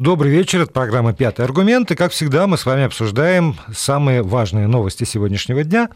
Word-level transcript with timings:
Добрый 0.00 0.32
вечер, 0.32 0.62
это 0.62 0.72
программа 0.72 1.12
«Пятый 1.12 1.44
аргумент», 1.44 1.90
и, 1.90 1.94
как 1.94 2.12
всегда, 2.12 2.46
мы 2.46 2.56
с 2.56 2.64
вами 2.64 2.84
обсуждаем 2.84 3.56
самые 3.70 4.22
важные 4.22 4.66
новости 4.66 5.04
сегодняшнего 5.04 5.62
дня 5.62 5.90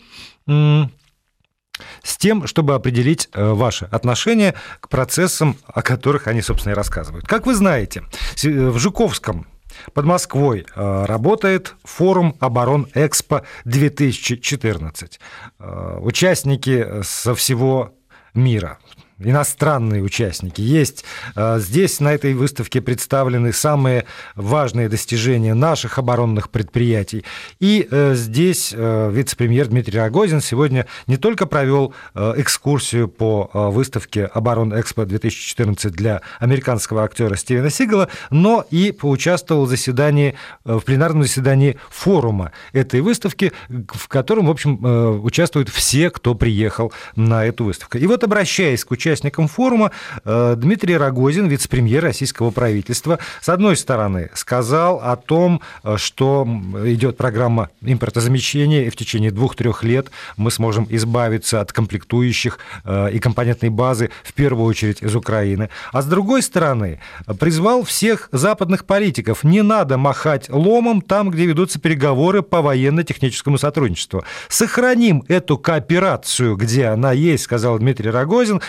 с 0.46 2.16
тем, 2.18 2.46
чтобы 2.46 2.74
определить 2.74 3.30
э, 3.32 3.42
ваше 3.42 3.86
отношение 3.86 4.56
к 4.80 4.90
процессам, 4.90 5.56
о 5.64 5.80
которых 5.80 6.26
они, 6.26 6.42
собственно, 6.42 6.72
и 6.72 6.76
рассказывают. 6.76 7.26
Как 7.26 7.46
вы 7.46 7.54
знаете, 7.54 8.02
в 8.42 8.76
Жуковском 8.76 9.46
под 9.94 10.04
Москвой 10.04 10.66
э, 10.76 11.04
работает 11.06 11.74
форум 11.82 12.36
оборон 12.40 12.86
Экспо 12.92 13.46
2014. 13.64 15.18
Э, 15.58 15.98
участники 16.02 17.02
со 17.02 17.34
всего 17.34 17.94
мира, 18.34 18.78
иностранные 19.18 20.02
участники. 20.02 20.60
Есть 20.60 21.04
э, 21.36 21.58
здесь 21.60 22.00
на 22.00 22.12
этой 22.12 22.34
выставке 22.34 22.80
представлены 22.80 23.52
самые 23.52 24.06
важные 24.34 24.88
достижения 24.88 25.54
наших 25.54 25.98
оборонных 25.98 26.50
предприятий. 26.50 27.24
И 27.60 27.86
э, 27.90 28.14
здесь 28.14 28.72
э, 28.74 29.10
вице-премьер 29.12 29.68
Дмитрий 29.68 29.98
Рогозин 29.98 30.40
сегодня 30.40 30.86
не 31.06 31.16
только 31.16 31.46
провел 31.46 31.94
экскурсию 32.14 33.08
по 33.08 33.50
выставке 33.52 34.26
«Оборон 34.26 34.72
Экспо-2014» 34.72 35.90
для 35.90 36.22
американского 36.38 37.04
актера 37.04 37.36
Стивена 37.36 37.70
Сигала, 37.70 38.08
но 38.30 38.64
и 38.70 38.92
поучаствовал 38.92 39.66
в 39.66 39.68
заседании, 39.68 40.34
в 40.64 40.80
пленарном 40.80 41.22
заседании 41.22 41.78
форума 41.90 42.52
этой 42.72 43.00
выставки, 43.00 43.52
в 43.68 44.08
котором, 44.08 44.46
в 44.46 44.50
общем, 44.50 45.24
участвуют 45.24 45.68
все, 45.68 46.10
кто 46.10 46.34
приехал 46.34 46.92
на 47.16 47.44
эту 47.44 47.64
выставку. 47.64 47.98
И 47.98 48.06
вот, 48.06 48.24
обращаясь 48.24 48.84
к 48.84 48.90
участникам 48.90 49.03
участником 49.04 49.48
форума 49.48 49.90
э, 50.24 50.54
Дмитрий 50.56 50.96
Рогозин, 50.96 51.46
вице-премьер 51.46 52.02
российского 52.02 52.50
правительства, 52.50 53.18
с 53.42 53.48
одной 53.50 53.76
стороны, 53.76 54.30
сказал 54.34 55.00
о 55.02 55.16
том, 55.16 55.60
э, 55.82 55.96
что 55.98 56.48
идет 56.86 57.18
программа 57.18 57.68
импортозамещения, 57.82 58.84
и 58.84 58.90
в 58.90 58.96
течение 58.96 59.30
двух-трех 59.30 59.84
лет 59.84 60.10
мы 60.38 60.50
сможем 60.50 60.86
избавиться 60.88 61.60
от 61.60 61.72
комплектующих 61.72 62.58
э, 62.84 63.10
и 63.12 63.18
компонентной 63.18 63.68
базы, 63.68 64.10
в 64.22 64.32
первую 64.32 64.66
очередь 64.66 65.02
из 65.02 65.14
Украины. 65.14 65.68
А 65.92 66.00
с 66.00 66.06
другой 66.06 66.42
стороны, 66.42 67.00
призвал 67.38 67.84
всех 67.84 68.28
западных 68.32 68.86
политиков, 68.86 69.44
не 69.44 69.62
надо 69.62 69.98
махать 69.98 70.48
ломом 70.48 71.02
там, 71.02 71.30
где 71.30 71.44
ведутся 71.44 71.78
переговоры 71.78 72.42
по 72.42 72.62
военно-техническому 72.62 73.58
сотрудничеству. 73.58 74.24
Сохраним 74.48 75.24
эту 75.28 75.58
кооперацию, 75.58 76.56
где 76.56 76.86
она 76.86 77.12
есть, 77.12 77.44
сказал 77.44 77.78
Дмитрий 77.78 78.10
Рогозин, 78.10 78.62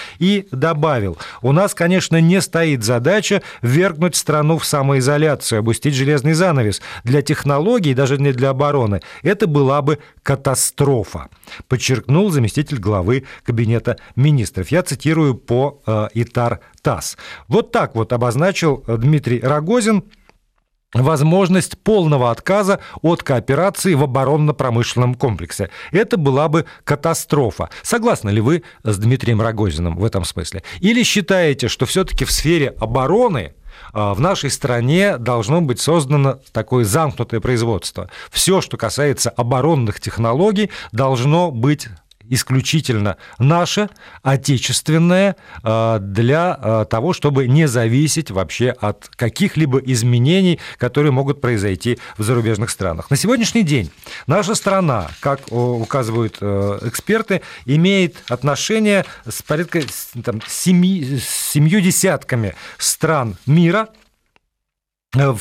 добавил, 0.51 1.17
у 1.41 1.51
нас, 1.51 1.73
конечно, 1.73 2.19
не 2.21 2.41
стоит 2.41 2.83
задача 2.83 3.41
вергнуть 3.61 4.15
страну 4.15 4.57
в 4.57 4.65
самоизоляцию, 4.65 5.59
опустить 5.59 5.95
железный 5.95 6.33
занавес. 6.33 6.81
Для 7.03 7.21
технологий, 7.21 7.93
даже 7.93 8.17
не 8.17 8.31
для 8.31 8.49
обороны, 8.49 9.01
это 9.23 9.47
была 9.47 9.81
бы 9.81 9.99
катастрофа, 10.23 11.29
подчеркнул 11.67 12.29
заместитель 12.31 12.79
главы 12.79 13.25
Кабинета 13.43 13.97
министров. 14.15 14.69
Я 14.69 14.83
цитирую 14.83 15.35
по 15.35 15.81
э, 15.85 16.07
Итар 16.13 16.59
ТАСС. 16.81 17.17
Вот 17.47 17.71
так 17.71 17.95
вот 17.95 18.13
обозначил 18.13 18.83
Дмитрий 18.87 19.39
Рогозин 19.39 20.03
возможность 21.03 21.77
полного 21.77 22.31
отказа 22.31 22.79
от 23.01 23.23
кооперации 23.23 23.93
в 23.93 24.03
оборонно-промышленном 24.03 25.15
комплексе. 25.15 25.69
Это 25.91 26.17
была 26.17 26.47
бы 26.47 26.65
катастрофа. 26.83 27.69
Согласны 27.83 28.29
ли 28.29 28.41
вы 28.41 28.63
с 28.83 28.97
Дмитрием 28.97 29.41
Рогозиным 29.41 29.97
в 29.97 30.05
этом 30.05 30.25
смысле? 30.25 30.63
Или 30.79 31.03
считаете, 31.03 31.67
что 31.67 31.85
все-таки 31.85 32.25
в 32.25 32.31
сфере 32.31 32.75
обороны 32.79 33.53
а, 33.93 34.13
в 34.13 34.21
нашей 34.21 34.49
стране 34.49 35.17
должно 35.17 35.61
быть 35.61 35.79
создано 35.79 36.39
такое 36.51 36.85
замкнутое 36.85 37.39
производство. 37.39 38.09
Все, 38.31 38.61
что 38.61 38.77
касается 38.77 39.29
оборонных 39.29 39.99
технологий, 39.99 40.69
должно 40.91 41.51
быть 41.51 41.87
исключительно 42.29 43.17
наше, 43.39 43.89
отечественное, 44.23 45.35
э, 45.63 45.97
для 46.01 46.59
э, 46.61 46.85
того, 46.89 47.13
чтобы 47.13 47.47
не 47.47 47.67
зависеть 47.67 48.31
вообще 48.31 48.69
от 48.69 49.09
каких-либо 49.15 49.79
изменений, 49.79 50.59
которые 50.77 51.11
могут 51.11 51.41
произойти 51.41 51.99
в 52.17 52.23
зарубежных 52.23 52.69
странах. 52.69 53.09
На 53.09 53.17
сегодняшний 53.17 53.63
день 53.63 53.91
наша 54.27 54.55
страна, 54.55 55.09
как 55.19 55.51
указывают 55.51 56.37
э, 56.41 56.79
эксперты, 56.83 57.41
имеет 57.65 58.17
отношения 58.29 59.05
с 59.27 59.41
порядка 59.41 59.81
там, 60.23 60.41
семи, 60.47 61.19
семью 61.19 61.81
десятками 61.81 62.55
стран 62.77 63.37
мира, 63.45 63.89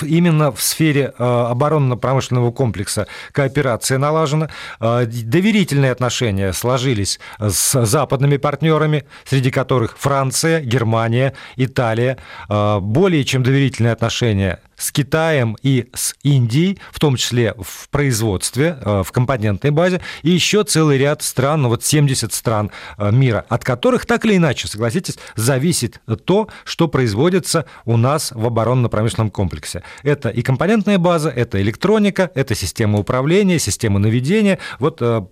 именно 0.02 0.52
в 0.52 0.62
сфере 0.62 1.12
э, 1.16 1.24
оборонно-промышленного 1.24 2.52
комплекса 2.52 3.06
кооперация 3.32 3.98
налажена. 3.98 4.50
Э, 4.80 5.06
доверительные 5.06 5.92
отношения 5.92 6.52
сложились 6.52 7.20
с 7.38 7.84
западными 7.84 8.36
партнерами, 8.36 9.04
среди 9.24 9.50
которых 9.50 9.96
Франция, 9.98 10.60
Германия, 10.60 11.34
Италия. 11.56 12.18
Э, 12.48 12.78
более 12.80 13.24
чем 13.24 13.42
доверительные 13.42 13.92
отношения 13.92 14.60
с 14.84 14.92
Китаем 14.92 15.56
и 15.62 15.88
с 15.94 16.14
Индией, 16.22 16.78
в 16.92 17.00
том 17.00 17.16
числе 17.16 17.54
в 17.58 17.88
производстве, 17.88 18.78
э, 18.82 19.02
в 19.02 19.12
компонентной 19.12 19.70
базе, 19.70 20.02
и 20.22 20.30
еще 20.30 20.62
целый 20.62 20.98
ряд 20.98 21.22
стран, 21.22 21.62
ну 21.62 21.70
вот 21.70 21.82
70 21.82 22.34
стран 22.34 22.70
э, 22.98 23.10
мира, 23.10 23.46
от 23.48 23.64
которых 23.64 24.04
так 24.04 24.26
или 24.26 24.36
иначе, 24.36 24.68
согласитесь, 24.68 25.16
зависит 25.36 26.02
то, 26.26 26.48
что 26.64 26.88
производится 26.88 27.64
у 27.86 27.96
нас 27.96 28.30
в 28.32 28.44
оборонно-промышленном 28.44 29.30
комплексе. 29.30 29.82
Это 30.02 30.28
и 30.28 30.42
компонентная 30.42 30.98
база, 30.98 31.30
это 31.30 31.62
электроника, 31.62 32.30
это 32.34 32.54
система 32.54 32.98
управления, 32.98 33.58
система 33.58 33.98
наведения. 33.98 34.58
Вот 34.80 34.98
э, 35.00 35.22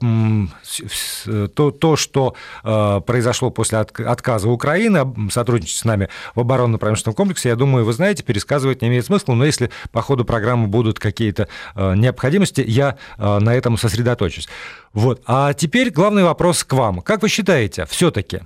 то, 1.55 1.71
то 1.71 1.97
что 1.97 2.35
произошло 2.63 3.51
после 3.51 3.79
отказа 3.79 4.49
Украины, 4.49 5.31
сотрудничать 5.31 5.79
с 5.79 5.85
нами 5.85 6.09
в 6.35 6.41
оборонно-промышленном 6.41 7.15
комплексе, 7.15 7.51
я 7.51 7.57
думаю, 7.57 7.85
вы 7.85 7.93
знаете, 7.93 8.23
пересказывать 8.23 8.81
не 8.81 8.89
имеет 8.89 9.05
смысла, 9.05 9.35
но 9.43 9.47
если 9.47 9.71
по 9.91 10.03
ходу 10.03 10.25
программы 10.25 10.69
будут 10.69 11.01
какие-то 11.01 11.49
э, 11.75 11.97
необходимости, 11.97 12.63
я 12.65 12.97
э, 13.19 13.39
на 13.41 13.53
этом 13.53 13.77
сосредоточусь. 13.77 14.49
Вот. 14.93 15.21
А 15.27 15.53
теперь 15.53 15.91
главный 15.91 16.23
вопрос 16.23 16.63
к 16.63 16.73
вам. 16.75 17.01
Как 17.01 17.23
вы 17.23 17.29
считаете, 17.29 17.85
все-таки 17.87 18.43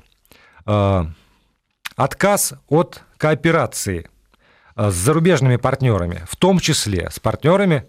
э, 0.65 1.05
отказ 1.97 2.55
от 2.69 3.03
кооперации 3.19 4.09
с 4.75 4.95
зарубежными 4.95 5.57
партнерами, 5.57 6.23
в 6.31 6.37
том 6.37 6.61
числе 6.61 7.11
с 7.11 7.21
партнерами 7.21 7.85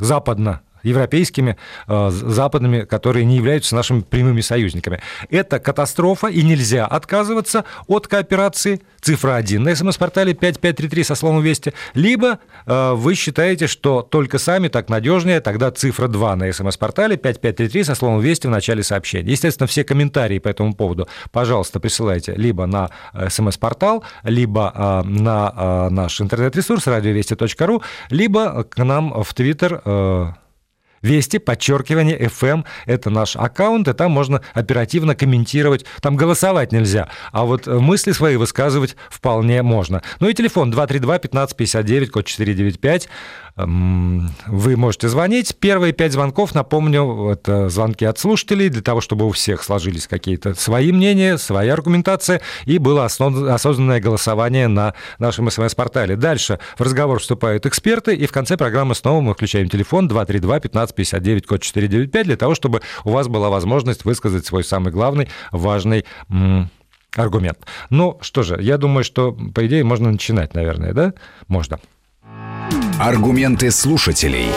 западно 0.00 0.62
европейскими, 0.84 1.56
э, 1.88 2.10
западными, 2.10 2.82
которые 2.82 3.24
не 3.24 3.36
являются 3.36 3.74
нашими 3.74 4.00
прямыми 4.00 4.40
союзниками. 4.40 5.00
Это 5.30 5.58
катастрофа, 5.58 6.28
и 6.28 6.42
нельзя 6.42 6.86
отказываться 6.86 7.64
от 7.88 8.06
кооперации. 8.06 8.82
Цифра 9.00 9.34
1 9.34 9.62
на 9.62 9.74
смс-портале 9.74 10.32
5533 10.34 11.04
со 11.04 11.14
словом 11.14 11.42
«Вести». 11.42 11.74
Либо 11.94 12.38
э, 12.66 12.92
вы 12.94 13.14
считаете, 13.14 13.66
что 13.66 14.02
только 14.02 14.38
сами 14.38 14.68
так 14.68 14.88
надежнее, 14.88 15.40
тогда 15.40 15.70
цифра 15.70 16.08
2 16.08 16.36
на 16.36 16.52
смс-портале 16.52 17.16
5533 17.16 17.84
со 17.84 17.94
словом 17.94 18.20
«Вести» 18.20 18.46
в 18.46 18.50
начале 18.50 18.82
сообщения. 18.82 19.30
Естественно, 19.30 19.66
все 19.66 19.84
комментарии 19.84 20.38
по 20.38 20.48
этому 20.48 20.74
поводу, 20.74 21.08
пожалуйста, 21.32 21.80
присылайте 21.80 22.34
либо 22.34 22.66
на 22.66 22.90
э, 23.12 23.28
смс-портал, 23.28 24.04
либо 24.22 25.02
на 25.04 25.90
наш 25.90 26.20
интернет-ресурс 26.20 26.86
радиовести.ру, 26.86 27.82
либо 28.10 28.64
к 28.64 28.82
нам 28.82 29.22
в 29.22 29.34
Твиттер 29.34 29.82
Вести, 31.04 31.38
подчеркивание, 31.38 32.18
FM– 32.18 32.64
это 32.86 33.10
наш 33.10 33.36
аккаунт, 33.36 33.86
и 33.88 33.92
там 33.92 34.10
можно 34.10 34.40
оперативно 34.54 35.14
комментировать. 35.14 35.84
Там 36.00 36.16
голосовать 36.16 36.72
нельзя, 36.72 37.10
а 37.30 37.44
вот 37.44 37.66
мысли 37.66 38.12
свои 38.12 38.36
высказывать 38.36 38.96
вполне 39.10 39.62
можно. 39.62 40.02
Ну 40.20 40.30
и 40.30 40.32
телефон 40.32 40.72
232-1559, 40.72 42.06
код 42.06 42.24
495. 42.24 43.08
Вы 43.56 44.76
можете 44.76 45.08
звонить. 45.08 45.56
Первые 45.60 45.92
пять 45.92 46.12
звонков, 46.12 46.56
напомню, 46.56 47.30
это 47.30 47.68
звонки 47.68 48.04
от 48.04 48.18
слушателей, 48.18 48.68
для 48.68 48.82
того, 48.82 49.00
чтобы 49.00 49.26
у 49.26 49.30
всех 49.30 49.62
сложились 49.62 50.08
какие-то 50.08 50.54
свои 50.54 50.90
мнения, 50.90 51.38
своя 51.38 51.74
аргументация, 51.74 52.40
и 52.64 52.78
было 52.78 53.04
осознанное 53.04 54.00
голосование 54.00 54.66
на 54.66 54.94
нашем 55.20 55.48
СМС-портале. 55.48 56.16
Дальше 56.16 56.58
в 56.76 56.80
разговор 56.80 57.20
вступают 57.20 57.64
эксперты, 57.64 58.16
и 58.16 58.26
в 58.26 58.32
конце 58.32 58.56
программы 58.56 58.96
снова 58.96 59.20
мы 59.20 59.34
включаем 59.34 59.68
телефон 59.68 60.08
232-1559, 60.08 61.46
код 61.46 61.62
495, 61.62 62.26
для 62.26 62.36
того, 62.36 62.56
чтобы 62.56 62.82
у 63.04 63.10
вас 63.10 63.28
была 63.28 63.50
возможность 63.50 64.04
высказать 64.04 64.44
свой 64.44 64.64
самый 64.64 64.92
главный, 64.92 65.28
важный 65.52 66.04
аргумент. 67.14 67.58
Ну 67.90 68.18
что 68.20 68.42
же, 68.42 68.58
я 68.60 68.78
думаю, 68.78 69.04
что, 69.04 69.30
по 69.30 69.64
идее, 69.64 69.84
можно 69.84 70.10
начинать, 70.10 70.54
наверное, 70.54 70.92
да? 70.92 71.14
Можно. 71.46 71.78
Аргументы 73.00 73.72
слушателей. 73.72 74.52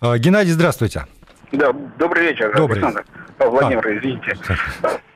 А, 0.00 0.16
Геннадий, 0.16 0.52
здравствуйте. 0.52 1.04
Да, 1.52 1.72
добрый 1.98 2.28
вечер, 2.28 2.54
добрый. 2.56 2.82
Александр. 2.82 3.04
Владимир, 3.38 3.86
а. 3.86 3.96
извините. 3.96 4.38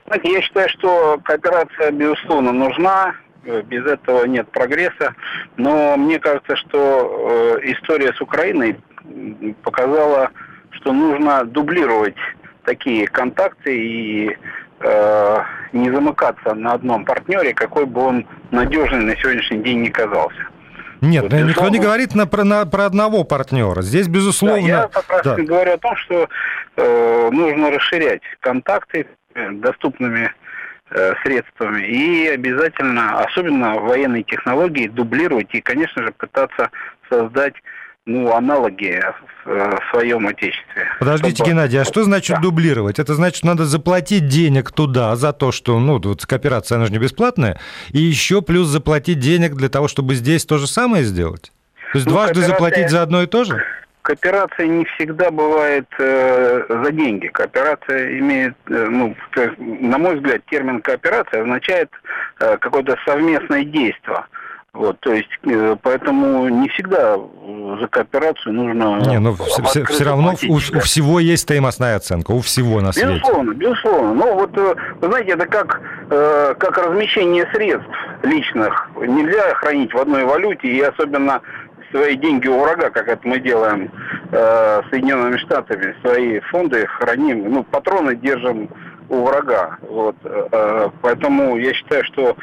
Знаете, 0.06 0.32
я 0.32 0.42
считаю, 0.42 0.68
что 0.68 1.18
кооперация, 1.24 1.90
безусловно, 1.92 2.52
нужна. 2.52 3.14
без 3.44 3.86
этого 3.86 4.26
нет 4.26 4.50
прогресса. 4.50 5.14
Но 5.56 5.96
мне 5.96 6.18
кажется, 6.18 6.56
что 6.56 7.58
история 7.62 8.12
с 8.12 8.20
Украиной 8.20 8.78
показала, 9.62 10.30
что 10.72 10.92
нужно 10.92 11.44
дублировать 11.44 12.16
такие 12.64 13.06
контакты 13.06 13.76
и 13.76 14.36
э, 14.80 15.38
не 15.72 15.90
замыкаться 15.90 16.54
на 16.54 16.74
одном 16.74 17.04
партнере, 17.06 17.54
какой 17.54 17.86
бы 17.86 18.02
он 18.02 18.26
надежный 18.50 19.00
на 19.00 19.16
сегодняшний 19.16 19.58
день 19.58 19.80
не 19.80 19.88
казался. 19.88 20.51
Нет, 21.02 21.24
вот, 21.24 21.32
никто 21.32 21.68
не 21.68 21.80
говорит 21.80 22.14
на, 22.14 22.28
про, 22.28 22.44
на, 22.44 22.64
про 22.64 22.86
одного 22.86 23.24
партнера. 23.24 23.82
Здесь, 23.82 24.06
безусловно... 24.06 24.62
Да, 24.62 24.82
я 24.82 24.88
как 24.88 25.10
раз 25.10 25.22
да. 25.24 25.34
говорю 25.34 25.72
о 25.72 25.78
том, 25.78 25.96
что 25.96 26.28
э, 26.76 27.30
нужно 27.32 27.72
расширять 27.72 28.22
контакты 28.38 29.08
э, 29.34 29.50
доступными 29.50 30.32
э, 30.90 31.14
средствами 31.24 31.82
и 31.82 32.28
обязательно, 32.28 33.18
особенно 33.18 33.74
военные 33.80 34.22
технологии, 34.22 34.86
дублировать 34.86 35.48
и, 35.50 35.60
конечно 35.60 36.04
же, 36.04 36.12
пытаться 36.12 36.70
создать 37.10 37.54
ну, 38.04 38.32
аналоги 38.34 39.00
в, 39.44 39.48
э, 39.48 39.76
в 39.76 39.90
своем 39.90 40.26
отечестве. 40.26 40.88
Подождите, 40.98 41.36
чтобы... 41.36 41.50
Геннадий, 41.50 41.80
а 41.80 41.84
что 41.84 42.02
значит 42.02 42.36
да. 42.36 42.42
дублировать? 42.42 42.98
Это 42.98 43.14
значит, 43.14 43.44
надо 43.44 43.64
заплатить 43.64 44.26
денег 44.26 44.72
туда 44.72 45.14
за 45.16 45.32
то, 45.32 45.52
что, 45.52 45.78
ну, 45.78 46.00
вот 46.02 46.26
кооперация, 46.26 46.76
она 46.76 46.86
же 46.86 46.92
не 46.92 46.98
бесплатная, 46.98 47.60
и 47.90 47.98
еще 47.98 48.42
плюс 48.42 48.66
заплатить 48.68 49.20
денег 49.20 49.54
для 49.54 49.68
того, 49.68 49.88
чтобы 49.88 50.14
здесь 50.14 50.44
то 50.44 50.58
же 50.58 50.66
самое 50.66 51.04
сделать? 51.04 51.52
То 51.92 51.98
есть 51.98 52.06
ну, 52.06 52.12
дважды 52.12 52.40
кооперация... 52.40 52.54
заплатить 52.54 52.90
за 52.90 53.02
одно 53.02 53.22
и 53.22 53.26
то 53.26 53.44
же? 53.44 53.64
Кооперация 54.02 54.66
не 54.66 54.84
всегда 54.84 55.30
бывает 55.30 55.86
э, 56.00 56.64
за 56.68 56.90
деньги. 56.90 57.28
Кооперация 57.28 58.18
имеет, 58.18 58.56
э, 58.66 58.88
ну, 58.90 59.14
на 59.58 59.98
мой 59.98 60.16
взгляд, 60.16 60.42
термин 60.50 60.82
кооперация 60.82 61.42
означает 61.42 61.88
э, 62.40 62.56
какое-то 62.56 62.96
совместное 63.06 63.62
действие. 63.62 64.24
Вот, 64.74 64.98
то 65.00 65.12
есть, 65.12 65.28
э, 65.44 65.76
поэтому 65.82 66.48
не 66.48 66.66
всегда 66.70 67.18
за 67.78 67.88
кооперацию 67.88 68.54
нужно... 68.54 69.00
Не, 69.06 69.18
но 69.18 69.34
все, 69.34 69.84
все 69.84 70.04
равно 70.04 70.32
у, 70.48 70.54
у 70.54 70.80
всего 70.80 71.20
есть 71.20 71.42
стоимостная 71.42 71.96
оценка, 71.96 72.30
у 72.30 72.40
всего 72.40 72.80
на 72.80 72.92
свете. 72.92 73.16
Безусловно, 73.16 73.52
безусловно. 73.52 74.14
Ну 74.14 74.34
вот, 74.34 74.56
э, 74.56 74.74
вы 75.02 75.08
знаете, 75.08 75.32
это 75.32 75.46
как, 75.46 75.82
э, 76.08 76.54
как 76.58 76.78
размещение 76.78 77.46
средств 77.52 77.86
личных. 78.22 78.88
Нельзя 78.96 79.54
хранить 79.56 79.92
в 79.92 79.98
одной 79.98 80.24
валюте, 80.24 80.68
и 80.68 80.80
особенно 80.80 81.42
свои 81.90 82.16
деньги 82.16 82.48
у 82.48 82.58
врага, 82.58 82.88
как 82.88 83.08
это 83.08 83.28
мы 83.28 83.40
делаем 83.40 83.90
э, 84.30 84.80
Соединенными 84.88 85.36
Штатами, 85.36 85.94
свои 86.00 86.40
фонды 86.50 86.86
храним, 86.86 87.52
ну, 87.52 87.62
патроны 87.62 88.16
держим 88.16 88.70
у 89.10 89.22
врага. 89.22 89.76
Вот, 89.82 90.16
э, 90.24 90.88
поэтому 91.02 91.58
я 91.58 91.74
считаю, 91.74 92.04
что 92.04 92.36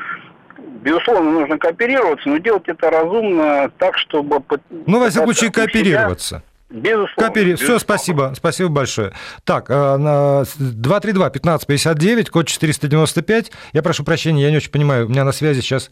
Безусловно, 0.82 1.32
нужно 1.32 1.58
кооперироваться, 1.58 2.30
но 2.30 2.38
делать 2.38 2.64
это 2.68 2.90
разумно 2.90 3.70
так, 3.78 3.98
чтобы... 3.98 4.42
Ну, 4.70 5.00
во 5.00 5.10
всяком 5.10 5.34
случае, 5.34 5.52
кооперироваться. 5.52 6.42
Безусловно. 6.70 7.14
Копери... 7.16 7.56
Все, 7.56 7.80
спасибо. 7.80 8.34
Спасибо 8.36 8.70
большое. 8.70 9.12
Так, 9.44 9.70
232-1559, 9.70 12.30
код 12.30 12.48
495. 12.48 13.52
Я 13.74 13.82
прошу 13.82 14.04
прощения, 14.04 14.44
я 14.44 14.52
не 14.52 14.58
очень 14.58 14.72
понимаю, 14.72 15.08
у 15.08 15.10
меня 15.10 15.24
на 15.24 15.32
связи 15.32 15.62
сейчас... 15.62 15.90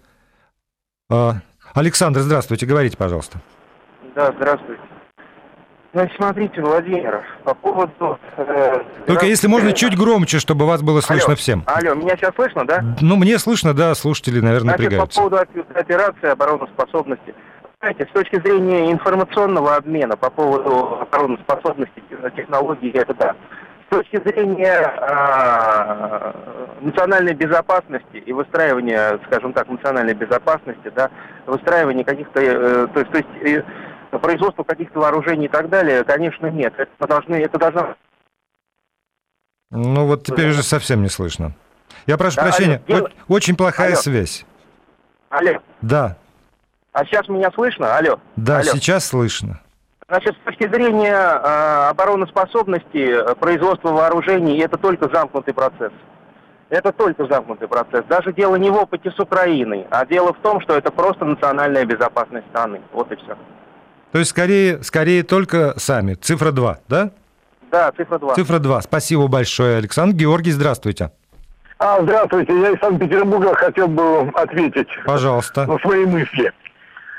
А, 1.10 1.38
Александр, 1.74 2.20
здравствуйте, 2.20 2.66
говорите, 2.66 2.96
пожалуйста. 2.96 3.40
Да, 4.16 4.32
здравствуйте. 4.38 4.82
Значит, 5.98 6.16
смотрите, 6.18 6.62
Владимир, 6.62 7.24
по 7.44 7.56
поводу... 7.56 8.20
Э, 8.38 8.84
Только 9.08 9.26
если 9.26 9.48
можно 9.48 9.74
чуть 9.74 9.98
громче, 9.98 10.38
чтобы 10.38 10.68
вас 10.68 10.84
было 10.84 11.02
слышно 11.02 11.30
алло, 11.30 11.36
всем. 11.36 11.64
Алло, 11.66 11.96
меня 11.96 12.16
сейчас 12.16 12.36
слышно, 12.36 12.68
да? 12.68 12.84
Ну, 13.02 13.16
мне 13.16 13.40
слышно, 13.40 13.74
да, 13.74 13.96
слушатели, 13.96 14.40
наверное, 14.40 14.76
Значит, 14.76 14.92
напрягаются. 14.92 15.24
по 15.24 15.28
поводу 15.28 15.50
операции 15.74 16.28
обороноспособности. 16.28 17.34
Знаете, 17.80 18.08
с 18.12 18.14
точки 18.14 18.40
зрения 18.42 18.92
информационного 18.92 19.76
обмена 19.76 20.16
по 20.18 20.30
поводу 20.30 21.00
обороноспособности 21.02 22.04
технологий, 22.36 22.92
это 22.92 23.16
да. 23.16 23.36
С 23.90 23.96
точки 23.96 24.22
зрения 24.24 24.94
э, 25.02 26.34
национальной 26.82 27.34
безопасности 27.34 28.18
и 28.18 28.34
выстраивания, 28.34 29.20
скажем 29.26 29.52
так, 29.54 29.68
национальной 29.68 30.14
безопасности, 30.14 30.92
да, 30.94 31.10
выстраивания 31.48 32.04
каких-то, 32.04 32.40
э, 32.40 32.88
то 32.88 33.00
есть, 33.00 33.12
то 33.12 33.18
есть 33.18 33.30
э, 33.42 33.64
производству 34.10 34.64
каких-то 34.64 35.00
вооружений 35.00 35.46
и 35.46 35.50
так 35.50 35.70
далее, 35.70 36.04
конечно, 36.04 36.48
нет. 36.48 36.74
Это 36.78 37.08
должны, 37.08 37.36
это 37.36 37.58
должно... 37.58 37.96
Ну 39.70 40.06
вот 40.06 40.24
теперь 40.24 40.50
уже 40.50 40.64
совсем 40.64 41.02
не 41.02 41.10
слышно. 41.10 41.54
Я 42.06 42.18
прошу 42.18 42.38
да, 42.38 42.44
прощения, 42.44 42.82
алло, 42.88 43.10
очень 43.28 43.56
плохая 43.56 43.90
алло. 43.90 43.98
связь. 43.98 44.46
Алло. 45.30 45.60
Да. 45.82 46.18
А 46.94 47.06
сейчас 47.06 47.28
меня 47.28 47.52
слышно? 47.52 47.96
Алло. 47.96 48.20
Да, 48.38 48.60
алло. 48.60 48.72
сейчас 48.72 49.06
слышно. 49.08 49.60
Значит, 50.08 50.38
с 50.38 50.46
точки 50.46 50.70
зрения 50.70 51.14
э, 51.14 51.90
обороноспособности, 51.90 53.34
производства 53.40 53.90
вооружений, 53.90 54.58
это 54.60 54.78
только 54.78 55.14
замкнутый 55.14 55.54
процесс. 55.54 55.92
Это 56.70 56.94
только 56.94 57.26
замкнутый 57.28 57.68
процесс. 57.68 58.06
Даже 58.06 58.32
дело 58.34 58.56
не 58.56 58.70
в 58.70 58.76
опыте 58.76 59.12
с 59.12 59.20
Украиной, 59.20 59.86
а 59.90 60.06
дело 60.06 60.34
в 60.34 60.40
том, 60.40 60.62
что 60.62 60.78
это 60.78 60.92
просто 60.92 61.26
национальная 61.26 61.86
безопасность 61.86 62.48
страны. 62.48 62.82
Вот 62.94 63.12
и 63.12 63.16
все. 63.16 63.38
То 64.12 64.20
есть 64.20 64.32
скорее, 64.32 64.84
скорее 64.84 65.24
только 65.24 65.74
сами. 65.78 66.14
Цифра 66.16 66.52
2, 66.52 66.80
да? 66.88 67.12
Да, 67.72 67.92
цифра 67.92 68.18
2. 68.18 68.36
Цифра 68.36 68.60
2. 68.60 68.82
Спасибо 68.82 69.28
большое, 69.28 69.78
Александр. 69.78 70.16
Георгий, 70.16 70.52
здравствуйте. 70.52 71.12
А, 71.80 72.02
здравствуйте. 72.02 72.60
Я 72.60 72.72
из 72.72 72.80
Санкт-Петербурга 72.80 73.54
хотел 73.56 73.88
бы 73.88 74.30
ответить. 74.34 74.88
Пожалуйста. 75.06 75.66
На 75.66 75.78
свои 75.80 76.06
мысли. 76.06 76.52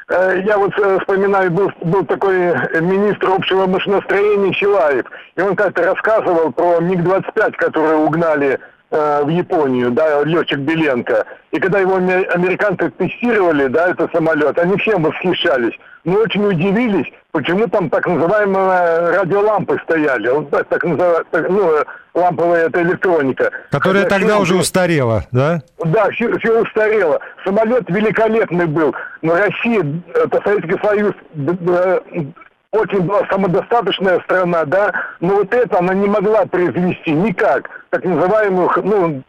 Э, 0.09 0.41
я 0.45 0.57
вот 0.57 0.73
э, 0.79 0.99
вспоминаю, 1.01 1.51
был, 1.51 1.71
был 1.83 2.05
такой 2.07 2.55
министр 2.81 3.29
общего 3.31 3.67
машиностроения 3.67 4.53
Чилаев, 4.53 5.05
и 5.37 5.41
он 5.43 5.55
как-то 5.55 5.83
рассказывал 5.83 6.51
про 6.51 6.81
МиГ-25, 6.81 7.53
которые 7.53 7.97
угнали 7.97 8.59
Э, 8.91 9.23
в 9.23 9.29
Японию, 9.29 9.91
да, 9.91 10.25
летчик 10.25 10.61
Беленко. 10.61 11.27
И 11.51 11.61
когда 11.61 11.79
его 11.81 11.97
американцы 11.97 12.91
тестировали, 12.93 13.67
да, 13.67 13.89
этот 13.89 14.11
самолет, 14.13 14.59
они 14.59 14.79
всем 14.79 15.03
восхищались. 15.03 15.75
Но 16.05 16.21
очень 16.21 16.43
удивились, 16.47 17.05
почему 17.33 17.67
там 17.67 17.91
так 17.91 18.07
называемые 18.07 19.11
радиолампы 19.19 19.79
стояли. 19.85 20.29
Вот 20.31 20.49
так, 20.49 20.69
так 20.69 20.85
называемая, 20.85 21.25
ну, 21.51 21.85
ламповая 22.15 22.69
это 22.69 22.81
электроника. 22.81 23.51
Которая 23.71 24.05
Когда 24.05 24.19
тогда 24.19 24.39
уже 24.39 24.57
устарела, 24.57 25.25
да? 25.33 25.61
Да, 25.85 26.09
все, 26.13 26.39
все 26.39 26.63
устарело. 26.63 27.21
Самолет 27.45 27.85
великолепный 27.91 28.67
был. 28.67 28.95
Но 29.21 29.35
Россия, 29.35 29.85
это 30.15 30.41
Советский 30.43 30.81
Союз 30.83 31.13
очень 32.73 33.03
была 33.03 33.27
самодостаточная 33.31 34.21
страна, 34.21 34.65
да, 34.65 34.93
но 35.21 35.37
вот 35.37 35.55
это 35.55 35.79
она 35.79 35.95
не 35.95 36.07
могла 36.07 36.45
произвести 36.47 37.13
никак, 37.13 37.69
так 37.91 38.05
называемую, 38.05 38.71
ну, 38.83 39.23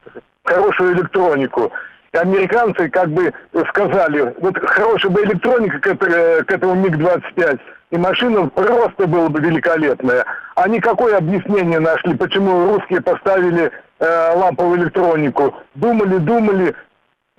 хорошую 0.43 0.95
электронику. 0.95 1.71
И 2.11 2.17
американцы 2.17 2.89
как 2.89 3.09
бы 3.09 3.31
сказали, 3.69 4.33
вот 4.41 4.57
хорошая 4.57 5.11
бы 5.11 5.23
электроника 5.23 5.79
к, 5.79 6.45
к 6.45 6.51
этому 6.51 6.75
МиГ-25, 6.75 7.59
и 7.91 7.97
машина 7.97 8.47
просто 8.47 9.07
была 9.07 9.29
бы 9.29 9.39
великолепная. 9.39 10.25
А 10.55 10.67
никакое 10.67 11.17
объяснение 11.17 11.79
нашли, 11.79 12.15
почему 12.15 12.73
русские 12.73 13.01
поставили 13.01 13.71
э, 13.99 14.33
ламповую 14.35 14.79
электронику. 14.79 15.55
Думали, 15.75 16.17
думали, 16.17 16.75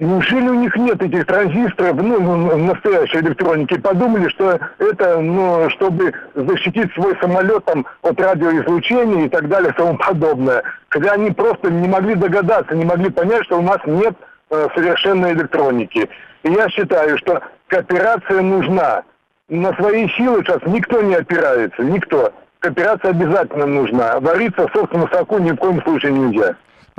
Неужели 0.00 0.48
у 0.48 0.54
них 0.54 0.74
нет 0.76 1.02
этих 1.02 1.26
транзисторов, 1.26 1.96
ну, 1.96 2.18
ну, 2.18 2.36
ну, 2.36 2.56
настоящей 2.56 3.18
электроники? 3.18 3.76
Подумали, 3.76 4.28
что 4.30 4.58
это, 4.78 5.20
ну, 5.20 5.68
чтобы 5.68 6.14
защитить 6.34 6.90
свой 6.94 7.14
самолет 7.20 7.66
там, 7.66 7.84
от 8.00 8.18
радиоизлучения 8.18 9.26
и 9.26 9.28
так 9.28 9.46
далее 9.48 9.70
и 9.70 9.74
тому 9.74 9.98
подобное. 9.98 10.62
Хотя 10.88 11.12
они 11.12 11.30
просто 11.32 11.70
не 11.70 11.86
могли 11.86 12.14
догадаться, 12.14 12.74
не 12.74 12.86
могли 12.86 13.10
понять, 13.10 13.44
что 13.44 13.58
у 13.58 13.62
нас 13.62 13.76
нет 13.84 14.14
э, 14.48 14.68
совершенной 14.74 15.34
электроники. 15.34 16.08
И 16.44 16.50
я 16.50 16.70
считаю, 16.70 17.18
что 17.18 17.42
кооперация 17.66 18.40
нужна. 18.40 19.02
На 19.50 19.74
свои 19.74 20.08
силы 20.16 20.42
сейчас 20.42 20.62
никто 20.64 21.02
не 21.02 21.16
опирается, 21.16 21.82
никто. 21.82 22.32
Кооперация 22.60 23.10
обязательно 23.10 23.66
нужна. 23.66 24.18
Вариться 24.20 24.66
в 24.66 24.72
собственном 24.72 25.10
соку 25.10 25.36
ни 25.38 25.50
в 25.50 25.56
коем 25.56 25.82
случае 25.82 26.12
нельзя. 26.12 26.56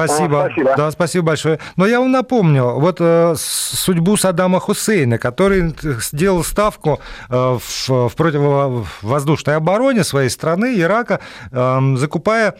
Спасибо. 0.07 0.47
Спасибо. 0.51 0.73
Да, 0.77 0.91
спасибо 0.91 1.25
большое. 1.25 1.59
Но 1.75 1.85
я 1.85 1.99
вам 1.99 2.11
напомню, 2.11 2.79
вот 2.79 2.97
э, 2.99 3.35
судьбу 3.37 4.17
Саддама 4.17 4.59
Хусейна, 4.59 5.17
который 5.17 5.73
сделал 6.01 6.43
ставку 6.43 6.99
э, 7.29 7.57
в, 7.59 8.09
в 8.09 8.15
противовоздушной 8.15 9.55
обороне 9.55 10.03
своей 10.03 10.29
страны, 10.29 10.79
Ирака, 10.79 11.19
э, 11.51 11.79
закупая 11.95 12.55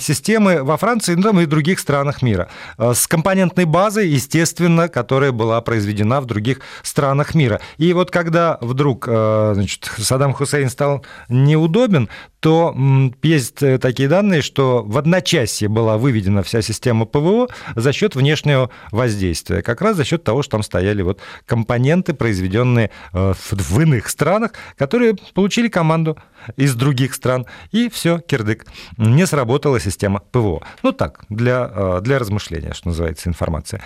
системы 0.00 0.62
во 0.62 0.76
Франции 0.76 1.14
ну, 1.14 1.40
и 1.40 1.46
других 1.46 1.80
странах 1.80 2.22
мира. 2.22 2.48
Э, 2.78 2.92
с 2.94 3.06
компонентной 3.06 3.64
базой, 3.64 4.08
естественно, 4.08 4.88
которая 4.88 5.32
была 5.32 5.60
произведена 5.60 6.20
в 6.20 6.26
других 6.26 6.60
странах 6.82 7.34
мира. 7.34 7.60
И 7.76 7.92
вот 7.92 8.10
когда 8.10 8.58
вдруг 8.60 9.06
значит, 9.06 9.90
Саддам 9.98 10.32
Хусейн 10.32 10.70
стал 10.70 11.04
неудобен, 11.28 12.08
то 12.40 12.74
есть 13.22 13.58
такие 13.80 14.08
данные, 14.08 14.42
что 14.42 14.82
в 14.84 14.96
одночасье 14.96 15.68
была 15.68 15.98
выведена 15.98 16.42
вся 16.42 16.62
система 16.62 17.04
ПВО 17.04 17.48
за 17.74 17.92
счет 17.92 18.14
внешнего 18.14 18.70
воздействия. 18.92 19.62
Как 19.62 19.80
раз 19.80 19.96
за 19.96 20.04
счет 20.04 20.22
того, 20.22 20.42
что 20.42 20.52
там 20.52 20.62
стояли 20.62 21.02
вот 21.02 21.20
компоненты, 21.46 22.14
произведенные 22.14 22.90
в 23.12 23.80
иных 23.80 24.08
странах, 24.08 24.52
которые 24.76 25.16
получили 25.34 25.68
команду 25.68 26.16
из 26.56 26.74
других 26.74 27.14
стран, 27.14 27.46
и 27.70 27.88
все, 27.88 28.18
кирдык. 28.18 28.66
Не 28.96 29.26
сработала 29.26 29.80
система 29.80 30.20
ПВО. 30.20 30.62
Ну 30.82 30.92
так, 30.92 31.24
для, 31.28 31.70
э, 31.74 32.00
для 32.02 32.18
размышления, 32.18 32.72
что 32.74 32.88
называется, 32.88 33.28
информация. 33.28 33.82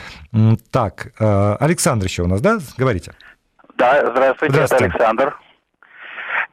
Так, 0.71 1.13
э, 1.19 1.57
Александр 1.61 2.07
еще 2.07 2.23
у 2.23 2.27
нас, 2.27 2.41
да? 2.41 2.59
Говорите. 2.77 3.13
Да, 3.77 4.01
здравствуйте, 4.11 4.53
здравствуйте. 4.55 4.85
это 4.87 4.95
Александр. 4.95 5.37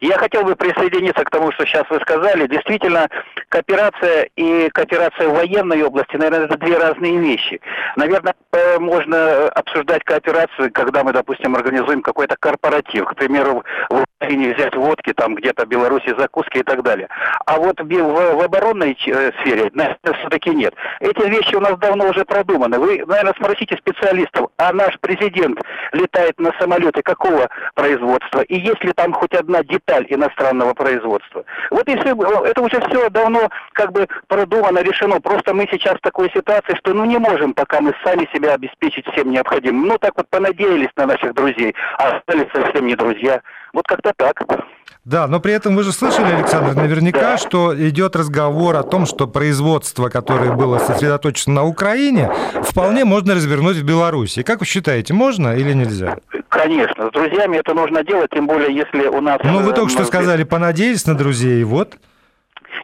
Я 0.01 0.17
хотел 0.17 0.43
бы 0.43 0.55
присоединиться 0.55 1.25
к 1.25 1.29
тому, 1.29 1.51
что 1.51 1.65
сейчас 1.65 1.83
вы 1.89 1.99
сказали. 1.99 2.47
Действительно, 2.47 3.09
кооперация 3.49 4.29
и 4.37 4.69
кооперация 4.69 5.27
в 5.27 5.35
военной 5.35 5.83
области, 5.83 6.15
наверное, 6.15 6.45
это 6.45 6.57
две 6.57 6.77
разные 6.77 7.17
вещи. 7.17 7.59
Наверное, 7.97 8.33
э, 8.53 8.79
можно 8.79 9.49
обсуждать 9.49 10.03
кооперацию, 10.05 10.71
когда 10.71 11.03
мы, 11.03 11.11
допустим, 11.11 11.53
организуем 11.55 12.01
какой-то 12.01 12.37
корпоратив. 12.39 13.05
К 13.05 13.15
примеру, 13.15 13.65
в 13.89 14.05
Украине 14.21 14.53
взять 14.53 14.75
водки, 14.75 15.11
там 15.11 15.35
где-то 15.35 15.65
в 15.65 15.69
Беларуси 15.69 16.15
закуски 16.17 16.59
и 16.59 16.63
так 16.63 16.81
далее. 16.81 17.09
А 17.45 17.57
вот 17.57 17.81
в, 17.81 18.41
оборонной 18.43 18.97
э, 19.05 19.31
сфере, 19.41 19.69
наверное, 19.73 20.13
все-таки 20.19 20.51
нет. 20.51 20.73
Эти 21.01 21.27
вещи 21.27 21.55
у 21.55 21.59
нас 21.59 21.77
давно 21.77 22.07
уже 22.07 22.23
продуманы. 22.23 22.79
Вы, 22.79 23.03
наверное, 23.05 23.33
спросите 23.33 23.75
специалистов, 23.75 24.49
а 24.57 24.71
наш 24.71 24.97
президент 25.01 25.59
летает 25.91 26.39
на 26.39 26.53
самолете 26.57 27.01
какого 27.03 27.49
производства? 27.75 28.41
И 28.41 28.57
есть 28.57 28.83
ли 28.83 28.93
там 28.93 29.11
хоть 29.11 29.33
одна 29.33 29.61
деталь 29.63 29.88
деталь 29.89 30.05
иностранного 30.09 30.73
производства. 30.73 31.43
Вот 31.71 31.87
и 31.87 31.97
все, 31.97 32.15
это 32.45 32.61
уже 32.61 32.79
все 32.87 33.09
давно 33.09 33.49
как 33.73 33.91
бы 33.91 34.07
продумано, 34.27 34.79
решено. 34.79 35.19
Просто 35.19 35.53
мы 35.53 35.67
сейчас 35.71 35.95
в 35.95 36.01
такой 36.01 36.29
ситуации, 36.31 36.75
что 36.75 36.93
ну 36.93 37.05
не 37.05 37.17
можем 37.17 37.53
пока 37.53 37.81
мы 37.81 37.93
сами 38.03 38.27
себя 38.33 38.53
обеспечить 38.53 39.05
всем 39.11 39.31
необходимым. 39.31 39.87
Ну 39.87 39.97
так 39.97 40.13
вот 40.15 40.29
понадеялись 40.29 40.89
на 40.95 41.07
наших 41.07 41.33
друзей, 41.33 41.75
а 41.97 42.17
остались 42.17 42.51
совсем 42.53 42.85
не 42.85 42.95
друзья. 42.95 43.41
Вот 43.73 43.87
как-то 43.87 44.13
так. 44.15 44.43
Да, 45.05 45.27
но 45.27 45.39
при 45.39 45.53
этом 45.53 45.75
вы 45.75 45.83
же 45.83 45.91
слышали, 45.91 46.33
Александр, 46.33 46.75
наверняка, 46.75 47.19
да. 47.19 47.37
что 47.37 47.73
идет 47.75 48.15
разговор 48.15 48.75
о 48.75 48.83
том, 48.83 49.05
что 49.05 49.27
производство, 49.27 50.09
которое 50.09 50.51
было 50.51 50.77
сосредоточено 50.77 51.55
на 51.55 51.63
Украине, 51.63 52.29
вполне 52.61 53.05
можно 53.05 53.33
развернуть 53.33 53.77
в 53.77 53.83
Беларуси. 53.83 54.43
Как 54.43 54.59
вы 54.59 54.65
считаете, 54.65 55.13
можно 55.13 55.55
или 55.55 55.73
нельзя? 55.73 56.17
Конечно, 56.49 57.07
с 57.07 57.11
друзьями 57.11 57.57
это 57.57 57.73
нужно 57.73 58.03
делать, 58.03 58.29
тем 58.31 58.45
более, 58.45 58.75
если 58.75 59.07
у 59.07 59.21
нас... 59.21 59.39
Ну, 59.43 59.61
вы 59.61 59.73
только 59.73 59.91
что 59.91 60.05
сказали, 60.05 60.43
понадеялись 60.43 61.05
на 61.05 61.15
друзей, 61.15 61.63
вот. 61.63 61.97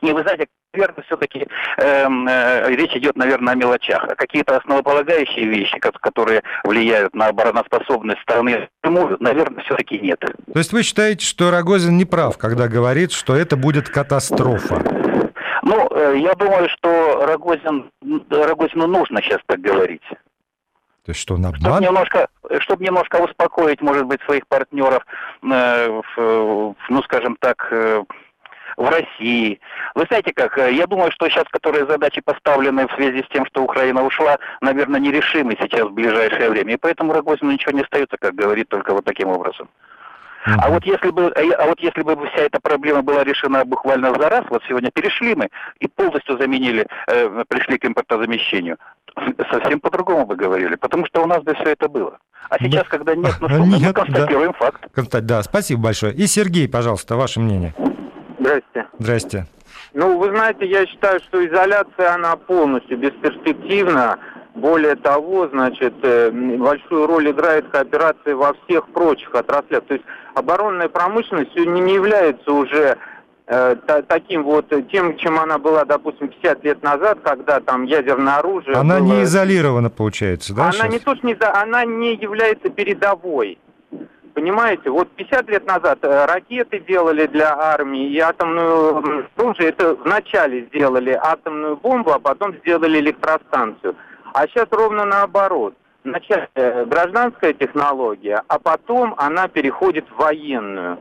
Не, 0.01 0.13
вы 0.13 0.21
знаете, 0.21 0.47
наверное, 0.75 1.03
все-таки 1.05 1.47
э, 1.77 2.07
э, 2.07 2.75
речь 2.75 2.95
идет, 2.95 3.15
наверное, 3.15 3.53
о 3.53 3.55
мелочах. 3.55 4.07
Какие-то 4.17 4.57
основополагающие 4.57 5.45
вещи, 5.45 5.79
которые 5.79 6.43
влияют 6.63 7.15
на 7.15 7.27
обороноспособность 7.27 8.21
страны, 8.21 8.67
наверное, 8.83 9.63
все-таки 9.63 9.99
нет. 9.99 10.19
То 10.19 10.59
есть 10.59 10.73
вы 10.73 10.83
считаете, 10.83 11.25
что 11.25 11.51
Рогозин 11.51 11.97
не 11.97 12.05
прав, 12.05 12.37
когда 12.37 12.67
говорит, 12.67 13.11
что 13.11 13.35
это 13.35 13.55
будет 13.55 13.89
катастрофа? 13.89 14.81
Ну, 15.63 15.87
э, 15.91 16.17
я 16.17 16.33
думаю, 16.35 16.69
что 16.69 17.25
Рогозин, 17.25 17.89
Рогозину 18.29 18.87
нужно 18.87 19.21
сейчас 19.21 19.39
так 19.47 19.59
говорить. 19.61 20.03
То 21.05 21.11
есть 21.11 21.21
что, 21.21 21.37
на 21.37 21.49
обман? 21.49 21.61
Чтобы 21.61 21.85
немножко, 21.85 22.27
чтобы 22.59 22.83
немножко 22.83 23.17
успокоить, 23.17 23.79
может 23.81 24.05
быть, 24.05 24.21
своих 24.23 24.47
партнеров, 24.47 25.05
э, 25.43 26.01
в, 26.15 26.75
ну, 26.89 27.03
скажем 27.03 27.37
так, 27.39 27.67
э, 27.71 28.03
в 28.77 28.89
России. 28.89 29.59
Вы 29.95 30.05
знаете 30.07 30.33
как, 30.33 30.57
э, 30.57 30.73
я 30.73 30.87
думаю, 30.87 31.11
что 31.11 31.29
сейчас, 31.29 31.45
которые 31.49 31.85
задачи 31.85 32.21
поставлены 32.21 32.87
в 32.87 32.93
связи 32.93 33.23
с 33.23 33.27
тем, 33.33 33.45
что 33.45 33.63
Украина 33.63 34.03
ушла, 34.03 34.37
наверное, 34.61 34.99
нерешимы 34.99 35.57
сейчас 35.59 35.83
в 35.83 35.93
ближайшее 35.93 36.49
время. 36.49 36.73
И 36.73 36.77
поэтому 36.77 37.13
Рогозину 37.13 37.51
ничего 37.51 37.71
не 37.71 37.81
остается, 37.81 38.17
как 38.17 38.35
говорит, 38.35 38.69
только 38.69 38.93
вот 38.93 39.05
таким 39.05 39.29
образом. 39.29 39.69
А 40.45 40.69
вот 40.69 40.85
если 40.85 41.09
бы, 41.09 41.33
э, 41.35 41.51
а 41.53 41.65
вот 41.65 41.79
если 41.79 42.03
бы 42.03 42.15
вся 42.27 42.43
эта 42.43 42.59
проблема 42.59 43.01
была 43.01 43.23
решена 43.23 43.65
буквально 43.65 44.13
за 44.13 44.29
раз, 44.29 44.45
вот 44.49 44.61
сегодня 44.67 44.91
перешли 44.91 45.33
мы 45.33 45.49
и 45.79 45.87
полностью 45.87 46.37
заменили, 46.37 46.85
э, 47.07 47.43
пришли 47.47 47.79
к 47.79 47.85
импортозамещению, 47.85 48.77
совсем 49.49 49.79
по-другому 49.79 50.25
бы 50.27 50.35
говорили, 50.35 50.75
потому 50.75 51.05
что 51.07 51.23
у 51.23 51.25
нас 51.25 51.41
бы 51.41 51.55
все 51.55 51.71
это 51.71 51.89
было. 51.89 52.19
А 52.49 52.59
сейчас, 52.59 52.83
да. 52.83 52.89
когда 52.89 53.15
нет, 53.15 53.33
ну 53.41 53.49
что, 53.49 53.57
нет, 53.57 53.81
мы 53.81 53.93
констатируем 53.93 54.51
да. 54.51 54.57
факт. 54.57 55.25
Да, 55.25 55.41
спасибо 55.41 55.81
большое. 55.81 56.13
И 56.13 56.27
Сергей, 56.27 56.69
пожалуйста, 56.69 57.15
ваше 57.15 57.39
мнение. 57.39 57.73
Здрасте. 58.45 58.87
Здрасте. 58.99 59.45
Ну, 59.93 60.17
вы 60.19 60.29
знаете, 60.29 60.65
я 60.65 60.85
считаю, 60.85 61.19
что 61.21 61.45
изоляция, 61.45 62.13
она 62.13 62.35
полностью 62.35 62.97
бесперспективна. 62.97 64.19
Более 64.53 64.95
того, 64.95 65.49
значит, 65.49 65.93
э, 66.03 66.31
большую 66.31 67.07
роль 67.07 67.31
играет 67.31 67.67
кооперация 67.69 68.35
во 68.35 68.53
всех 68.53 68.87
прочих 68.89 69.33
отраслях. 69.33 69.83
То 69.85 69.95
есть 69.95 70.05
оборонная 70.33 70.87
промышленность 70.87 71.51
сегодня 71.53 71.81
не 71.81 71.95
является 71.95 72.51
уже 72.53 72.97
э, 73.47 73.75
таким 74.07 74.43
вот 74.43 74.71
тем, 74.91 75.17
чем 75.17 75.39
она 75.39 75.57
была, 75.57 75.83
допустим, 75.83 76.29
50 76.29 76.63
лет 76.63 76.83
назад, 76.83 77.19
когда 77.23 77.59
там 77.59 77.83
ядерное 77.83 78.37
оружие. 78.37 78.75
Она 78.77 78.99
было... 78.99 79.05
не 79.07 79.23
изолирована, 79.23 79.89
получается, 79.89 80.53
да? 80.53 80.63
Она 80.63 80.71
сейчас? 80.71 80.91
не 80.91 80.99
то, 80.99 81.15
что 81.15 81.27
не, 81.27 81.33
она 81.33 81.83
не 81.83 82.15
является 82.15 82.69
передовой. 82.69 83.57
Понимаете, 84.35 84.89
вот 84.89 85.09
50 85.11 85.47
лет 85.47 85.65
назад 85.65 85.99
э, 86.01 86.25
ракеты 86.25 86.81
делали 86.81 87.25
для 87.25 87.55
армии 87.55 88.09
и 88.09 88.19
атомную 88.19 89.25
оружие, 89.37 89.69
это 89.69 89.95
вначале 89.95 90.65
сделали 90.65 91.11
атомную 91.11 91.77
бомбу, 91.77 92.11
а 92.11 92.19
потом 92.19 92.53
сделали 92.57 92.99
электростанцию. 92.99 93.95
А 94.33 94.45
сейчас 94.47 94.67
ровно 94.71 95.05
наоборот. 95.05 95.73
Вначале 96.03 96.49
э, 96.53 96.83
гражданская 96.83 97.53
технология, 97.53 98.43
а 98.49 98.59
потом 98.59 99.15
она 99.17 99.47
переходит 99.47 100.05
в 100.09 100.17
военную. 100.17 100.97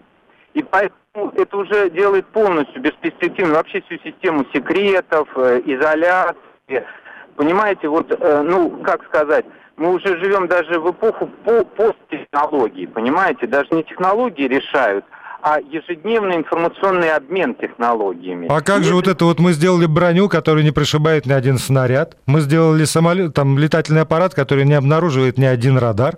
И 0.53 0.63
поэтому 0.63 1.33
это 1.35 1.57
уже 1.57 1.91
делает 1.91 2.27
полностью 2.27 2.81
бесперспективно 2.81 3.55
вообще 3.55 3.81
всю 3.81 3.99
систему 3.99 4.47
секретов, 4.53 5.29
э, 5.35 5.61
изоляции. 5.65 6.87
Понимаете, 7.35 7.89
вот, 7.89 8.17
ну, 8.21 8.71
как 8.85 9.05
сказать, 9.07 9.45
мы 9.77 9.95
уже 9.95 10.19
живем 10.19 10.47
даже 10.49 10.79
в 10.81 10.91
эпоху 10.91 11.29
по 11.45 11.65
посттехнологий, 11.65 12.87
понимаете? 12.87 13.47
Даже 13.47 13.69
не 13.73 13.83
технологии 13.83 14.47
решают, 14.47 15.05
а 15.43 15.61
ежедневный 15.61 16.37
информационный 16.37 17.13
обмен 17.13 17.55
технологиями. 17.55 18.49
А 18.51 18.61
как 18.61 18.79
Если... 18.79 18.91
же 18.91 18.95
вот 18.95 19.09
это 19.09 19.25
вот 19.25 19.41
мы 19.41 19.53
сделали 19.53 19.87
броню, 19.87 20.29
которая 20.29 20.65
не 20.65 20.71
прошибает 20.71 21.27
ни 21.27 21.33
один 21.33 21.59
снаряд? 21.59 22.17
Мы 22.27 22.41
сделали 22.41 22.85
самолет, 22.85 23.35
там 23.35 23.59
летательный 23.59 24.03
аппарат, 24.03 24.35
который 24.35 24.65
не 24.65 24.75
обнаруживает 24.75 25.39
ни 25.39 25.45
один 25.45 25.77
радар? 25.77 26.15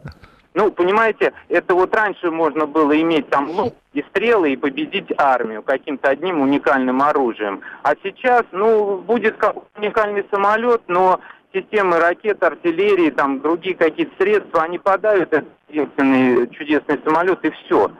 Ну, 0.55 0.71
понимаете, 0.71 1.35
это 1.51 1.75
вот 1.75 1.95
раньше 1.95 2.31
можно 2.31 2.65
было 2.65 2.99
иметь 2.99 3.29
там 3.29 3.51
лук 3.51 3.75
и 3.93 4.03
стрелы 4.09 4.53
и 4.53 4.57
победить 4.57 5.13
армию 5.19 5.63
каким-то 5.63 6.09
одним 6.09 6.41
уникальным 6.41 7.03
оружием. 7.03 7.61
А 7.83 7.93
сейчас, 8.03 8.43
ну, 8.53 8.97
будет 8.97 9.37
как 9.37 9.57
уникальный 9.77 10.25
самолет, 10.31 10.81
но 10.89 11.21
системы 11.57 11.99
ракет, 11.99 12.43
артиллерии, 12.43 13.11
там 13.11 13.41
другие 13.41 13.75
какие-то 13.75 14.13
средства, 14.19 14.63
они 14.63 14.79
подают 14.79 15.33
этот 15.33 15.49
единственный 15.69 16.49
чудесный 16.51 17.01
самолет 17.05 17.45
и 17.45 17.51
все. 17.51 17.91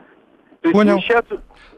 То 0.61 0.71
Понял. 0.71 0.99
Сейчас 0.99 1.23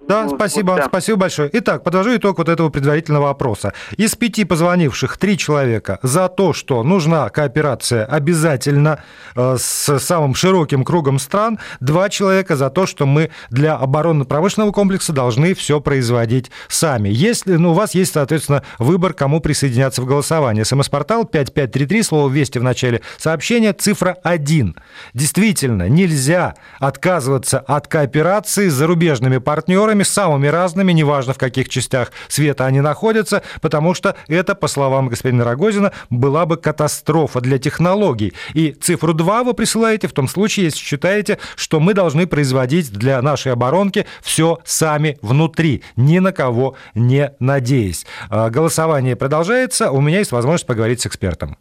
да, 0.07 0.23
вот, 0.23 0.35
спасибо, 0.35 0.71
вот, 0.71 0.77
да. 0.77 0.85
спасибо 0.87 1.19
большое. 1.19 1.49
Итак, 1.53 1.83
подвожу 1.83 2.15
итог 2.15 2.37
вот 2.39 2.49
этого 2.49 2.69
предварительного 2.69 3.29
опроса. 3.29 3.73
Из 3.97 4.15
пяти 4.15 4.43
позвонивших 4.43 5.17
три 5.17 5.37
человека 5.37 5.99
за 6.01 6.29
то, 6.29 6.53
что 6.53 6.81
нужна 6.83 7.29
кооперация 7.29 8.05
обязательно 8.05 9.03
э, 9.35 9.57
с 9.59 9.99
самым 9.99 10.33
широким 10.33 10.83
кругом 10.83 11.19
стран, 11.19 11.59
два 11.79 12.09
человека 12.09 12.55
за 12.55 12.69
то, 12.69 12.85
что 12.85 13.05
мы 13.05 13.29
для 13.51 13.75
оборонно-промышленного 13.75 14.71
комплекса 14.71 15.13
должны 15.13 15.53
все 15.53 15.79
производить 15.79 16.49
сами. 16.67 17.09
Если, 17.09 17.57
ну, 17.57 17.71
у 17.71 17.73
вас 17.73 17.93
есть, 17.93 18.13
соответственно, 18.13 18.63
выбор, 18.79 19.13
кому 19.13 19.41
присоединяться 19.41 20.01
в 20.01 20.05
голосование. 20.05 20.65
СМС-портал 20.65 21.25
5533, 21.25 22.03
слово 22.03 22.31
«Вести» 22.31 22.57
в 22.57 22.63
начале 22.63 23.01
сообщения, 23.17 23.73
цифра 23.73 24.17
1. 24.23 24.75
Действительно, 25.13 25.87
нельзя 25.87 26.55
отказываться 26.79 27.59
от 27.59 27.87
кооперации 27.87 28.69
зарубежными 28.69 29.37
партнерами, 29.37 29.88
самыми 30.03 30.47
разными, 30.47 30.91
неважно 30.91 31.33
в 31.33 31.37
каких 31.37 31.69
частях 31.69 32.11
света 32.27 32.65
они 32.65 32.81
находятся, 32.81 33.43
потому 33.61 33.93
что 33.93 34.15
это, 34.27 34.55
по 34.55 34.67
словам 34.67 35.09
господина 35.09 35.43
Рогозина, 35.43 35.91
была 36.09 36.45
бы 36.45 36.57
катастрофа 36.57 37.41
для 37.41 37.57
технологий. 37.59 38.33
И 38.53 38.71
цифру 38.71 39.13
2 39.13 39.43
вы 39.43 39.53
присылаете 39.53 40.07
в 40.07 40.13
том 40.13 40.27
случае, 40.27 40.65
если 40.65 40.79
считаете, 40.79 41.39
что 41.55 41.79
мы 41.79 41.93
должны 41.93 42.27
производить 42.27 42.91
для 42.91 43.21
нашей 43.21 43.53
оборонки 43.53 44.05
все 44.21 44.59
сами 44.65 45.17
внутри, 45.21 45.83
ни 45.95 46.19
на 46.19 46.31
кого 46.31 46.75
не 46.95 47.33
надеясь. 47.39 48.05
А, 48.29 48.49
голосование 48.49 49.15
продолжается. 49.15 49.91
У 49.91 50.01
меня 50.01 50.19
есть 50.19 50.31
возможность 50.31 50.67
поговорить 50.67 51.01
с 51.01 51.07
экспертом. 51.07 51.57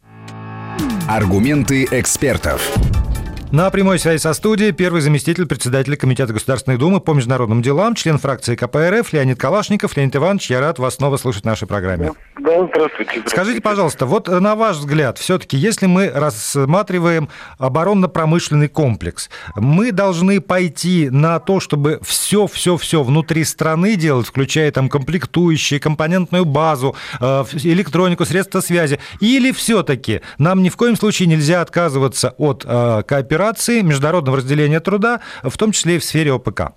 Аргументы 1.09 1.89
экспертов. 1.91 2.61
На 3.51 3.71
прямой 3.71 3.99
связи 3.99 4.21
со 4.21 4.35
студией 4.35 4.73
первый 4.73 5.01
заместитель 5.01 5.47
председателя 5.47 5.97
Комитета 5.97 6.35
Государственной 6.35 6.77
Думы 6.77 7.01
по 7.01 7.15
международным 7.15 7.63
делам, 7.63 7.95
член 7.95 8.19
фракции 8.19 8.55
КПРФ 8.55 9.11
Леонид 9.15 9.41
Калашников. 9.41 9.97
Леонид 9.97 10.15
Иванович, 10.17 10.51
я 10.51 10.61
рад 10.61 10.79
вас 10.79 10.97
снова 10.97 11.17
слушать 11.17 11.45
в 11.45 11.47
нашей 11.47 11.67
программе. 11.67 12.13
Да, 12.39 12.67
здравствуйте, 12.67 12.73
здравствуйте. 12.75 13.31
Скажите, 13.31 13.61
пожалуйста, 13.63 14.05
вот 14.05 14.29
на 14.29 14.55
ваш 14.55 14.77
взгляд, 14.77 15.17
все-таки, 15.17 15.57
если 15.57 15.87
мы 15.87 16.11
рассматриваем 16.11 17.31
оборонно-промышленный 17.57 18.69
комплекс, 18.69 19.31
мы 19.57 19.93
должны 19.93 20.43
пойти 20.43 21.09
на 21.09 21.41
то, 21.41 21.59
чтобы 21.59 22.01
все-все-все 22.03 23.03
внутри 23.03 23.45
страны 23.45 23.97
делать, 23.97 24.27
включая 24.27 24.71
там 24.73 24.91
комплектующие, 24.91 25.81
компонентную 25.81 26.45
базу, 26.45 26.97
э, 27.19 27.45
электронику, 27.63 28.27
средства 28.27 28.61
связи, 28.61 29.01
или 29.21 29.53
все-таки 29.53 30.21
нам 30.37 30.63
ни 30.63 30.69
в 30.69 30.77
коем 30.77 30.97
случае 30.97 31.29
нельзя 31.29 31.63
отказываться 31.63 32.35
от 32.37 32.67
э, 32.67 33.03
кооперации 33.07 33.38
операции 33.39 33.83
международного 33.83 34.39
разделения 34.39 34.81
труда, 34.81 35.21
в 35.43 35.57
том 35.57 35.71
числе 35.73 35.97
и 35.97 35.99
в 35.99 36.05
сфере 36.05 36.33
ОПК? 36.33 36.73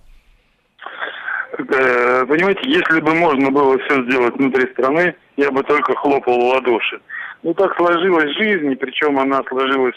Э, 1.58 2.26
понимаете, 2.26 2.62
если 2.66 3.02
бы 3.02 3.16
можно 3.16 3.50
было 3.50 3.78
все 3.80 4.04
сделать 4.04 4.36
внутри 4.36 4.72
страны, 4.74 5.16
я 5.38 5.52
бы 5.52 5.64
только 5.64 5.96
хлопал 5.96 6.40
в 6.40 6.54
ладоши. 6.54 7.02
Ну, 7.44 7.54
так 7.54 7.76
сложилась 7.76 8.32
жизнь, 8.38 8.72
и 8.72 8.76
причем 8.76 9.18
она 9.18 9.42
сложилась 9.50 9.96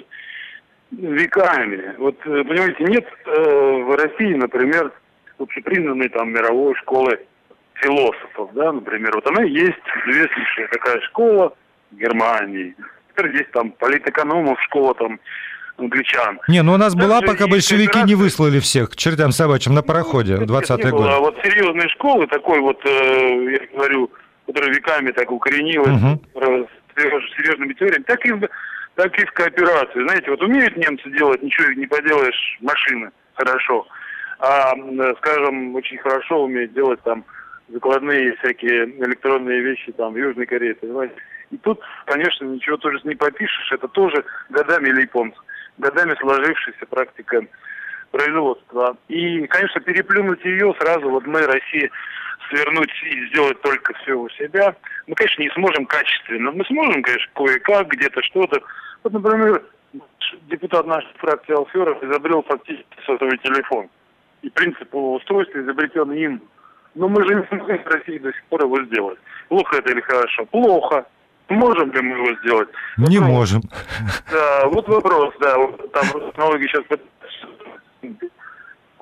веками. 0.90 1.94
Вот, 1.98 2.16
э, 2.24 2.44
понимаете, 2.44 2.84
нет 2.84 3.06
э, 3.26 3.82
в 3.82 3.96
России, 3.96 4.34
например, 4.34 4.90
общепризнанной 5.38 6.08
там 6.08 6.32
мировой 6.32 6.74
школы 6.76 7.18
философов, 7.74 8.50
да, 8.54 8.72
например. 8.72 9.12
Вот 9.14 9.26
она 9.26 9.42
есть 9.42 9.84
известнейшая 10.06 10.68
такая 10.68 11.00
школа 11.02 11.52
в 11.90 11.96
Германии. 11.96 12.74
Теперь 13.10 13.36
есть 13.36 13.50
там 13.52 13.70
политэкономов, 13.72 14.58
школа 14.62 14.94
там 14.94 15.20
англичан. 15.76 16.40
Не, 16.48 16.62
ну 16.62 16.74
у 16.74 16.76
нас 16.76 16.94
Даже 16.94 17.08
была, 17.08 17.20
пока 17.20 17.46
большевики 17.46 18.02
не 18.04 18.14
выслали 18.14 18.60
всех 18.60 18.90
к 18.90 18.96
чертям 18.96 19.32
собачьим 19.32 19.74
на 19.74 19.82
пароходе 19.82 20.36
в 20.36 20.42
20-е 20.42 20.90
годы. 20.90 21.08
А 21.08 21.18
вот 21.18 21.36
серьезные 21.42 21.88
школы, 21.90 22.26
такой 22.26 22.60
вот, 22.60 22.80
э, 22.84 23.58
я 23.60 23.76
говорю, 23.76 24.10
которая 24.46 24.72
веками 24.72 25.10
так 25.10 25.30
укоренилась, 25.30 26.02
угу. 26.02 26.68
с 26.96 27.36
серьезными 27.36 27.72
теориями, 27.74 28.04
так 28.04 28.24
и, 28.26 28.32
так 28.94 29.18
и 29.18 29.24
в 29.24 29.32
кооперации. 29.32 30.06
Знаете, 30.06 30.30
вот 30.30 30.42
умеют 30.42 30.76
немцы 30.76 31.10
делать, 31.10 31.42
ничего 31.42 31.72
не 31.72 31.86
поделаешь, 31.86 32.58
машины 32.60 33.10
хорошо. 33.34 33.86
А, 34.38 34.72
скажем, 35.18 35.74
очень 35.74 35.98
хорошо 35.98 36.44
умеют 36.44 36.74
делать 36.74 37.00
там 37.02 37.24
закладные 37.68 38.36
всякие 38.36 38.84
электронные 38.84 39.60
вещи 39.60 39.92
там 39.92 40.12
в 40.12 40.16
Южной 40.16 40.46
Корее, 40.46 40.74
понимаете? 40.74 41.14
И 41.50 41.56
тут, 41.58 41.80
конечно, 42.06 42.44
ничего 42.44 42.76
тоже 42.76 43.00
не 43.04 43.14
попишешь, 43.14 43.72
это 43.72 43.88
тоже 43.88 44.24
годами 44.50 44.88
или 44.88 45.02
японцы 45.02 45.38
годами 45.78 46.14
сложившаяся 46.20 46.86
практика 46.86 47.44
производства. 48.10 48.96
И, 49.08 49.46
конечно, 49.48 49.80
переплюнуть 49.80 50.44
ее 50.44 50.74
сразу, 50.78 51.10
вот 51.10 51.26
мы, 51.26 51.40
Россия, 51.40 51.90
свернуть 52.48 52.92
и 53.10 53.26
сделать 53.28 53.60
только 53.62 53.94
все 53.94 54.14
у 54.14 54.28
себя, 54.30 54.74
мы, 55.06 55.14
конечно, 55.14 55.42
не 55.42 55.50
сможем 55.50 55.86
качественно. 55.86 56.52
Мы 56.52 56.64
сможем, 56.66 57.02
конечно, 57.02 57.30
кое-как, 57.34 57.88
где-то 57.88 58.22
что-то. 58.22 58.60
Вот, 59.02 59.12
например, 59.12 59.62
депутат 60.48 60.86
нашей 60.86 61.12
фракции 61.16 61.54
Алферов 61.54 62.02
изобрел 62.02 62.42
фактически 62.42 62.86
сотовый 63.04 63.38
телефон. 63.38 63.88
И 64.42 64.50
принцип 64.50 64.92
его 64.92 65.14
устройства 65.14 65.58
изобретен 65.60 66.12
им. 66.12 66.42
Но 66.94 67.08
мы 67.08 67.26
же 67.26 67.34
не 67.34 67.46
можем 67.50 67.82
в 67.82 67.86
России 67.86 68.18
до 68.18 68.32
сих 68.32 68.44
пор 68.44 68.62
его 68.62 68.82
сделать. 68.84 69.18
Плохо 69.48 69.78
это 69.78 69.90
или 69.90 70.00
хорошо? 70.00 70.44
Плохо. 70.46 71.06
Можем 71.48 71.92
ли 71.92 72.00
мы 72.00 72.16
его 72.16 72.40
сделать? 72.40 72.68
Не 72.96 73.18
вопрос. 73.18 73.36
можем. 73.36 73.62
Да, 74.30 74.66
вот 74.66 74.88
вопрос, 74.88 75.34
да. 75.40 75.58
Вот 75.58 75.92
там 75.92 76.04
технологии 76.30 76.66
сейчас 76.68 76.84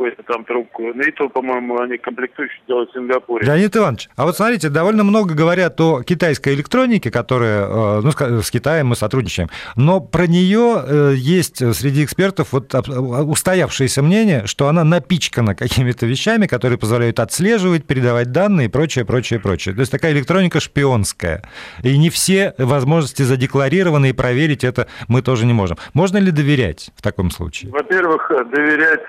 какую-то 0.03 0.23
там 0.25 0.45
трубку. 0.45 0.91
Это, 0.91 1.29
по-моему, 1.29 1.81
они 1.81 1.97
комплектующие 1.97 2.61
делают 2.67 2.91
в 2.91 2.95
Сингапуре. 2.95 3.47
Леонид 3.47 3.77
Иванович, 3.77 4.09
а 4.17 4.25
вот 4.25 4.37
смотрите, 4.37 4.69
довольно 4.69 5.05
много 5.05 5.35
говорят 5.35 5.81
о 5.81 6.03
китайской 6.03 6.55
электронике, 6.55 7.11
которая, 7.11 7.67
э, 7.67 8.01
ну, 8.03 8.43
с 8.43 8.51
Китаем 8.51 8.89
мы 8.89 8.97
сотрудничаем, 8.97 9.49
но 9.77 10.01
про 10.01 10.27
нее 10.27 10.83
э, 10.85 11.13
есть 11.17 11.59
среди 11.75 12.05
экспертов 12.05 12.49
вот 12.53 12.75
устоявшееся 12.75 14.03
мнение, 14.03 14.47
что 14.47 14.69
она 14.69 14.85
напичкана 14.85 15.55
какими-то 15.55 16.07
вещами, 16.07 16.47
которые 16.47 16.79
позволяют 16.79 17.21
отслеживать, 17.21 17.87
передавать 17.87 18.33
данные 18.33 18.67
и 18.67 18.71
прочее, 18.71 19.05
прочее, 19.05 19.39
прочее. 19.41 19.75
То 19.75 19.81
есть 19.81 19.93
такая 19.93 20.13
электроника 20.13 20.61
шпионская. 20.61 21.43
И 21.83 21.97
не 21.97 22.11
все 22.11 22.55
возможности 22.59 23.23
задекларированы, 23.23 24.11
и 24.11 24.13
проверить 24.13 24.65
это 24.65 24.89
мы 25.09 25.23
тоже 25.23 25.47
не 25.47 25.53
можем. 25.53 25.77
Можно 25.95 26.19
ли 26.19 26.31
доверять 26.31 26.91
в 26.97 27.03
таком 27.03 27.31
случае? 27.31 27.71
Во-первых, 27.71 28.31
доверять 28.51 29.01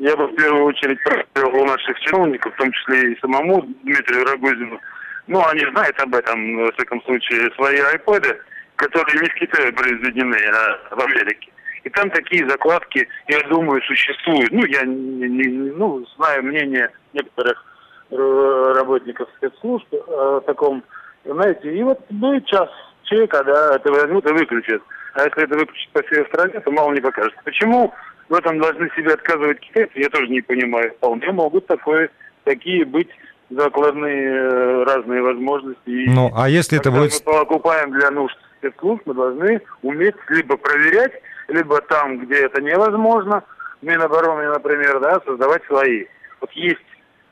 я 0.00 0.16
бы 0.16 0.26
в 0.26 0.34
первую 0.34 0.64
очередь 0.64 0.98
проверил 1.04 1.62
у 1.62 1.66
наших 1.66 2.00
чиновников, 2.00 2.54
в 2.54 2.56
том 2.56 2.72
числе 2.72 3.12
и 3.12 3.20
самому 3.20 3.62
Дмитрию 3.82 4.24
Рогозину. 4.24 4.80
Ну, 5.26 5.46
они 5.46 5.60
знают 5.72 6.00
об 6.00 6.14
этом, 6.14 6.56
во 6.56 6.72
всяком 6.72 7.02
случае, 7.02 7.50
свои 7.54 7.78
айпады, 7.78 8.36
которые 8.76 9.20
не 9.20 9.28
в 9.28 9.34
Китае 9.34 9.72
произведены, 9.72 10.38
а 10.52 10.96
в 10.96 11.00
Америке. 11.00 11.52
И 11.84 11.90
там 11.90 12.10
такие 12.10 12.48
закладки, 12.48 13.06
я 13.28 13.40
думаю, 13.48 13.82
существуют. 13.82 14.50
Ну, 14.50 14.64
я 14.64 14.84
не, 14.84 15.28
не, 15.28 15.70
ну, 15.72 16.04
знаю 16.16 16.44
мнение 16.44 16.90
некоторых 17.12 17.62
работников 18.10 19.28
спецслужб 19.36 19.86
о 19.92 20.40
таком, 20.40 20.82
знаете, 21.24 21.72
и 21.72 21.82
вот 21.82 22.00
будет 22.08 22.46
час 22.46 22.70
человека, 23.04 23.44
да, 23.44 23.76
это 23.76 23.92
возьмут 23.92 24.28
и 24.28 24.32
выключат. 24.32 24.82
А 25.14 25.24
если 25.24 25.44
это 25.44 25.58
выключить 25.58 25.90
по 25.92 26.02
всей 26.02 26.24
стране, 26.26 26.58
то 26.60 26.70
мало 26.70 26.92
не 26.92 27.00
покажется. 27.00 27.40
Почему 27.44 27.92
в 28.30 28.34
этом 28.34 28.60
должны 28.60 28.88
себе 28.96 29.12
отказывать 29.12 29.58
китайцы, 29.60 29.90
я 29.96 30.08
тоже 30.08 30.28
не 30.28 30.40
понимаю. 30.40 30.92
Вполне 30.92 31.30
могут 31.32 31.66
такое, 31.66 32.10
такие 32.44 32.84
быть 32.84 33.08
закладные 33.50 34.24
э, 34.24 34.84
разные 34.84 35.20
возможности. 35.20 36.06
Ну, 36.08 36.30
а 36.34 36.48
если 36.48 36.78
это 36.78 36.92
будет... 36.92 37.12
мы 37.26 37.32
покупаем 37.32 37.90
для 37.90 38.10
нужд 38.12 38.38
спецслужб, 38.58 39.02
мы 39.04 39.14
должны 39.14 39.60
уметь 39.82 40.14
либо 40.28 40.56
проверять, 40.56 41.12
либо 41.48 41.80
там, 41.82 42.20
где 42.20 42.46
это 42.46 42.62
невозможно, 42.62 43.42
Минобороны, 43.82 44.48
например, 44.48 45.00
да, 45.00 45.20
создавать 45.26 45.64
свои. 45.64 46.04
Вот 46.40 46.52
есть 46.52 46.78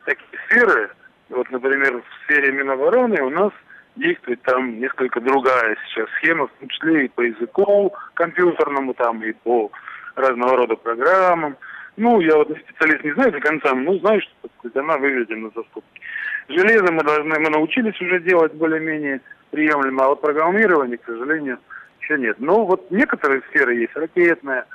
такие 0.04 0.40
сферы, 0.46 0.90
вот, 1.28 1.48
например, 1.50 2.02
в 2.02 2.24
сфере 2.24 2.50
Минобороны 2.50 3.22
у 3.22 3.30
нас 3.30 3.52
действует 3.94 4.42
там 4.42 4.80
несколько 4.80 5.20
другая 5.20 5.76
сейчас 5.86 6.08
схема, 6.18 6.48
в 6.48 6.52
том 6.58 6.68
числе 6.70 7.04
и 7.04 7.08
по 7.08 7.20
языку 7.20 7.92
компьютерному, 8.14 8.94
там, 8.94 9.22
и 9.22 9.32
по 9.32 9.70
разного 10.18 10.56
рода 10.56 10.76
программам. 10.76 11.56
Ну, 11.96 12.20
я 12.20 12.36
вот 12.36 12.48
специалист 12.48 13.04
не 13.04 13.12
знаю 13.12 13.32
до 13.32 13.40
конца, 13.40 13.74
но 13.74 13.98
знаю, 13.98 14.20
что 14.20 14.48
сказать, 14.58 14.76
она 14.76 14.98
выведена 14.98 15.50
за 15.54 15.62
скобки. 15.64 16.00
Железо 16.48 16.92
мы 16.92 17.02
должны, 17.02 17.38
мы 17.38 17.50
научились 17.50 18.00
уже 18.00 18.20
делать 18.20 18.54
более-менее 18.54 19.20
приемлемо, 19.50 20.04
а 20.04 20.08
вот 20.08 20.20
программирование, 20.20 20.98
к 20.98 21.04
сожалению, 21.04 21.58
еще 22.00 22.18
нет. 22.18 22.36
Но 22.38 22.64
вот 22.64 22.90
некоторые 22.90 23.42
сферы 23.50 23.74
есть, 23.74 23.96
ракетная, 23.96 24.66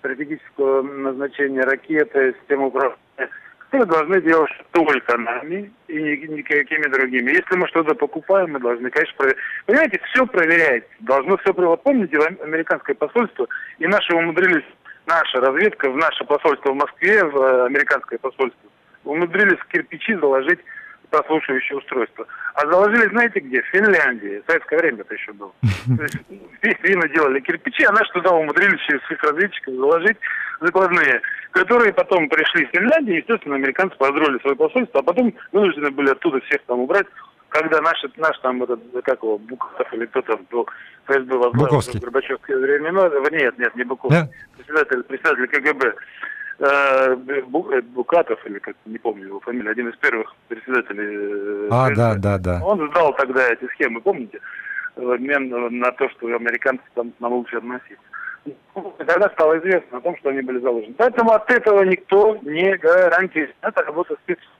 стратегического 0.00 0.82
назначения 0.82 1.62
ракеты, 1.62 2.34
система 2.40 2.66
управления, 2.66 2.98
которые 3.70 3.86
должны 3.86 4.20
делать 4.20 4.50
только 4.72 5.16
нами 5.16 5.72
и 5.86 5.94
никакими 5.94 6.92
другими. 6.92 7.30
Если 7.30 7.56
мы 7.56 7.68
что-то 7.68 7.94
покупаем, 7.94 8.52
мы 8.52 8.58
должны, 8.58 8.90
конечно, 8.90 9.14
проверять. 9.16 9.38
Понимаете, 9.66 10.00
все 10.10 10.26
проверяется. 10.26 10.90
Должно 11.00 11.36
все 11.38 11.54
проверять. 11.54 11.82
Помните, 11.82 12.18
американское 12.42 12.96
посольство, 12.96 13.46
и 13.78 13.86
наши 13.86 14.14
умудрились 14.14 14.64
наша 15.06 15.40
разведка, 15.40 15.90
в 15.90 15.96
наше 15.96 16.24
посольство 16.24 16.72
в 16.72 16.76
Москве, 16.76 17.24
в 17.24 17.36
э, 17.36 17.66
американское 17.66 18.18
посольство, 18.18 18.70
умудрились 19.04 19.58
в 19.58 19.66
кирпичи 19.66 20.14
заложить 20.14 20.60
прослушивающее 21.12 21.78
устройство. 21.78 22.26
А 22.54 22.66
заложили, 22.70 23.08
знаете 23.10 23.40
где? 23.40 23.60
В 23.62 23.66
Финляндии. 23.66 24.40
В 24.40 24.50
советское 24.50 24.78
время 24.78 25.00
это 25.02 25.14
еще 25.14 25.32
было. 25.32 25.52
То 25.96 26.02
есть 26.02 26.18
здесь 26.62 27.12
делали 27.14 27.40
кирпичи, 27.40 27.84
а 27.84 27.92
наши 27.92 28.10
туда 28.12 28.30
умудрились 28.30 28.80
через 28.86 29.02
своих 29.02 29.22
разведчиков 29.22 29.74
заложить 29.74 30.16
закладные, 30.60 31.20
которые 31.50 31.92
потом 31.92 32.28
пришли 32.28 32.64
в 32.66 32.70
Финляндию, 32.70 33.18
естественно, 33.18 33.56
американцы 33.56 33.96
поздравили 33.96 34.40
свое 34.40 34.56
посольство, 34.56 35.00
а 35.00 35.02
потом 35.02 35.34
вынуждены 35.52 35.90
были 35.90 36.10
оттуда 36.10 36.40
всех 36.40 36.62
там 36.66 36.80
убрать, 36.80 37.06
когда 37.52 37.80
наш, 37.80 38.02
наш 38.16 38.38
там, 38.38 38.62
этот, 38.62 38.80
как 39.04 39.22
его, 39.22 39.38
Буков 39.38 39.92
или 39.92 40.06
кто 40.06 40.22
там 40.22 40.46
был, 40.50 40.66
ФСБ 41.04 41.36
возглавил 41.36 41.66
Буковский. 41.66 42.00
Горбачевское 42.00 42.56
времена, 42.56 43.08
нет, 43.30 43.58
нет, 43.58 43.76
не 43.76 43.84
Буков, 43.84 44.10
да? 44.10 44.28
председатель, 44.56 45.02
председатель 45.02 45.46
КГБ, 45.48 45.94
э, 46.58 47.16
Букатов, 47.94 48.44
или 48.46 48.58
как 48.58 48.74
не 48.86 48.98
помню 48.98 49.26
его 49.26 49.40
фамилию, 49.40 49.70
один 49.70 49.88
из 49.88 49.96
первых 49.96 50.34
председателей. 50.48 51.68
А, 51.70 51.90
да, 51.94 52.14
да, 52.14 52.38
да. 52.38 52.60
Он 52.64 52.88
сдал 52.90 53.14
тогда 53.14 53.48
эти 53.48 53.66
схемы, 53.74 54.00
помните? 54.00 54.40
В 54.96 55.10
обмен 55.10 55.48
на 55.78 55.92
то, 55.92 56.08
что 56.10 56.26
американцы 56.26 56.84
там 56.94 57.12
нам 57.20 57.32
лучше 57.32 57.56
относились. 57.56 57.98
Ну, 58.74 58.94
тогда 58.98 59.30
стало 59.30 59.58
известно 59.58 59.98
о 59.98 60.00
том, 60.00 60.16
что 60.18 60.30
они 60.30 60.42
были 60.42 60.58
заложены. 60.58 60.94
Поэтому 60.98 61.32
от 61.32 61.50
этого 61.50 61.82
никто 61.84 62.36
не 62.42 62.76
гарантирует. 62.76 63.54
Это 63.62 63.82
работа 63.82 64.16
спецслужб. 64.24 64.50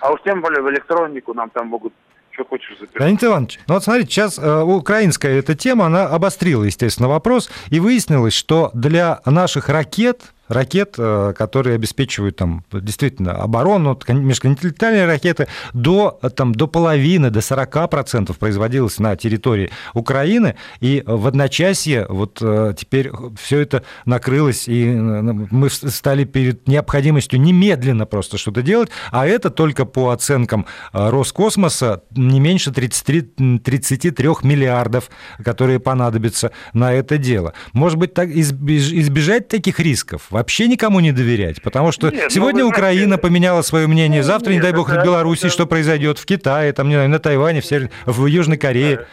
А 0.00 0.12
уж 0.12 0.22
тем 0.22 0.40
более 0.40 0.62
в 0.62 0.70
электронику 0.70 1.34
нам 1.34 1.50
там 1.50 1.68
могут 1.68 1.92
что 2.34 2.44
хочешь 2.44 2.78
записать. 2.78 3.00
Леонид 3.00 3.24
Иванович, 3.24 3.60
ну 3.66 3.74
вот 3.74 3.84
смотрите, 3.84 4.10
сейчас 4.10 4.38
э, 4.38 4.62
украинская 4.62 5.38
эта 5.38 5.54
тема, 5.54 5.86
она 5.86 6.06
обострила, 6.06 6.64
естественно, 6.64 7.08
вопрос, 7.08 7.50
и 7.70 7.80
выяснилось, 7.80 8.34
что 8.34 8.70
для 8.74 9.20
наших 9.24 9.68
ракет 9.68 10.34
ракет, 10.48 10.94
э, 10.98 11.32
которые 11.36 11.76
обеспечивают 11.76 12.36
там 12.36 12.64
действительно 12.72 13.32
оборону, 13.32 13.98
межконтинентальные 14.08 15.06
ракеты, 15.06 15.48
до, 15.72 16.18
там, 16.36 16.54
до 16.54 16.66
половины, 16.66 17.30
до 17.30 17.40
40% 17.40 18.36
производилось 18.38 18.98
на 18.98 19.16
территории 19.16 19.70
Украины, 19.94 20.56
и 20.80 21.02
в 21.06 21.26
одночасье 21.26 22.06
вот 22.08 22.38
э, 22.40 22.74
теперь 22.76 23.10
все 23.40 23.60
это 23.60 23.84
накрылось, 24.04 24.68
и 24.68 24.86
э, 24.86 24.94
мы 24.96 25.70
стали 25.70 26.24
перед 26.24 26.68
необходимостью 26.68 27.40
немедленно 27.40 28.06
просто 28.06 28.38
что-то 28.38 28.62
делать, 28.62 28.90
а 29.10 29.26
это 29.26 29.50
только 29.50 29.84
по 29.84 30.10
оценкам 30.10 30.66
Роскосмоса 30.92 32.02
не 32.10 32.40
меньше 32.40 32.72
33, 32.72 33.58
33 33.62 34.28
миллиардов, 34.42 35.10
которые 35.42 35.80
понадобятся 35.80 36.50
на 36.72 36.92
это 36.92 37.18
дело. 37.18 37.54
Может 37.72 37.98
быть, 37.98 38.14
так 38.14 38.28
избежать 38.30 39.48
таких 39.48 39.80
рисков? 39.80 40.28
Вообще 40.34 40.66
никому 40.66 40.98
не 40.98 41.12
доверять, 41.12 41.62
потому 41.62 41.92
что 41.92 42.10
нет, 42.10 42.24
ну, 42.24 42.30
сегодня 42.30 42.64
Украина 42.64 43.06
знаете, 43.06 43.22
поменяла 43.22 43.62
свое 43.62 43.86
мнение, 43.86 44.22
завтра, 44.24 44.50
нет, 44.50 44.56
не 44.56 44.62
дай 44.62 44.72
бог, 44.72 44.90
это, 44.90 45.00
в 45.00 45.04
Беларуси, 45.04 45.46
это... 45.46 45.50
что 45.50 45.66
произойдет, 45.66 46.18
в 46.18 46.26
Китае, 46.26 46.72
там, 46.72 46.88
не 46.88 46.94
знаю, 46.94 47.08
на 47.08 47.20
Тайване, 47.20 47.60
в, 47.60 47.64
Север... 47.64 47.90
в 48.04 48.26
Южной 48.26 48.58
Корее. 48.58 49.06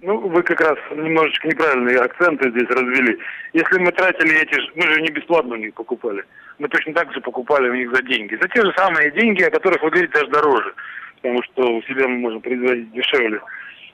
Ну, 0.00 0.18
вы 0.28 0.42
как 0.42 0.60
раз 0.60 0.78
немножечко 0.90 1.48
неправильные 1.48 1.98
акценты 1.98 2.50
здесь 2.50 2.68
развели. 2.68 3.18
Если 3.52 3.78
мы 3.78 3.90
тратили 3.92 4.40
эти... 4.40 4.54
Мы 4.74 4.82
же 4.92 5.00
не 5.00 5.08
бесплатно 5.10 5.54
у 5.54 5.58
них 5.58 5.72
покупали. 5.74 6.22
Мы 6.58 6.68
точно 6.68 6.92
так 6.92 7.12
же 7.14 7.20
покупали 7.20 7.70
у 7.70 7.74
них 7.74 7.90
за 7.90 8.02
деньги. 8.02 8.36
За 8.40 8.48
те 8.48 8.60
же 8.60 8.72
самые 8.76 9.10
деньги, 9.12 9.42
о 9.42 9.50
которых 9.50 9.82
вы 9.82 9.90
говорите 9.90 10.12
даже 10.12 10.30
дороже. 10.30 10.74
Потому 11.22 11.42
что 11.44 11.76
у 11.76 11.82
себя 11.84 12.06
мы 12.06 12.18
можем 12.18 12.40
производить 12.42 12.92
дешевле. 12.92 13.40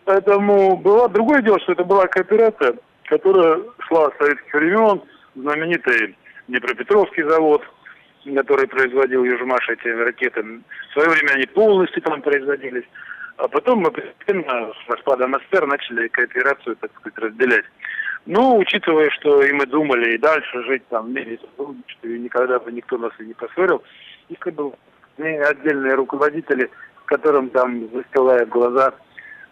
Поэтому 0.04 0.76
было 0.76 1.08
другое 1.08 1.42
дело, 1.42 1.60
что 1.60 1.72
это 1.72 1.84
была 1.84 2.08
кооперация, 2.08 2.74
которая 3.04 3.60
шла 3.86 4.10
с 4.10 4.18
советских 4.18 4.52
времен, 4.52 5.02
знаменитый 5.36 6.16
Днепропетровский 6.50 7.22
завод, 7.22 7.62
который 8.24 8.66
производил 8.66 9.22
Южмаш 9.24 9.68
эти 9.68 9.86
ракеты. 9.86 10.42
В 10.42 10.92
свое 10.92 11.08
время 11.08 11.34
они 11.34 11.46
полностью 11.46 12.02
там 12.02 12.20
производились. 12.22 12.84
А 13.36 13.46
потом 13.46 13.78
мы 13.78 13.92
постепенно 13.92 14.72
с 14.72 14.90
распадом 14.90 15.34
СССР 15.34 15.66
начали 15.66 16.08
кооперацию, 16.08 16.74
так 16.76 16.90
сказать, 16.96 17.18
разделять. 17.18 17.64
Ну, 18.26 18.58
учитывая, 18.58 19.10
что 19.10 19.42
и 19.42 19.52
мы 19.52 19.64
думали 19.64 20.14
и 20.14 20.18
дальше 20.18 20.64
жить 20.64 20.82
там 20.88 21.06
в 21.06 21.10
мире 21.10 21.38
что 21.86 22.08
и 22.08 22.18
никогда 22.18 22.58
бы 22.58 22.72
никто 22.72 22.98
нас 22.98 23.12
и 23.20 23.24
не 23.26 23.34
поссорил, 23.34 23.84
и 24.28 24.34
как 24.34 24.54
бы 24.54 24.72
отдельные 25.18 25.94
руководители, 25.94 26.68
которым 27.06 27.48
там 27.50 27.88
застилает 27.92 28.48
глаза 28.48 28.92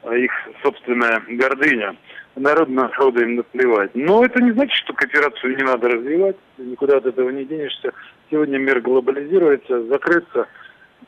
их 0.05 0.33
собственная 0.63 1.23
гордыня 1.29 1.97
народного 2.37 2.89
народа 2.89 3.23
им 3.23 3.37
наплевать. 3.37 3.91
Но 3.95 4.25
это 4.25 4.43
не 4.43 4.53
значит, 4.53 4.77
что 4.79 4.93
кооперацию 4.93 5.57
не 5.57 5.65
надо 5.65 5.89
развивать, 5.89 6.37
никуда 6.59 6.99
от 6.99 7.07
этого 7.07 7.31
не 7.31 7.45
денешься. 7.45 7.93
Сегодня 8.31 8.59
мир 8.59 8.81
глобализируется, 8.81 9.83
закрыться, 9.87 10.47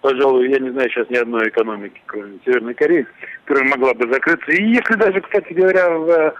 пожалуй, 0.01 0.51
я 0.51 0.59
не 0.59 0.71
знаю 0.71 0.91
сейчас 0.91 1.09
ни 1.11 1.17
одной 1.17 1.49
экономики, 1.49 2.03
кроме 2.07 2.39
Северной 2.45 2.75
Кореи, 2.75 3.07
которая 3.45 3.71
могла 3.71 3.95
бы 3.95 4.13
закрыться. 4.13 4.51
И 4.53 4.65
если 4.65 4.95
даже, 4.95 5.21
кстати 5.21 5.53
говоря, 5.53 5.91
в, 5.91 6.35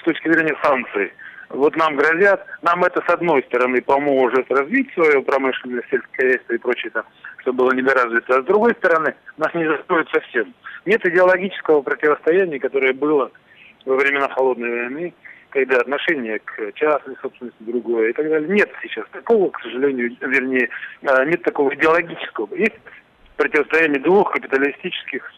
с 0.00 0.04
точки 0.04 0.32
зрения 0.32 0.56
санкций, 0.62 1.12
вот 1.54 1.76
нам 1.76 1.96
грозят, 1.96 2.44
нам 2.62 2.84
это 2.84 3.02
с 3.06 3.12
одной 3.12 3.42
стороны 3.44 3.80
поможет 3.82 4.50
развить 4.50 4.92
свою 4.94 5.22
промышленность, 5.22 5.88
сельское 5.90 6.16
хозяйство 6.16 6.52
и 6.52 6.58
прочее, 6.58 6.90
там, 6.90 7.04
чтобы 7.38 7.64
было 7.64 7.72
недоразвито, 7.72 8.38
а 8.38 8.42
с 8.42 8.44
другой 8.44 8.72
стороны 8.74 9.14
нас 9.36 9.52
не 9.54 9.66
закроют 9.66 10.08
совсем. 10.10 10.54
Нет 10.84 11.04
идеологического 11.06 11.82
противостояния, 11.82 12.58
которое 12.58 12.92
было 12.92 13.30
во 13.84 13.96
времена 13.96 14.28
холодной 14.28 14.70
войны, 14.70 15.14
когда 15.50 15.78
отношение 15.78 16.40
к 16.40 16.72
частной 16.74 17.16
собственности 17.22 17.62
другое 17.62 18.10
и 18.10 18.12
так 18.12 18.28
далее. 18.28 18.48
Нет 18.48 18.70
сейчас 18.82 19.06
такого, 19.12 19.50
к 19.50 19.60
сожалению, 19.60 20.16
вернее, 20.20 20.68
а, 21.06 21.24
нет 21.24 21.42
такого 21.42 21.72
идеологического. 21.74 22.52
Есть 22.54 22.74
противостояние 23.36 24.00
двух 24.00 24.32
капиталистических 24.32 25.30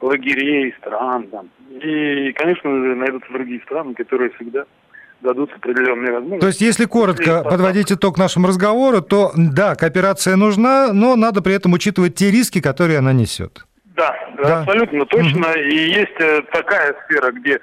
лагерей, 0.00 0.74
стран. 0.78 1.28
Там. 1.28 1.48
И, 1.70 2.32
конечно, 2.32 2.70
найдутся 2.70 3.32
другие 3.32 3.60
страны, 3.62 3.94
которые 3.94 4.30
всегда 4.32 4.66
дадут 5.22 5.52
определенные 5.54 6.12
возможности. 6.12 6.40
То 6.40 6.46
есть, 6.48 6.60
если 6.60 6.84
коротко 6.84 7.42
подводить 7.42 7.92
итог 7.92 8.18
нашему 8.18 8.48
разговору, 8.48 9.00
то 9.00 9.32
да, 9.36 9.74
кооперация 9.74 10.36
нужна, 10.36 10.92
но 10.92 11.16
надо 11.16 11.42
при 11.42 11.54
этом 11.54 11.72
учитывать 11.72 12.14
те 12.14 12.30
риски, 12.30 12.60
которые 12.60 12.98
она 12.98 13.12
несет. 13.12 13.64
Да, 13.96 14.14
да. 14.42 14.60
абсолютно 14.60 15.04
точно. 15.06 15.46
Mm-hmm. 15.46 15.68
И 15.68 15.90
есть 15.90 16.20
э, 16.20 16.42
такая 16.52 16.94
сфера, 17.04 17.30
где 17.32 17.60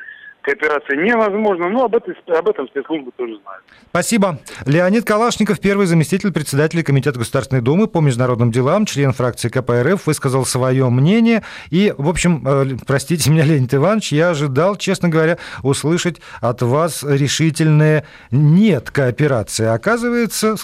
кооперация 0.49 0.97
невозможна. 0.97 1.69
Но 1.69 1.85
об 1.85 1.95
этом, 1.95 2.13
об 2.27 2.49
этом 2.49 2.67
спецслужбы 2.67 3.11
тоже 3.15 3.39
знают. 3.41 3.63
Спасибо. 3.89 4.39
Леонид 4.65 5.05
Калашников, 5.05 5.59
первый 5.59 5.85
заместитель 5.85 6.31
председателя 6.31 6.83
Комитета 6.83 7.19
Государственной 7.19 7.61
Думы 7.61 7.87
по 7.87 7.99
международным 7.99 8.51
делам, 8.51 8.85
член 8.85 9.13
фракции 9.13 9.49
КПРФ, 9.49 10.07
высказал 10.07 10.45
свое 10.45 10.89
мнение. 10.89 11.43
И, 11.69 11.93
в 11.97 12.09
общем, 12.09 12.43
э, 12.47 12.65
простите 12.85 13.29
меня, 13.29 13.43
Леонид 13.45 13.73
Иванович, 13.73 14.11
я 14.11 14.29
ожидал, 14.29 14.75
честно 14.75 15.09
говоря, 15.09 15.37
услышать 15.63 16.21
от 16.41 16.61
вас 16.61 17.03
решительное 17.03 18.05
«нет» 18.31 18.91
кооперации. 18.91 19.65
Оказывается, 19.65 20.55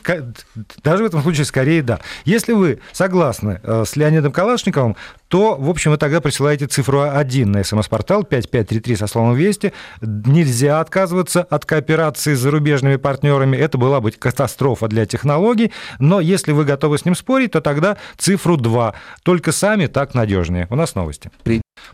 даже 0.83 1.03
в 1.03 1.07
этом 1.07 1.21
случае 1.21 1.45
скорее 1.45 1.81
«да». 1.81 1.99
Если 2.25 2.53
вы 2.53 2.79
согласны 2.91 3.59
э, 3.63 3.83
с 3.85 3.95
Леонидом 3.95 4.31
Калашниковым, 4.31 4.95
то, 5.35 5.57
в 5.59 5.69
общем, 5.69 5.91
вы 5.91 5.97
тогда 5.97 6.21
присылаете 6.21 6.65
цифру 6.65 7.01
1 7.01 7.51
на 7.51 7.61
смс-портал 7.61 8.23
5533 8.23 8.95
со 8.95 9.05
словом 9.05 9.35
«Вести». 9.35 9.73
Нельзя 9.99 10.79
отказываться 10.79 11.41
от 11.41 11.65
кооперации 11.65 12.35
с 12.35 12.39
зарубежными 12.39 12.95
партнерами. 12.95 13.57
Это 13.57 13.77
была 13.77 13.99
бы 13.99 14.11
катастрофа 14.11 14.87
для 14.87 15.05
технологий. 15.05 15.73
Но 15.99 16.21
если 16.21 16.53
вы 16.53 16.63
готовы 16.63 16.99
с 16.99 17.03
ним 17.03 17.15
спорить, 17.15 17.51
то 17.51 17.59
тогда 17.59 17.97
цифру 18.15 18.55
2. 18.55 18.93
Только 19.23 19.51
сами 19.51 19.87
так 19.87 20.13
надежнее. 20.13 20.67
У 20.69 20.77
нас 20.77 20.95
новости. 20.95 21.29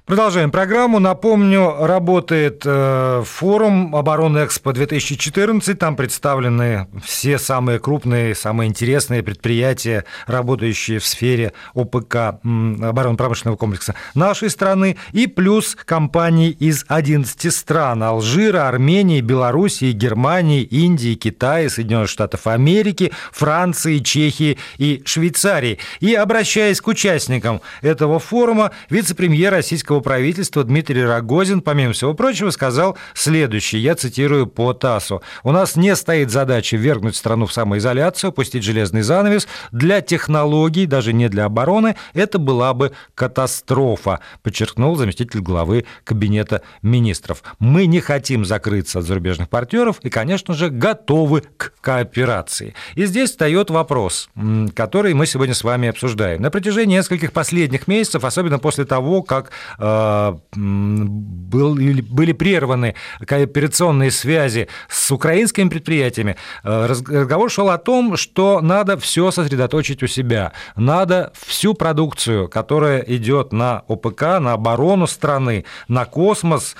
Продолжаем 0.05 0.51
программу. 0.51 0.99
Напомню, 0.99 1.85
работает 1.85 2.63
э, 2.65 3.23
форум 3.25 3.95
обороны 3.95 4.39
Экспо-2014. 4.39 5.73
Там 5.75 5.95
представлены 5.95 6.87
все 7.03 7.37
самые 7.37 7.79
крупные, 7.79 8.35
самые 8.35 8.69
интересные 8.69 9.23
предприятия, 9.23 10.05
работающие 10.27 10.99
в 10.99 11.05
сфере 11.05 11.53
ОПК, 11.73 12.15
оборонно-промышленного 12.43 13.57
комплекса 13.57 13.95
нашей 14.15 14.49
страны, 14.49 14.97
и 15.11 15.27
плюс 15.27 15.75
компании 15.85 16.49
из 16.49 16.85
11 16.87 17.53
стран– 17.53 18.03
Алжира, 18.03 18.67
Армении, 18.67 19.21
Белоруссии, 19.21 19.91
Германии, 19.91 20.63
Индии, 20.63 21.15
Китая, 21.15 21.69
Соединенных 21.69 22.09
Штатов 22.09 22.47
Америки, 22.47 23.11
Франции, 23.31 23.99
Чехии 23.99 24.57
и 24.77 25.01
Швейцарии. 25.05 25.79
И 25.99 26.13
обращаясь 26.15 26.81
к 26.81 26.87
участникам 26.87 27.61
этого 27.81 28.19
форума, 28.19 28.71
вице-премьер 28.89 29.53
российского 29.81 29.99
правительства 30.01 30.63
Дмитрий 30.63 31.03
Рогозин, 31.03 31.61
помимо 31.61 31.93
всего 31.93 32.13
прочего, 32.13 32.51
сказал 32.51 32.97
следующее, 33.15 33.81
я 33.81 33.95
цитирую 33.95 34.45
по 34.45 34.73
ТАССу. 34.73 35.23
«У 35.43 35.51
нас 35.51 35.75
не 35.75 35.95
стоит 35.95 36.29
задача 36.29 36.77
вергнуть 36.77 37.15
страну 37.15 37.47
в 37.47 37.53
самоизоляцию, 37.53 38.29
опустить 38.29 38.63
железный 38.63 39.01
занавес. 39.01 39.47
Для 39.71 40.01
технологий, 40.01 40.85
даже 40.85 41.13
не 41.13 41.29
для 41.29 41.45
обороны, 41.45 41.95
это 42.13 42.37
была 42.37 42.75
бы 42.75 42.91
катастрофа, 43.15 44.19
подчеркнул 44.43 44.95
заместитель 44.95 45.39
главы 45.39 45.85
Кабинета 46.03 46.61
министров. 46.83 47.41
Мы 47.57 47.87
не 47.87 48.01
хотим 48.01 48.45
закрыться 48.45 48.99
от 48.99 49.05
зарубежных 49.05 49.49
партнеров 49.49 49.97
и, 50.03 50.11
конечно 50.11 50.53
же, 50.53 50.69
готовы 50.69 51.41
к 51.57 51.73
кооперации. 51.81 52.75
И 52.93 53.05
здесь 53.05 53.31
встает 53.31 53.71
вопрос, 53.71 54.29
который 54.75 55.15
мы 55.15 55.25
сегодня 55.25 55.55
с 55.55 55.63
вами 55.63 55.89
обсуждаем. 55.89 56.39
На 56.39 56.51
протяжении 56.51 56.97
нескольких 56.97 57.31
последних 57.31 57.87
месяцев, 57.87 58.23
особенно 58.23 58.59
после 58.59 58.85
того, 58.85 59.23
как 59.23 59.49
был, 59.79 61.75
были 61.75 62.31
прерваны 62.31 62.95
кооперационные 63.25 64.11
связи 64.11 64.67
с 64.89 65.11
украинскими 65.11 65.69
предприятиями, 65.69 66.35
э, 66.63 66.85
разговор 66.87 67.49
шел 67.49 67.69
о 67.69 67.77
том, 67.77 68.17
что 68.17 68.61
надо 68.61 68.97
все 68.97 69.31
сосредоточить 69.31 70.03
у 70.03 70.07
себя, 70.07 70.53
надо 70.75 71.31
всю 71.45 71.73
продукцию, 71.73 72.47
которая 72.47 72.99
идет 73.01 73.53
на 73.53 73.83
ОПК, 73.87 74.39
на 74.39 74.53
оборону 74.53 75.07
страны, 75.07 75.65
на 75.87 76.05
космос, 76.05 76.75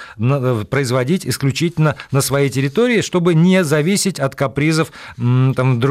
производить 0.70 1.26
исключительно 1.26 1.96
на 2.12 2.22
своей 2.22 2.50
территории, 2.50 3.02
чтобы 3.02 3.34
не 3.34 3.64
зависеть 3.64 4.20
от 4.20 4.36
капризов 4.36 4.92
там, 5.18 5.82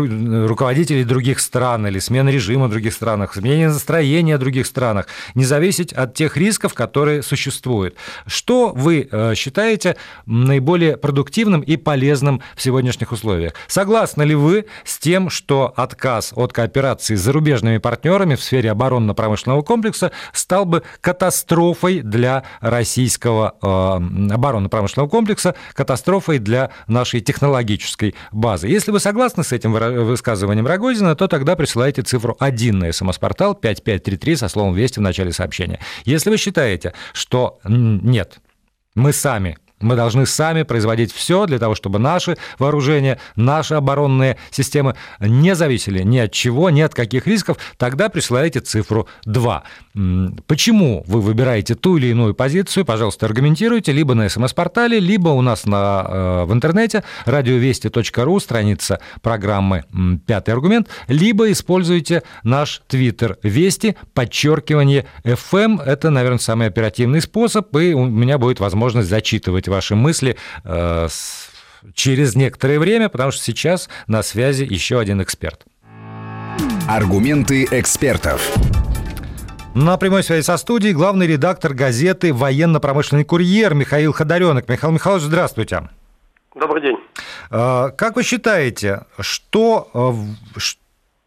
руководителей 0.47 1.05
других 1.05 1.41
стран 1.41 1.87
или 1.87 1.99
смены 1.99 2.31
режима 2.31 2.67
в 2.67 2.71
других 2.71 2.93
странах, 2.93 3.35
сменения 3.35 3.69
настроения 3.69 4.37
в 4.37 4.41
других 4.41 4.67
странах, 4.67 5.07
не 5.35 5.45
зависеть 5.45 5.93
от 5.93 6.15
тех 6.15 6.37
рисков, 6.37 6.75
которые 6.75 6.89
существуют. 7.22 7.94
Что 8.26 8.72
вы 8.74 9.09
э, 9.11 9.35
считаете 9.35 9.96
наиболее 10.26 10.96
продуктивным 10.96 11.61
и 11.61 11.76
полезным 11.76 12.42
в 12.57 12.62
сегодняшних 12.62 13.12
условиях? 13.12 13.55
Согласны 13.66 14.22
ли 14.24 14.35
вы 14.35 14.66
с 14.85 14.98
тем, 14.98 15.31
что 15.31 15.72
отказ 15.76 16.33
от 16.35 16.53
кооперации 16.53 17.14
с 17.14 17.20
зарубежными 17.20 17.79
партнерами 17.79 18.35
в 18.35 18.42
сфере 18.42 18.70
оборонно-промышленного 18.70 19.62
комплекса 19.62 20.12
стал 20.33 20.64
бы 20.64 20.83
катастрофой 21.00 22.00
для 22.00 22.44
российского 22.61 23.55
э, 23.62 24.35
оборонно-промышленного 24.35 25.09
комплекса, 25.09 25.55
катастрофой 25.74 26.38
для 26.38 26.70
нашей 26.87 27.20
технологической 27.20 28.14
базы? 28.33 28.68
Если 28.68 28.90
вы 28.90 29.00
согласны 29.00 29.44
с 29.44 29.53
этим 29.53 29.72
высказыванием 29.72 30.66
Рогозина, 30.66 31.14
то 31.14 31.29
тогда 31.29 31.57
присылайте 31.57 32.03
цифру 32.03 32.37
1 32.38 32.79
на 32.79 32.92
смс-портал 32.92 33.55
5533 33.55 34.37
со 34.37 34.48
словом 34.48 34.74
«Вести» 34.74 34.98
в 34.98 35.03
начале 35.03 35.33
сообщения. 35.33 35.79
Если 36.05 36.31
вы 36.31 36.37
считаете, 36.37 36.80
что 37.12 37.61
нет, 37.64 38.40
мы 38.95 39.12
сами 39.12 39.59
мы 39.81 39.97
должны 39.97 40.27
сами 40.27 40.62
производить 40.62 41.12
все 41.12 41.47
для 41.47 41.59
того, 41.59 41.75
чтобы 41.75 41.99
наши 41.99 42.37
вооружения, 42.59 43.19
наши 43.37 43.75
оборонные 43.75 44.37
системы 44.51 44.95
не 45.19 45.55
зависели 45.55 46.03
ни 46.03 46.19
от 46.19 46.33
чего, 46.33 46.71
ни 46.71 46.81
от 46.81 46.95
каких 46.95 47.27
рисков. 47.27 47.57
Тогда 47.77 48.09
присылайте 48.09 48.61
цифру 48.61 49.09
2. 49.25 49.64
Почему 50.47 51.03
вы 51.07 51.21
выбираете 51.21 51.75
ту 51.75 51.97
или 51.97 52.09
иную 52.09 52.35
позицию? 52.35 52.85
Пожалуйста, 52.85 53.27
аргументируйте 53.27 53.93
либо 53.93 54.14
на 54.14 54.29
СМС-портале, 54.29 55.01
либо 55.01 55.29
у 55.31 55.40
нас 55.40 55.64
на, 55.64 56.07
э, 56.09 56.45
в 56.45 56.53
интернете 56.53 57.03
радиовести.ру, 57.25 58.40
страница 58.40 59.01
программы 59.23 59.85
«Пятый 60.27 60.51
аргумент», 60.51 60.88
либо 61.09 61.51
используйте 61.51 62.23
наш 62.43 62.83
твиттер 62.87 63.38
«Вести», 63.43 63.97
подчеркивание 64.14 65.07
«ФМ». 65.25 65.81
Это, 65.81 66.11
наверное, 66.11 66.38
самый 66.38 66.66
оперативный 66.66 67.21
способ, 67.21 67.75
и 67.77 67.95
у 67.95 68.05
меня 68.05 68.38
будет 68.38 68.61
возможность 68.61 69.09
зачитывать 69.09 69.69
ваши 69.70 69.94
мысли 69.94 70.37
э, 70.64 71.09
через 71.94 72.37
некоторое 72.37 72.78
время, 72.78 73.09
потому 73.09 73.30
что 73.30 73.42
сейчас 73.42 73.88
на 74.06 74.22
связи 74.22 74.64
еще 74.64 75.00
один 75.00 75.22
эксперт. 75.22 75.64
Аргументы 76.88 77.66
экспертов. 77.70 78.42
На 79.74 79.96
прямой 79.96 80.24
связи 80.24 80.44
со 80.44 80.56
студией 80.56 80.92
главный 80.92 81.26
редактор 81.28 81.74
газеты 81.74 82.35
«Военно-промышленный 82.35 83.24
курьер» 83.24 83.74
Михаил 83.74 84.12
Ходоренок. 84.12 84.68
Михаил 84.68 84.92
Михайлович, 84.92 85.24
здравствуйте. 85.24 85.88
Добрый 86.56 86.83
день. 86.83 86.96
Э, 87.50 87.90
как 87.96 88.16
вы 88.16 88.24
считаете, 88.24 89.06
что, 89.20 89.88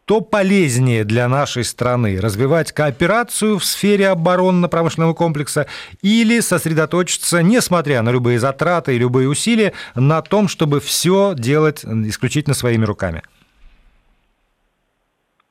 что 0.06 0.20
полезнее 0.20 1.04
для 1.04 1.28
нашей 1.28 1.64
страны? 1.64 2.20
Развивать 2.20 2.72
кооперацию 2.72 3.58
в 3.58 3.64
сфере 3.64 4.10
оборонно-промышленного 4.10 5.14
комплекса 5.14 5.66
или 6.02 6.40
сосредоточиться, 6.40 7.42
несмотря 7.42 8.02
на 8.02 8.10
любые 8.10 8.38
затраты 8.38 8.94
и 8.94 8.98
любые 8.98 9.30
усилия, 9.30 9.72
на 9.94 10.20
том, 10.20 10.48
чтобы 10.48 10.80
все 10.80 11.32
делать 11.34 11.86
исключительно 11.86 12.54
своими 12.54 12.84
руками? 12.84 13.22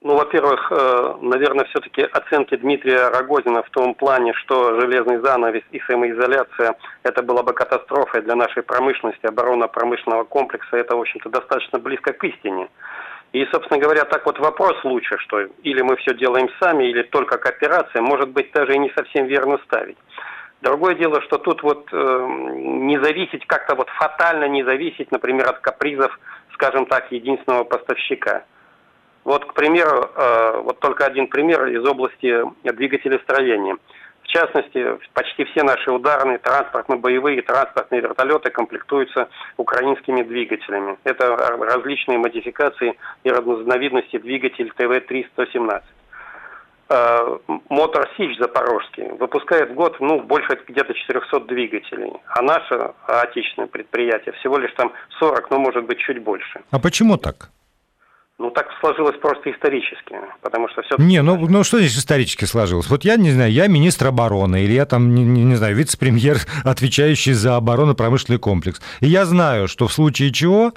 Ну, 0.04 0.18
во-первых, 0.18 0.70
э, 0.70 1.16
наверное, 1.22 1.64
все-таки 1.66 2.02
оценки 2.02 2.58
Дмитрия 2.58 3.08
Рогозина 3.08 3.64
в 3.64 3.70
том 3.70 3.96
плане, 3.96 4.34
что 4.34 4.80
железный 4.80 5.20
занавес 5.22 5.64
и 5.72 5.80
самоизоляция– 5.88 6.76
это 7.04 7.24
была 7.24 7.42
бы 7.42 7.54
катастрофой 7.54 8.22
для 8.22 8.36
нашей 8.36 8.64
промышленности, 8.64 9.26
оборона 9.26 9.70
промышленного 9.70 10.26
комплекса. 10.26 10.76
Это, 10.76 10.98
в 10.98 11.00
общем-то, 11.00 11.30
достаточно 11.30 11.80
близко 11.80 12.12
к 12.12 12.22
истине. 12.26 12.68
И, 13.34 13.46
собственно 13.52 13.80
говоря, 13.80 14.06
так 14.06 14.26
вот 14.28 14.38
вопрос 14.38 14.76
лучше, 14.84 15.18
что 15.18 15.42
или 15.64 15.82
мы 15.82 15.96
все 15.98 16.14
делаем 16.14 16.50
сами, 16.62 16.84
или 16.86 17.02
только 17.02 17.40
кооперация, 17.40 18.02
может 18.02 18.30
быть, 18.30 18.52
даже 18.52 18.76
и 18.76 18.78
не 18.78 18.92
совсем 18.96 19.26
верно 19.26 19.60
ставить. 19.66 19.98
Другое 20.62 20.94
дело, 20.94 21.20
что 21.24 21.40
тут 21.40 21.64
вот 21.64 21.90
э, 21.92 22.28
не 22.58 23.02
зависеть, 23.02 23.46
как-то 23.48 23.76
вот 23.76 23.90
фатально 23.90 24.48
не 24.48 24.64
зависеть, 24.64 25.12
например, 25.12 25.50
от 25.50 25.60
капризов, 25.60 26.18
скажем 26.54 26.86
так, 26.86 27.12
единственного 27.12 27.64
поставщика. 27.64 28.44
Вот, 29.24 29.46
к 29.46 29.54
примеру, 29.56 30.12
э, 30.16 30.62
вот 30.64 30.80
только 30.80 31.06
один 31.06 31.28
пример 31.28 31.66
из 31.66 31.84
области 31.86 32.44
двигателестроения. 32.64 33.78
В 34.24 34.28
частности, 34.28 34.98
почти 35.14 35.44
все 35.46 35.64
наши 35.64 35.92
ударные 35.92 36.40
транспортно-боевые 36.40 37.42
транспортные 37.42 38.02
вертолеты 38.02 38.50
комплектуются 38.50 39.30
украинскими 39.58 40.24
двигателями. 40.24 40.98
Это 41.04 41.36
различные 41.36 42.18
модификации 42.18 42.98
и 43.24 43.30
разновидности 43.30 44.18
двигателей 44.18 44.72
ТВ-3-117. 44.76 45.84
Э, 46.90 47.38
Мотор 47.70 48.10
Сич 48.18 48.38
Запорожский 48.40 49.08
выпускает 49.20 49.72
в 49.72 49.74
год 49.74 49.98
ну, 50.00 50.22
больше 50.22 50.60
где-то 50.68 50.94
400 50.94 51.40
двигателей, 51.42 52.14
а 52.28 52.42
наше 52.42 52.94
отечественное 53.08 53.68
предприятие 53.68 54.34
всего 54.34 54.58
лишь 54.58 54.74
там 54.74 54.92
40, 55.20 55.50
ну 55.52 55.60
может 55.60 55.86
быть 55.86 56.00
чуть 56.00 56.22
больше. 56.22 56.62
А 56.72 56.80
почему 56.80 57.18
так? 57.18 57.50
Ну, 58.40 58.50
так 58.50 58.68
сложилось 58.80 59.16
просто 59.22 59.52
исторически, 59.52 60.16
потому 60.42 60.68
что 60.70 60.82
все... 60.82 60.96
Не, 60.98 61.22
ну, 61.22 61.38
ну 61.38 61.64
что 61.64 61.80
здесь 61.80 61.96
исторически 61.96 62.46
сложилось? 62.46 62.90
Вот 62.90 63.06
я, 63.06 63.16
не 63.16 63.32
знаю, 63.32 63.52
я 63.52 63.68
министр 63.68 64.08
обороны, 64.08 64.64
или 64.64 64.74
я 64.74 64.86
там, 64.86 65.14
не, 65.14 65.24
не, 65.24 65.56
знаю, 65.56 65.76
вице-премьер, 65.76 66.38
отвечающий 66.64 67.34
за 67.34 67.56
оборонно-промышленный 67.58 68.40
комплекс. 68.40 68.82
И 69.02 69.08
я 69.08 69.26
знаю, 69.26 69.68
что 69.68 69.88
в 69.88 69.94
случае 69.94 70.32
чего, 70.32 70.74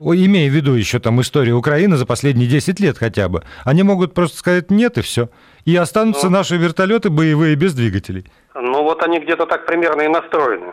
имея 0.00 0.50
в 0.50 0.54
виду 0.54 0.72
еще 0.72 1.00
там 1.00 1.20
историю 1.20 1.58
Украины 1.58 1.96
за 1.96 2.06
последние 2.06 2.48
10 2.48 2.80
лет 2.80 2.96
хотя 2.96 3.28
бы, 3.28 3.42
они 3.64 3.82
могут 3.82 4.14
просто 4.14 4.38
сказать 4.38 4.70
нет 4.70 4.96
и 4.96 5.02
все. 5.02 5.28
И 5.66 5.76
останутся 5.76 6.26
ну, 6.26 6.32
наши 6.32 6.56
вертолеты 6.56 7.10
боевые 7.10 7.56
без 7.56 7.74
двигателей. 7.74 8.24
Ну, 8.54 8.82
вот 8.82 9.02
они 9.02 9.20
где-то 9.20 9.44
так 9.44 9.66
примерно 9.66 10.00
и 10.00 10.08
настроены. 10.08 10.72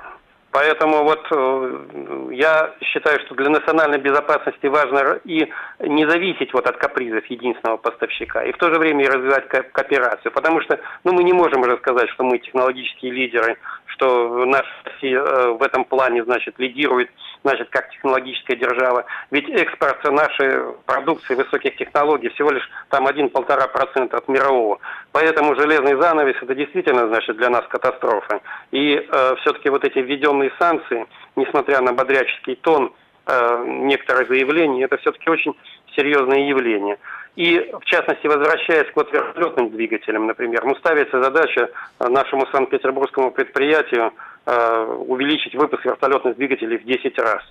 Поэтому 0.58 1.04
вот 1.04 1.24
э, 1.30 2.30
я 2.32 2.74
считаю, 2.82 3.20
что 3.20 3.36
для 3.36 3.52
национальной 3.52 4.00
безопасности 4.00 4.66
важно 4.66 5.20
и 5.24 5.48
не 5.82 6.10
зависеть 6.10 6.52
вот 6.52 6.66
от 6.66 6.78
капризов 6.78 7.24
единственного 7.28 7.78
поставщика, 7.78 8.44
и 8.44 8.52
в 8.52 8.58
то 8.58 8.74
же 8.74 8.80
время 8.80 9.06
и 9.06 9.08
развивать 9.08 9.48
кооперацию. 9.50 10.32
Потому 10.32 10.60
что 10.62 10.80
ну, 11.04 11.14
мы 11.14 11.24
не 11.24 11.34
можем 11.34 11.62
уже 11.62 11.78
сказать, 11.78 12.10
что 12.10 12.24
мы 12.24 12.40
технологические 12.40 13.12
лидеры, 13.12 13.58
что 13.98 14.46
наша 14.46 14.68
э, 15.02 15.50
в 15.52 15.62
этом 15.64 15.84
плане 15.84 16.24
значит, 16.24 16.58
лидирует 16.60 17.10
значит, 17.44 17.70
как 17.70 17.90
технологическая 17.92 18.56
держава. 18.56 19.06
Ведь 19.32 19.50
экспорт 19.50 20.04
нашей 20.04 20.74
продукции 20.86 21.36
высоких 21.36 21.76
технологий 21.78 22.30
всего 22.30 22.52
лишь 22.52 22.70
там 22.90 23.08
1-1,5% 23.08 24.16
от 24.16 24.28
мирового. 24.28 24.80
Поэтому 25.12 25.56
железный 25.56 26.00
занавес 26.00 26.36
это 26.42 26.56
действительно 26.56 27.08
значит 27.08 27.38
для 27.38 27.50
нас 27.50 27.66
катастрофа. 27.68 28.42
И 28.72 28.96
э, 28.96 29.36
все-таки 29.42 29.70
вот 29.70 29.84
эти 29.84 30.00
введенные 30.00 30.52
санкции, 30.60 31.06
несмотря 31.36 31.82
на 31.82 31.94
бодряческий 31.94 32.56
тон 32.56 32.94
э, 33.26 33.66
некоторых 33.68 34.28
заявлений, 34.28 34.84
это 34.84 34.98
все-таки 34.98 35.30
очень 35.30 35.56
серьезное 35.96 36.48
явление. 36.48 36.98
И, 37.38 37.60
в 37.60 37.86
частности, 37.86 38.26
возвращаясь 38.26 38.92
к 38.92 38.96
вот 38.96 39.14
вертолетным 39.14 39.70
двигателям, 39.70 40.26
например, 40.26 40.66
ну, 40.66 40.74
ставится 40.76 41.22
задача 41.22 41.70
нашему 42.00 42.48
Санкт-Петербургскому 42.48 43.30
предприятию 43.30 44.12
э, 44.48 44.84
увеличить 45.08 45.54
выпуск 45.54 45.86
вертолетных 45.86 46.36
двигателей 46.36 46.80
в 46.80 46.84
10 46.84 47.20
раз. 47.20 47.44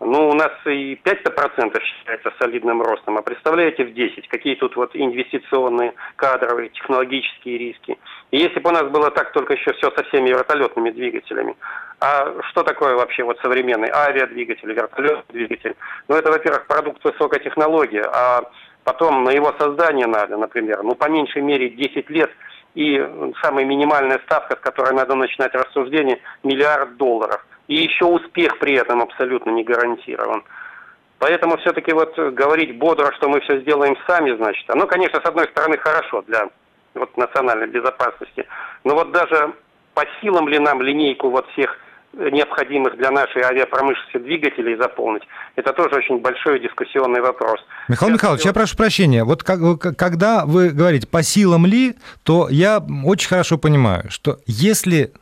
Ну, 0.00 0.28
у 0.28 0.34
нас 0.34 0.50
и 0.66 0.98
5% 1.04 1.80
считается 1.80 2.32
солидным 2.40 2.82
ростом, 2.82 3.16
а 3.16 3.22
представляете, 3.22 3.84
в 3.84 3.94
10. 3.94 4.26
Какие 4.26 4.56
тут 4.56 4.74
вот 4.74 4.90
инвестиционные, 4.94 5.94
кадровые, 6.16 6.70
технологические 6.70 7.58
риски. 7.58 7.98
И 8.32 8.38
если 8.38 8.58
бы 8.58 8.70
у 8.70 8.72
нас 8.72 8.88
было 8.90 9.12
так 9.12 9.30
только 9.30 9.52
еще 9.52 9.72
все 9.74 9.92
со 9.92 10.02
всеми 10.02 10.30
вертолетными 10.30 10.90
двигателями, 10.90 11.54
а 12.00 12.34
что 12.50 12.64
такое 12.64 12.96
вообще 12.96 13.22
вот 13.22 13.38
современный 13.40 13.90
авиадвигатель, 13.92 14.72
вертолетный 14.72 15.22
двигатель? 15.28 15.76
Ну, 16.08 16.16
это, 16.16 16.32
во-первых, 16.32 16.66
продукт 16.66 17.04
высокой 17.04 17.38
технологии, 17.38 18.02
а 18.04 18.50
потом 18.84 19.24
на 19.24 19.30
его 19.30 19.54
создание 19.58 20.06
надо, 20.06 20.36
например, 20.36 20.82
ну, 20.82 20.94
по 20.94 21.08
меньшей 21.08 21.42
мере 21.42 21.70
10 21.70 22.10
лет, 22.10 22.30
и 22.74 22.98
самая 23.42 23.64
минимальная 23.64 24.18
ставка, 24.24 24.56
с 24.56 24.60
которой 24.60 24.94
надо 24.94 25.14
начинать 25.14 25.54
рассуждение, 25.54 26.20
миллиард 26.42 26.96
долларов. 26.96 27.44
И 27.68 27.74
еще 27.74 28.06
успех 28.06 28.58
при 28.58 28.74
этом 28.74 29.02
абсолютно 29.02 29.50
не 29.50 29.62
гарантирован. 29.62 30.42
Поэтому 31.18 31.56
все-таки 31.58 31.92
вот 31.92 32.18
говорить 32.18 32.78
бодро, 32.78 33.12
что 33.12 33.28
мы 33.28 33.40
все 33.40 33.60
сделаем 33.60 33.96
сами, 34.06 34.34
значит, 34.36 34.68
оно, 34.68 34.86
конечно, 34.86 35.20
с 35.20 35.24
одной 35.24 35.46
стороны 35.48 35.78
хорошо 35.78 36.22
для 36.22 36.48
вот, 36.94 37.16
национальной 37.16 37.68
безопасности, 37.68 38.46
но 38.84 38.94
вот 38.94 39.12
даже 39.12 39.52
по 39.94 40.04
силам 40.20 40.48
ли 40.48 40.58
нам 40.58 40.82
линейку 40.82 41.30
вот 41.30 41.46
всех 41.50 41.78
необходимых 42.14 42.96
для 42.96 43.10
нашей 43.10 43.42
авиапромышленности 43.42 44.18
двигателей 44.18 44.76
заполнить, 44.76 45.22
это 45.56 45.72
тоже 45.72 45.96
очень 45.96 46.18
большой 46.18 46.60
дискуссионный 46.60 47.20
вопрос. 47.20 47.60
Михаил 47.88 48.10
Сейчас 48.10 48.20
Михайлович, 48.20 48.44
я 48.44 48.52
прошу 48.52 48.76
прощения, 48.76 49.24
вот 49.24 49.42
как, 49.42 49.60
когда 49.96 50.44
вы 50.44 50.70
говорите 50.70 51.06
по 51.06 51.22
силам 51.22 51.66
ли, 51.66 51.94
то 52.22 52.48
я 52.50 52.82
очень 53.04 53.28
хорошо 53.28 53.58
понимаю, 53.58 54.10
что 54.10 54.38
если 54.46 55.12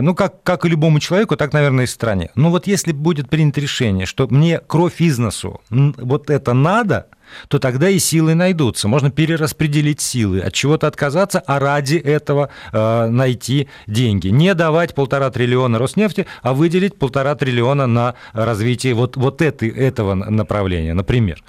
ну, 0.00 0.14
как, 0.14 0.42
как 0.42 0.64
и 0.64 0.68
любому 0.68 1.00
человеку, 1.00 1.36
так, 1.36 1.52
наверное, 1.52 1.84
и 1.84 1.88
стране. 1.88 2.30
Но 2.34 2.50
вот 2.50 2.66
если 2.66 2.92
будет 2.92 3.28
принято 3.28 3.60
решение, 3.60 4.06
что 4.06 4.26
мне 4.28 4.58
кровь 4.58 5.00
из 5.00 5.18
носу, 5.18 5.60
вот 5.70 6.30
это 6.30 6.54
надо, 6.54 7.08
то 7.48 7.58
тогда 7.58 7.88
и 7.88 7.98
силы 7.98 8.34
найдутся. 8.34 8.88
Можно 8.88 9.10
перераспределить 9.10 10.00
силы, 10.00 10.40
от 10.40 10.52
чего-то 10.52 10.86
отказаться, 10.86 11.40
а 11.46 11.58
ради 11.58 11.96
этого 11.96 12.50
э, 12.72 13.06
найти 13.08 13.68
деньги. 13.86 14.28
Не 14.28 14.54
давать 14.54 14.94
полтора 14.94 15.30
триллиона 15.30 15.78
Роснефти, 15.78 16.26
а 16.42 16.52
выделить 16.52 16.98
полтора 16.98 17.34
триллиона 17.34 17.86
на 17.86 18.14
развитие 18.32 18.94
вот, 18.94 19.16
вот 19.16 19.42
этой, 19.42 19.68
этого 19.68 20.14
направления, 20.14 20.94
например. 20.94 21.42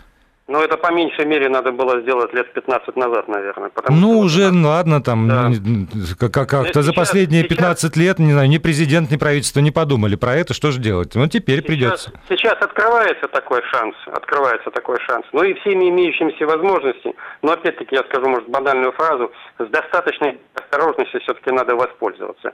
Ну, 0.45 0.59
это 0.59 0.75
по 0.75 0.91
меньшей 0.91 1.25
мере 1.25 1.47
надо 1.47 1.71
было 1.71 2.01
сделать 2.01 2.33
лет 2.33 2.51
15 2.51 2.97
назад, 2.97 3.29
наверное. 3.29 3.71
Ну, 3.89 4.19
уже, 4.19 4.51
ну, 4.51 4.67
ладно, 4.67 5.01
там, 5.01 5.29
да. 5.29 5.49
как-то 6.19 6.45
как 6.45 6.83
за 6.83 6.91
последние 6.91 7.43
15 7.43 7.79
сейчас... 7.79 7.95
лет, 7.95 8.19
не 8.19 8.33
знаю, 8.33 8.49
ни 8.49 8.57
президент, 8.57 9.09
ни 9.09 9.15
правительство 9.15 9.61
не 9.61 9.71
подумали 9.71 10.15
про 10.17 10.35
это, 10.35 10.53
что 10.53 10.71
же 10.71 10.81
делать? 10.81 11.15
Ну, 11.15 11.27
теперь 11.27 11.59
сейчас, 11.59 11.67
придется. 11.67 12.11
Сейчас 12.27 12.57
открывается 12.59 13.29
такой 13.29 13.61
шанс, 13.71 13.95
открывается 14.07 14.69
такой 14.71 14.99
шанс. 15.07 15.25
Ну, 15.31 15.43
и 15.43 15.53
всеми 15.61 15.89
имеющимися 15.89 16.45
возможностями, 16.45 17.15
но, 17.41 17.53
опять-таки, 17.53 17.95
я 17.95 18.03
скажу, 18.03 18.27
может, 18.27 18.49
банальную 18.49 18.91
фразу, 18.91 19.31
с 19.59 19.67
достаточной 19.67 20.41
осторожностью 20.55 21.21
все-таки 21.21 21.51
надо 21.51 21.77
воспользоваться, 21.77 22.53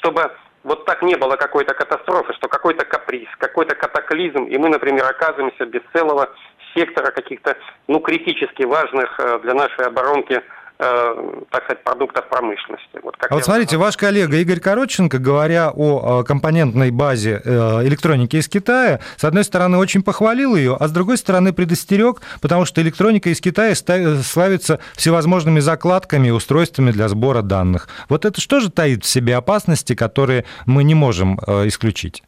чтобы 0.00 0.32
вот 0.64 0.84
так 0.86 1.02
не 1.02 1.14
было 1.14 1.36
какой-то 1.36 1.72
катастрофы, 1.74 2.32
что 2.34 2.48
какой-то 2.48 2.84
каприз, 2.84 3.28
какой-то 3.38 3.76
катаклизм, 3.76 4.44
и 4.44 4.58
мы, 4.58 4.68
например, 4.68 5.04
оказываемся 5.06 5.66
без 5.66 5.82
целого 5.92 6.30
сектора 6.74 7.10
каких-то, 7.10 7.56
ну, 7.86 8.00
критически 8.00 8.62
важных 8.62 9.18
э, 9.18 9.40
для 9.42 9.54
нашей 9.54 9.86
оборонки 9.86 10.40
э, 10.78 11.40
так 11.50 11.64
сказать, 11.64 11.82
продуктов 11.82 12.28
промышленности. 12.28 13.00
Вот, 13.02 13.16
как 13.16 13.32
а 13.32 13.34
вот 13.34 13.44
смотрите, 13.44 13.76
ваш 13.76 13.96
коллега 13.96 14.36
Игорь 14.36 14.60
Коротченко, 14.60 15.18
говоря 15.18 15.70
о 15.74 16.22
компонентной 16.22 16.90
базе 16.90 17.40
э, 17.44 17.50
электроники 17.86 18.36
из 18.36 18.48
Китая, 18.48 19.00
с 19.16 19.24
одной 19.24 19.44
стороны, 19.44 19.78
очень 19.78 20.02
похвалил 20.02 20.54
ее, 20.54 20.76
а 20.78 20.86
с 20.86 20.92
другой 20.92 21.18
стороны, 21.18 21.52
предостерег, 21.52 22.22
потому 22.40 22.64
что 22.64 22.80
электроника 22.80 23.30
из 23.30 23.40
Китая 23.40 23.74
славится 23.74 24.80
всевозможными 24.94 25.60
закладками 25.60 26.28
и 26.28 26.30
устройствами 26.30 26.92
для 26.92 27.08
сбора 27.08 27.42
данных. 27.42 27.88
Вот 28.08 28.24
это 28.24 28.40
что 28.40 28.60
же 28.60 28.70
таит 28.70 29.04
в 29.04 29.08
себе 29.08 29.36
опасности, 29.36 29.94
которые 29.94 30.44
мы 30.66 30.84
не 30.84 30.94
можем 30.94 31.38
исключить? 31.66 32.22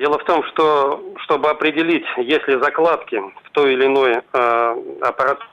Дело 0.00 0.18
в 0.18 0.24
том, 0.24 0.42
что 0.44 1.04
чтобы 1.24 1.50
определить, 1.50 2.06
есть 2.16 2.48
ли 2.48 2.58
закладки 2.58 3.16
в 3.44 3.50
той 3.52 3.74
или 3.74 3.84
иной 3.84 4.22
э, 4.32 4.76
аппаратуре 5.02 5.46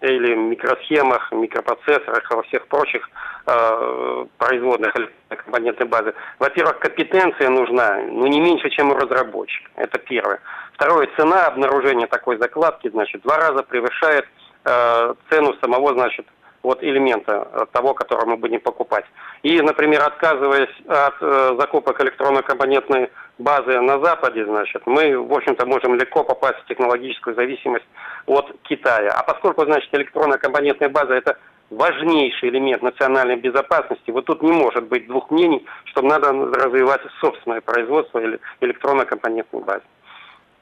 или 0.00 0.34
микросхемах, 0.34 1.30
микропроцессорах, 1.32 2.30
во 2.30 2.42
всех 2.44 2.66
прочих 2.68 3.06
э, 3.46 4.24
производных 4.38 4.94
компонентной 5.28 5.86
базы, 5.86 6.14
во-первых, 6.38 6.78
компетенция 6.78 7.50
нужна, 7.50 7.98
ну, 8.08 8.26
не 8.26 8.40
меньше, 8.40 8.70
чем 8.70 8.90
у 8.90 8.94
разработчика. 8.94 9.70
Это 9.76 9.98
первое. 9.98 10.40
Второе, 10.72 11.06
цена 11.18 11.46
обнаружения 11.46 12.06
такой 12.06 12.38
закладки, 12.38 12.88
значит, 12.88 13.20
два 13.20 13.36
раза 13.36 13.62
превышает 13.64 14.26
э, 14.64 15.14
цену 15.28 15.54
самого, 15.60 15.92
значит, 15.92 16.26
вот 16.64 16.82
элемента 16.82 17.46
э, 17.52 17.66
того, 17.72 17.94
который 17.94 18.26
мы 18.26 18.36
будем 18.36 18.60
покупать. 18.60 19.04
И, 19.42 19.60
например, 19.60 20.02
отказываясь 20.02 20.74
от 20.88 21.14
э, 21.20 21.56
закупок 21.60 22.00
электронно-компонентной 22.00 23.10
базы 23.38 23.80
на 23.80 24.02
Западе, 24.02 24.44
значит, 24.44 24.82
мы, 24.86 25.18
в 25.18 25.32
общем-то, 25.32 25.66
можем 25.66 25.94
легко 25.94 26.24
попасть 26.24 26.58
в 26.60 26.66
технологическую 26.66 27.36
зависимость 27.36 27.86
от 28.26 28.50
Китая. 28.62 29.12
А 29.12 29.22
поскольку, 29.22 29.64
значит, 29.64 29.94
электронно-компонентная 29.94 30.88
база– 30.88 31.14
это 31.14 31.36
важнейший 31.70 32.48
элемент 32.48 32.82
национальной 32.82 33.36
безопасности, 33.36 34.10
вот 34.10 34.24
тут 34.24 34.42
не 34.42 34.52
может 34.52 34.84
быть 34.84 35.06
двух 35.06 35.30
мнений, 35.30 35.64
что 35.84 36.02
надо 36.02 36.32
развивать 36.32 37.02
собственное 37.20 37.60
производство 37.60 38.22
электронно-компонентной 38.60 39.60
базы. 39.62 39.82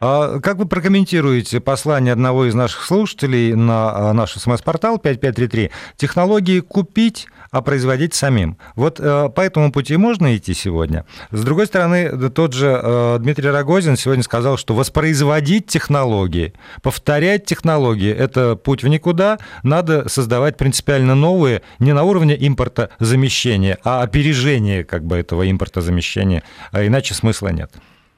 А 0.05 0.41
как 0.41 0.57
вы 0.57 0.67
прокомментируете 0.67 1.61
послание 1.61 2.13
одного 2.13 2.47
из 2.47 2.55
наших 2.55 2.83
слушателей 2.83 3.55
на 3.55 4.11
а, 4.11 4.13
наш 4.13 4.33
смс-портал 4.33 4.99
5533? 4.99 5.71
Технологии 5.97 6.59
купить, 6.59 7.29
а 7.53 7.63
производить 7.63 8.13
самим. 8.13 8.57
Вот 8.75 8.99
э, 8.99 9.29
по 9.29 9.41
этому 9.41 9.71
пути 9.71 9.97
можно 9.97 10.37
идти 10.37 10.55
сегодня. 10.55 11.05
С 11.31 11.45
другой 11.45 11.67
стороны, 11.67 12.31
тот 12.31 12.53
же 12.53 12.81
э, 12.83 13.19
Дмитрий 13.21 13.51
Рогозин 13.51 13.97
сегодня 13.97 14.25
сказал, 14.25 14.57
что 14.57 14.75
воспроизводить 14.75 15.69
технологии, 15.69 16.53
повторять 16.83 17.45
технологии– 17.45 18.11
это 18.13 18.57
путь 18.57 18.83
в 18.83 18.89
никуда. 18.89 19.39
Надо 19.63 20.09
создавать 20.09 20.57
принципиально 20.57 21.15
новые, 21.15 21.63
не 21.79 21.93
на 21.93 22.03
уровне 22.03 22.37
импортозамещения, 22.41 23.79
а 23.85 24.03
опережения 24.03 24.83
как 24.83 25.05
бы 25.05 25.17
этого 25.17 25.49
импортозамещения, 25.49 26.43
а 26.73 26.85
иначе 26.85 27.15
смысла 27.15 27.51
нет. 27.51 27.71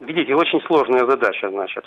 Видите, 0.07 0.35
очень 0.35 0.61
сложная 0.63 1.07
задача, 1.07 1.51
значит. 1.51 1.85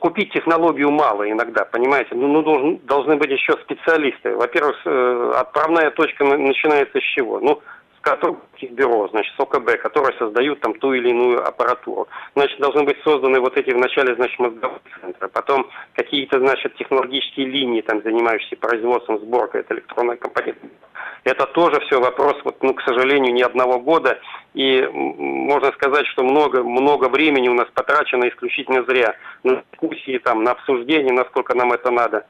Купить 0.00 0.32
технологию 0.32 0.90
мало 0.90 1.30
иногда, 1.30 1.64
понимаете. 1.64 2.14
Ну, 2.14 2.28
ну 2.28 2.42
должен, 2.42 2.78
должны 2.84 3.16
быть 3.16 3.30
еще 3.30 3.52
специалисты. 3.64 4.34
Во-первых, 4.34 4.76
э, 4.84 5.32
отправная 5.36 5.90
точка 5.90 6.24
начинается 6.24 6.98
с 6.98 7.02
чего? 7.14 7.40
Ну, 7.40 7.60
с 7.98 8.00
конструкторских 8.00 8.72
бюро, 8.72 9.08
значит, 9.08 9.34
с 9.36 9.40
ОКБ, 9.40 9.80
которые 9.82 10.16
создают 10.18 10.60
там 10.60 10.74
ту 10.74 10.92
или 10.92 11.10
иную 11.10 11.46
аппаратуру. 11.46 12.08
Значит, 12.34 12.58
должны 12.60 12.84
быть 12.84 12.96
созданы 13.02 13.40
вот 13.40 13.56
эти 13.56 13.70
вначале, 13.70 14.14
значит, 14.14 14.38
мозговые 14.38 14.80
центры, 15.00 15.28
потом 15.28 15.68
какие-то, 15.94 16.38
значит, 16.38 16.76
технологические 16.76 17.46
линии, 17.46 17.80
там, 17.80 18.02
занимающиеся 18.02 18.56
производством, 18.56 19.18
сборкой, 19.18 19.62
это 19.62 19.74
электронная 19.74 20.16
компонента. 20.16 20.66
Это 21.24 21.46
тоже 21.46 21.80
все 21.80 22.00
вопрос, 22.00 22.36
вот, 22.44 22.62
ну, 22.62 22.74
к 22.74 22.82
сожалению, 22.82 23.34
не 23.34 23.42
одного 23.42 23.78
года, 23.80 24.18
и 24.54 24.82
можно 24.92 25.72
сказать, 25.72 26.06
что 26.06 26.22
много, 26.22 26.62
много 26.62 27.08
времени 27.08 27.48
у 27.48 27.54
нас 27.54 27.68
потрачено 27.74 28.28
исключительно 28.28 28.84
зря 28.84 29.14
на 29.42 29.62
дискуссии, 29.72 30.18
там, 30.18 30.42
на 30.44 30.52
обсуждение, 30.52 31.12
насколько 31.12 31.54
нам 31.54 31.72
это 31.72 31.90
надо. 31.90 32.26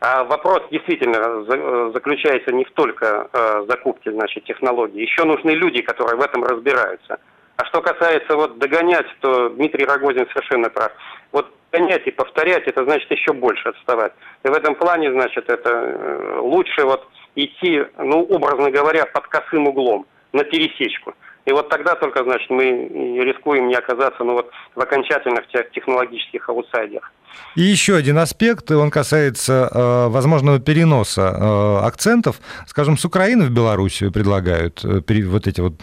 А 0.00 0.24
вопрос 0.24 0.62
действительно 0.70 1.44
заключается 1.92 2.52
не 2.52 2.64
в 2.64 2.70
только 2.72 3.28
э, 3.32 3.64
закупке 3.68 4.10
значит, 4.12 4.44
технологий. 4.44 5.02
Еще 5.02 5.24
нужны 5.24 5.50
люди, 5.50 5.82
которые 5.82 6.16
в 6.16 6.22
этом 6.22 6.42
разбираются. 6.42 7.18
А 7.56 7.64
что 7.66 7.82
касается 7.82 8.34
вот 8.34 8.58
догонять, 8.58 9.06
то 9.20 9.50
Дмитрий 9.50 9.84
Рогозин 9.84 10.26
совершенно 10.32 10.70
прав. 10.70 10.92
Вот 11.32 11.52
догонять 11.70 12.06
и 12.06 12.10
повторять, 12.10 12.66
это 12.66 12.84
значит 12.84 13.10
еще 13.10 13.34
больше 13.34 13.68
отставать. 13.68 14.12
И 14.42 14.48
в 14.48 14.52
этом 14.52 14.74
плане, 14.74 15.12
значит, 15.12 15.50
это 15.50 15.70
э, 15.70 16.38
лучше 16.38 16.84
вот 16.84 17.06
идти, 17.34 17.84
ну, 17.98 18.22
образно 18.22 18.70
говоря, 18.70 19.04
под 19.04 19.26
косым 19.26 19.68
углом, 19.68 20.06
на 20.32 20.44
пересечку. 20.44 21.12
И 21.44 21.52
вот 21.52 21.68
тогда 21.68 21.94
только, 21.94 22.24
значит, 22.24 22.48
мы 22.48 22.88
рискуем 23.22 23.68
не 23.68 23.74
оказаться 23.74 24.24
ну, 24.24 24.32
вот, 24.32 24.50
в 24.74 24.80
окончательных 24.80 25.46
технологических 25.72 26.48
аутсайдерах. 26.48 27.12
И 27.56 27.62
еще 27.62 27.96
один 27.96 28.18
аспект, 28.18 28.70
он 28.70 28.90
касается 28.90 29.68
э, 29.70 30.08
возможного 30.08 30.60
переноса 30.60 31.34
э, 31.34 31.78
акцентов. 31.84 32.40
Скажем, 32.68 32.96
с 32.96 33.04
Украины 33.04 33.46
в 33.46 33.50
Белоруссию 33.50 34.12
предлагают 34.12 34.84
э, 34.84 35.02
вот 35.24 35.46
эти 35.48 35.60
вот 35.60 35.80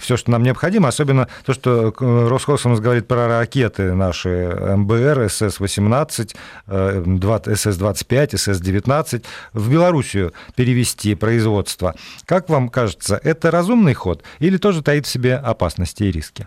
все, 0.00 0.16
что 0.16 0.30
нам 0.30 0.42
необходимо, 0.42 0.88
особенно 0.88 1.28
то, 1.44 1.52
что 1.52 1.94
Роскосмос 1.98 2.80
говорит 2.80 3.06
про 3.06 3.28
ракеты 3.28 3.92
наши 3.92 4.28
МБР, 4.76 5.26
СС-18, 5.28 6.34
э, 6.68 7.02
СС-25, 7.04 8.36
СС-19, 8.36 9.24
в 9.52 9.70
Белоруссию 9.70 10.32
перевести 10.54 11.14
производство. 11.14 11.94
Как 12.24 12.48
вам 12.48 12.70
кажется, 12.70 13.20
это 13.22 13.50
разумный 13.50 13.94
ход 13.94 14.22
или 14.38 14.56
тоже 14.56 14.82
таит 14.82 15.06
в 15.06 15.10
себе 15.10 15.36
опасности 15.36 16.04
и 16.04 16.10
риски? 16.10 16.46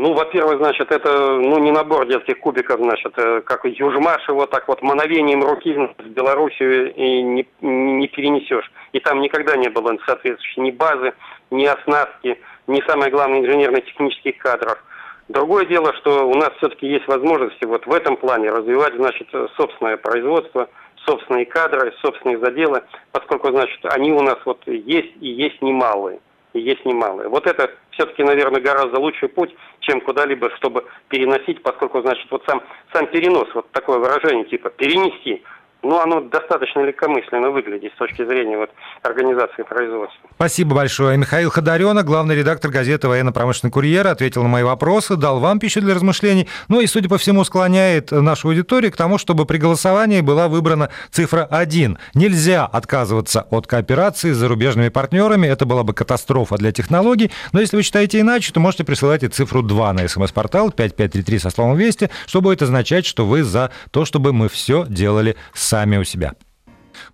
Ну, 0.00 0.12
во-первых, 0.12 0.58
значит, 0.58 0.92
это 0.92 1.10
ну, 1.10 1.58
не 1.58 1.72
набор 1.72 2.06
детских 2.06 2.38
кубиков, 2.38 2.78
значит, 2.78 3.12
э, 3.16 3.40
как 3.40 3.64
Южмаш 3.64 4.28
его 4.28 4.46
так 4.46 4.68
вот 4.68 4.80
мановением 4.80 5.42
руки 5.42 5.74
в 5.74 6.10
Белоруссию 6.10 6.94
и 6.94 7.20
не, 7.20 7.48
не 7.60 8.06
перенесешь. 8.06 8.70
И 8.92 9.00
там 9.00 9.20
никогда 9.20 9.56
не 9.56 9.68
было 9.68 9.98
соответствующей 10.06 10.60
ни 10.60 10.70
базы, 10.70 11.14
ни 11.50 11.64
оснастки, 11.64 12.38
ни, 12.68 12.80
самое 12.86 13.10
главное, 13.10 13.40
инженерно-технических 13.40 14.38
кадров. 14.38 14.78
Другое 15.26 15.66
дело, 15.66 15.92
что 15.94 16.28
у 16.28 16.34
нас 16.34 16.50
все-таки 16.58 16.86
есть 16.86 17.08
возможности 17.08 17.64
вот 17.64 17.84
в 17.84 17.92
этом 17.92 18.16
плане 18.18 18.50
развивать, 18.50 18.94
значит, 18.94 19.26
собственное 19.56 19.96
производство, 19.96 20.68
собственные 21.06 21.46
кадры, 21.46 21.92
собственные 22.02 22.38
заделы, 22.38 22.84
поскольку, 23.10 23.50
значит, 23.50 23.84
они 23.86 24.12
у 24.12 24.22
нас 24.22 24.38
вот 24.44 24.62
есть 24.68 25.16
и 25.20 25.28
есть 25.28 25.60
немалые 25.60 26.20
и 26.52 26.60
есть 26.60 26.84
немалые. 26.84 27.28
Вот 27.28 27.46
это 27.46 27.70
все-таки, 27.90 28.22
наверное, 28.22 28.60
гораздо 28.60 28.98
лучший 29.00 29.28
путь, 29.28 29.54
чем 29.80 30.00
куда-либо, 30.00 30.50
чтобы 30.56 30.84
переносить, 31.08 31.62
поскольку, 31.62 32.00
значит, 32.00 32.30
вот 32.30 32.42
сам, 32.46 32.62
сам 32.92 33.06
перенос, 33.08 33.48
вот 33.54 33.70
такое 33.72 33.98
выражение, 33.98 34.44
типа, 34.44 34.70
перенести, 34.70 35.42
ну, 35.82 36.00
оно 36.00 36.20
достаточно 36.20 36.80
легкомысленно 36.80 37.50
выглядит 37.50 37.92
с 37.94 37.98
точки 37.98 38.24
зрения 38.24 38.58
вот, 38.58 38.70
организации 39.02 39.62
производства. 39.62 40.28
Спасибо 40.34 40.74
большое. 40.74 41.16
Михаил 41.16 41.50
Ходоренок, 41.50 42.04
главный 42.04 42.34
редактор 42.34 42.70
газеты 42.70 43.08
«Военно-промышленный 43.08 43.70
курьер», 43.70 44.06
ответил 44.06 44.42
на 44.42 44.48
мои 44.48 44.64
вопросы, 44.64 45.16
дал 45.16 45.38
вам 45.38 45.60
пищу 45.60 45.80
для 45.80 45.94
размышлений, 45.94 46.48
ну 46.68 46.80
и, 46.80 46.86
судя 46.86 47.08
по 47.08 47.16
всему, 47.16 47.44
склоняет 47.44 48.10
нашу 48.10 48.48
аудиторию 48.48 48.92
к 48.92 48.96
тому, 48.96 49.18
чтобы 49.18 49.46
при 49.46 49.58
голосовании 49.58 50.20
была 50.20 50.48
выбрана 50.48 50.90
цифра 51.10 51.44
1. 51.44 51.98
Нельзя 52.14 52.66
отказываться 52.66 53.46
от 53.50 53.66
кооперации 53.66 54.32
с 54.32 54.36
зарубежными 54.36 54.88
партнерами, 54.88 55.46
это 55.46 55.64
была 55.64 55.84
бы 55.84 55.94
катастрофа 55.94 56.56
для 56.56 56.72
технологий, 56.72 57.30
но 57.52 57.60
если 57.60 57.76
вы 57.76 57.82
считаете 57.82 58.20
иначе, 58.20 58.52
то 58.52 58.58
можете 58.58 58.84
присылать 58.84 59.22
и 59.22 59.28
цифру 59.28 59.62
2 59.62 59.92
на 59.92 60.08
смс-портал 60.08 60.72
5533 60.72 61.38
со 61.38 61.50
словом 61.50 61.76
«Вести», 61.76 62.10
что 62.26 62.40
будет 62.40 62.62
означать, 62.62 63.06
что 63.06 63.24
вы 63.24 63.44
за 63.44 63.70
то, 63.92 64.04
чтобы 64.04 64.32
мы 64.32 64.48
все 64.48 64.84
делали 64.88 65.36
сами 65.68 65.98
у 65.98 66.04
себя. 66.04 66.32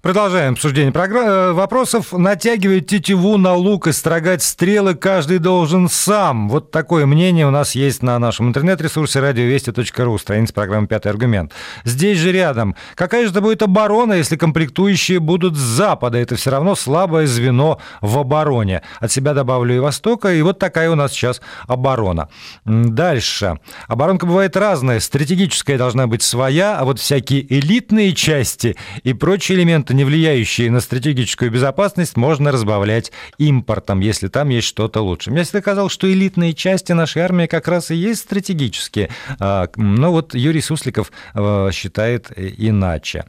Продолжаем 0.03 0.53
обсуждение 0.55 0.93
программ... 0.93 1.29
Э, 1.29 1.53
вопросов. 1.53 2.13
Натягивать 2.13 2.87
тетиву 2.87 3.39
на 3.39 3.55
лук 3.55 3.87
и 3.87 3.93
строгать 3.93 4.43
стрелы 4.43 4.95
каждый 4.95 5.39
должен 5.39 5.89
сам. 5.89 6.49
Вот 6.49 6.71
такое 6.71 7.07
мнение 7.07 7.47
у 7.47 7.51
нас 7.51 7.75
есть 7.75 8.03
на 8.03 8.19
нашем 8.19 8.49
интернет-ресурсе 8.49 9.21
радиовести.ру, 9.21 10.19
страница 10.19 10.53
программы 10.53 10.87
«Пятый 10.87 11.09
аргумент». 11.09 11.53
Здесь 11.85 12.19
же 12.19 12.33
рядом. 12.33 12.75
Какая 12.95 13.25
же 13.25 13.31
это 13.31 13.41
будет 13.41 13.63
оборона, 13.63 14.15
если 14.15 14.37
комплектующие 14.37 15.21
будут 15.21 15.57
с 15.57 15.61
Запада? 15.61 16.19
Это 16.19 16.37
все 16.37 16.51
равно 16.51 16.75
слабое 16.75 17.27
звено 17.27 17.81
в 18.01 18.19
обороне. 18.19 18.83
От 19.01 19.13
себя 19.13 19.35
добавлю 19.35 19.77
и 19.77 19.79
Востока, 19.79 20.33
и 20.33 20.43
вот 20.43 20.59
такая 20.59 20.91
у 20.91 20.95
нас 20.95 21.13
сейчас 21.13 21.41
оборона. 21.67 22.29
Дальше. 22.65 23.59
Оборонка 23.89 24.27
бывает 24.27 24.57
разная. 24.57 25.01
Стратегическая 25.01 25.79
должна 25.79 26.07
быть 26.07 26.23
своя, 26.23 26.79
а 26.79 26.85
вот 26.85 26.99
всякие 26.99 27.53
элитные 27.53 28.13
части 28.15 28.77
и 29.03 29.13
прочие 29.13 29.59
элементы 29.59 29.74
не 29.91 30.05
влияющие 30.05 30.71
на 30.71 30.81
стратегическую 30.81 31.51
безопасность, 31.51 32.17
можно 32.17 32.53
разбавлять 32.53 33.13
импортом, 33.39 34.01
если 34.01 34.29
там 34.29 34.49
есть 34.49 34.67
что-то 34.67 35.01
лучше. 35.01 35.31
Мне 35.31 35.43
всегда 35.43 35.61
казалось, 35.63 35.93
что 35.93 36.11
элитные 36.11 36.55
части 36.55 36.93
нашей 36.93 37.23
армии 37.23 37.47
как 37.47 37.69
раз 37.69 37.91
и 37.91 37.95
есть 37.95 38.21
стратегические. 38.21 39.11
А, 39.39 39.69
но 39.77 40.13
вот 40.13 40.35
Юрий 40.35 40.61
Сусликов 40.61 41.11
а, 41.35 41.71
считает 41.73 42.31
иначе. 42.37 43.25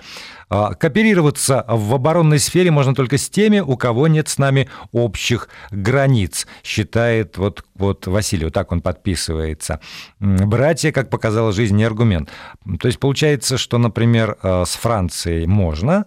А, 0.49 0.73
кооперироваться 0.73 1.65
в 1.67 1.93
оборонной 1.93 2.39
сфере 2.39 2.71
можно 2.71 2.93
только 2.93 3.17
с 3.17 3.29
теми, 3.29 3.59
у 3.59 3.77
кого 3.77 4.07
нет 4.07 4.27
с 4.27 4.37
нами 4.37 4.69
общих 4.91 5.49
границ, 5.71 6.47
считает 6.63 7.37
вот, 7.37 7.65
вот 7.75 8.07
Василий, 8.07 8.45
вот 8.45 8.53
так 8.53 8.71
он 8.71 8.81
подписывается. 8.81 9.79
Братья, 10.19 10.91
как 10.91 11.09
показала 11.09 11.51
жизнь, 11.51 11.75
не 11.75 11.83
аргумент. 11.83 12.29
То 12.79 12.87
есть 12.87 12.99
получается, 12.99 13.57
что, 13.57 13.77
например, 13.77 14.37
с 14.43 14.75
Францией 14.75 15.47
можно, 15.47 16.05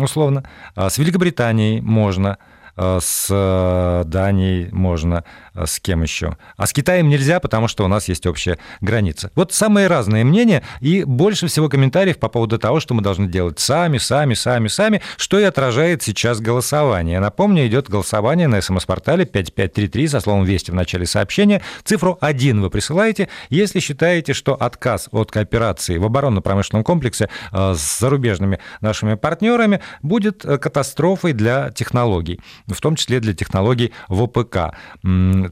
условно. 0.00 0.44
А 0.74 0.88
с 0.90 0.98
Великобританией 0.98 1.80
можно, 1.80 2.38
с 2.76 3.28
э, 3.30 4.02
Данией 4.06 4.68
можно, 4.72 5.24
с 5.54 5.78
кем 5.80 6.02
еще. 6.02 6.36
А 6.56 6.66
с 6.66 6.72
Китаем 6.72 7.08
нельзя, 7.08 7.40
потому 7.40 7.68
что 7.68 7.84
у 7.84 7.88
нас 7.88 8.08
есть 8.08 8.26
общая 8.26 8.58
граница. 8.80 9.30
Вот 9.34 9.52
самые 9.52 9.86
разные 9.86 10.24
мнения 10.24 10.62
и 10.80 11.04
больше 11.04 11.46
всего 11.46 11.68
комментариев 11.68 12.18
по 12.18 12.28
поводу 12.28 12.58
того, 12.58 12.80
что 12.80 12.94
мы 12.94 13.02
должны 13.02 13.28
делать 13.28 13.60
сами, 13.60 13.98
сами, 13.98 14.34
сами, 14.34 14.68
сами, 14.68 15.02
что 15.16 15.38
и 15.38 15.44
отражает 15.44 16.02
сейчас 16.02 16.40
голосование. 16.40 17.20
Напомню, 17.20 17.66
идет 17.66 17.88
голосование 17.88 18.48
на 18.48 18.60
смс-портале 18.60 19.24
5533 19.24 20.08
со 20.08 20.20
словом 20.20 20.44
«Вести» 20.44 20.70
в 20.70 20.74
начале 20.74 21.06
сообщения. 21.06 21.62
Цифру 21.84 22.18
1 22.20 22.60
вы 22.60 22.70
присылаете, 22.70 23.28
если 23.50 23.80
считаете, 23.80 24.32
что 24.32 24.54
отказ 24.54 25.08
от 25.12 25.30
кооперации 25.30 25.98
в 25.98 26.04
оборонно-промышленном 26.04 26.84
комплексе 26.84 27.28
э, 27.52 27.74
с 27.74 28.00
зарубежными 28.00 28.58
нашими 28.80 29.14
партнерами 29.14 29.80
будет 30.02 30.44
э, 30.44 30.58
катастрофой 30.58 31.32
для 31.32 31.70
технологий, 31.70 32.40
в 32.66 32.80
том 32.80 32.96
числе 32.96 33.20
для 33.20 33.34
технологий 33.34 33.92
ВПК. 34.08 34.74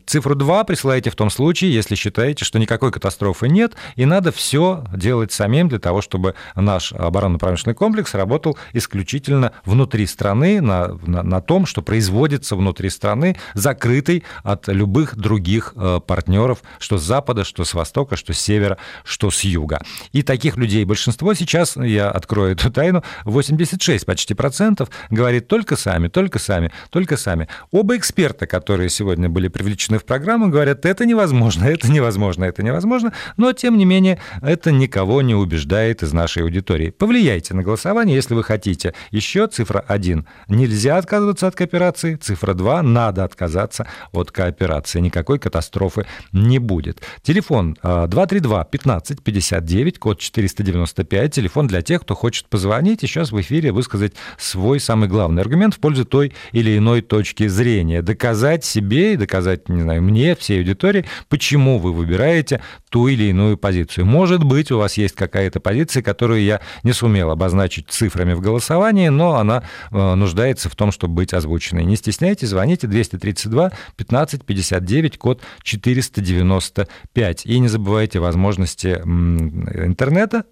Цифру 0.07 0.35
2 0.35 0.65
присылаете 0.65 1.11
в 1.11 1.17
том 1.17 1.31
случае, 1.31 1.75
если 1.75 1.95
считаете, 1.95 2.45
что 2.45 2.59
никакой 2.59 2.93
катастрофы 2.93 3.49
нет, 3.49 3.75
и 3.97 4.05
надо 4.05 4.33
все 4.33 4.85
делать 4.95 5.33
самим 5.33 5.69
для 5.69 5.79
того, 5.79 6.01
чтобы 6.01 6.35
наш 6.55 6.93
оборонно-промышленный 6.93 7.75
комплекс 7.75 8.15
работал 8.15 8.57
исключительно 8.73 9.53
внутри 9.65 10.07
страны, 10.07 10.61
на, 10.61 10.99
на, 11.07 11.23
на 11.23 11.41
том, 11.41 11.67
что 11.67 11.83
производится 11.83 12.57
внутри 12.57 12.91
страны, 12.91 13.37
закрытый 13.55 14.25
от 14.43 14.69
любых 14.69 15.17
других 15.17 15.75
э, 15.77 16.01
партнеров, 16.07 16.63
что 16.79 16.99
с 16.99 17.03
запада, 17.03 17.45
что 17.45 17.65
с 17.65 17.75
востока, 17.75 18.17
что 18.17 18.33
с 18.33 18.39
севера, 18.39 18.79
что 19.05 19.31
с 19.31 19.45
юга. 19.45 19.83
И 20.13 20.23
таких 20.23 20.57
людей 20.57 20.85
большинство 20.85 21.35
сейчас, 21.35 21.77
я 21.77 22.11
открою 22.11 22.53
эту 22.53 22.71
тайну, 22.71 23.03
86 23.25 24.07
почти 24.07 24.35
процентов 24.35 24.89
говорит 25.11 25.49
только 25.49 25.77
сами, 25.77 26.09
только 26.09 26.39
сами, 26.39 26.73
только 26.91 27.02
сами. 27.17 27.49
Оба 27.71 27.97
эксперта, 27.97 28.47
которые 28.47 28.89
сегодня 28.89 29.29
были 29.29 29.49
привлечены 29.49 29.99
в 29.99 30.05
программу, 30.05 30.49
говорят, 30.49 30.87
это 30.87 31.05
невозможно, 31.05 31.65
это 31.65 31.91
невозможно, 31.91 32.45
это 32.45 32.63
невозможно, 32.63 33.13
но, 33.37 33.53
тем 33.53 33.77
не 33.79 33.85
менее, 33.85 34.19
это 34.41 34.73
никого 34.73 35.23
не 35.23 35.35
убеждает 35.35 36.03
из 36.03 36.13
нашей 36.13 36.43
аудитории. 36.43 36.91
Повлияйте 36.91 37.55
на 37.55 37.63
голосование, 37.63 38.15
если 38.17 38.35
вы 38.35 38.45
хотите. 38.45 38.95
Еще 39.11 39.47
цифра 39.47 39.81
1. 39.81 40.27
Нельзя 40.49 40.99
отказываться 40.99 41.47
от 41.47 41.55
кооперации. 41.55 42.17
Цифра 42.17 42.55
2. 42.55 42.83
Надо 42.83 43.25
отказаться 43.25 43.87
от 44.13 44.31
кооперации. 44.31 45.01
Никакой 45.01 45.39
катастрофы 45.39 46.07
не 46.33 46.59
будет. 46.59 47.01
Телефон 47.23 47.77
232 47.83 48.65
15 48.65 49.23
59, 49.23 49.99
код 49.99 50.19
495. 50.19 51.35
Телефон 51.35 51.67
для 51.67 51.83
тех, 51.83 52.03
кто 52.03 52.15
хочет 52.15 52.49
позвонить 52.49 53.03
и 53.03 53.07
сейчас 53.07 53.33
в 53.33 53.41
эфире 53.41 53.73
высказать 53.73 54.13
свой 54.39 54.81
самый 54.81 55.09
главный 55.09 55.43
аргумент 55.43 55.75
в 55.75 55.79
пользу 55.79 56.05
той 56.05 56.35
или 56.53 56.77
иной 56.77 56.92
точки 57.01 57.47
зрения. 57.47 58.03
Доказать 58.03 58.65
себе 58.65 59.15
и 59.15 59.17
доказать 59.17 59.69
не 59.69 59.83
знаю, 59.83 60.03
мне, 60.03 60.37
всей 60.37 60.59
аудитории, 60.59 61.07
почему 61.29 61.79
вы 61.79 61.93
выбираете 61.93 62.61
ту 62.91 63.09
или 63.09 63.25
иную 63.25 63.57
позицию. 63.57 64.05
Может 64.05 64.45
быть, 64.45 64.71
у 64.71 64.79
вас 64.79 64.99
есть 64.99 65.15
какая-то 65.15 65.61
позиция, 65.61 66.03
которую 66.03 66.43
я 66.43 66.61
не 66.83 66.93
сумел 66.93 67.31
обозначить 67.31 67.89
цифрами 67.89 68.35
в 68.35 68.41
голосовании, 68.41 69.09
но 69.09 69.37
она 69.37 69.63
э, 69.91 70.15
нуждается 70.15 70.69
в 70.69 70.77
том, 70.77 70.93
чтобы 70.93 71.15
быть 71.15 71.33
озвученной. 71.33 71.85
Не 71.85 71.97
стесняйтесь, 71.97 72.49
звоните 72.49 72.87
232 72.87 73.73
15 73.97 74.45
59, 74.45 75.19
код 75.19 75.41
495. 75.63 77.47
И 77.47 77.59
не 77.59 77.69
забывайте 77.69 78.19
возможности 78.19 78.89
интернета, 78.89 80.45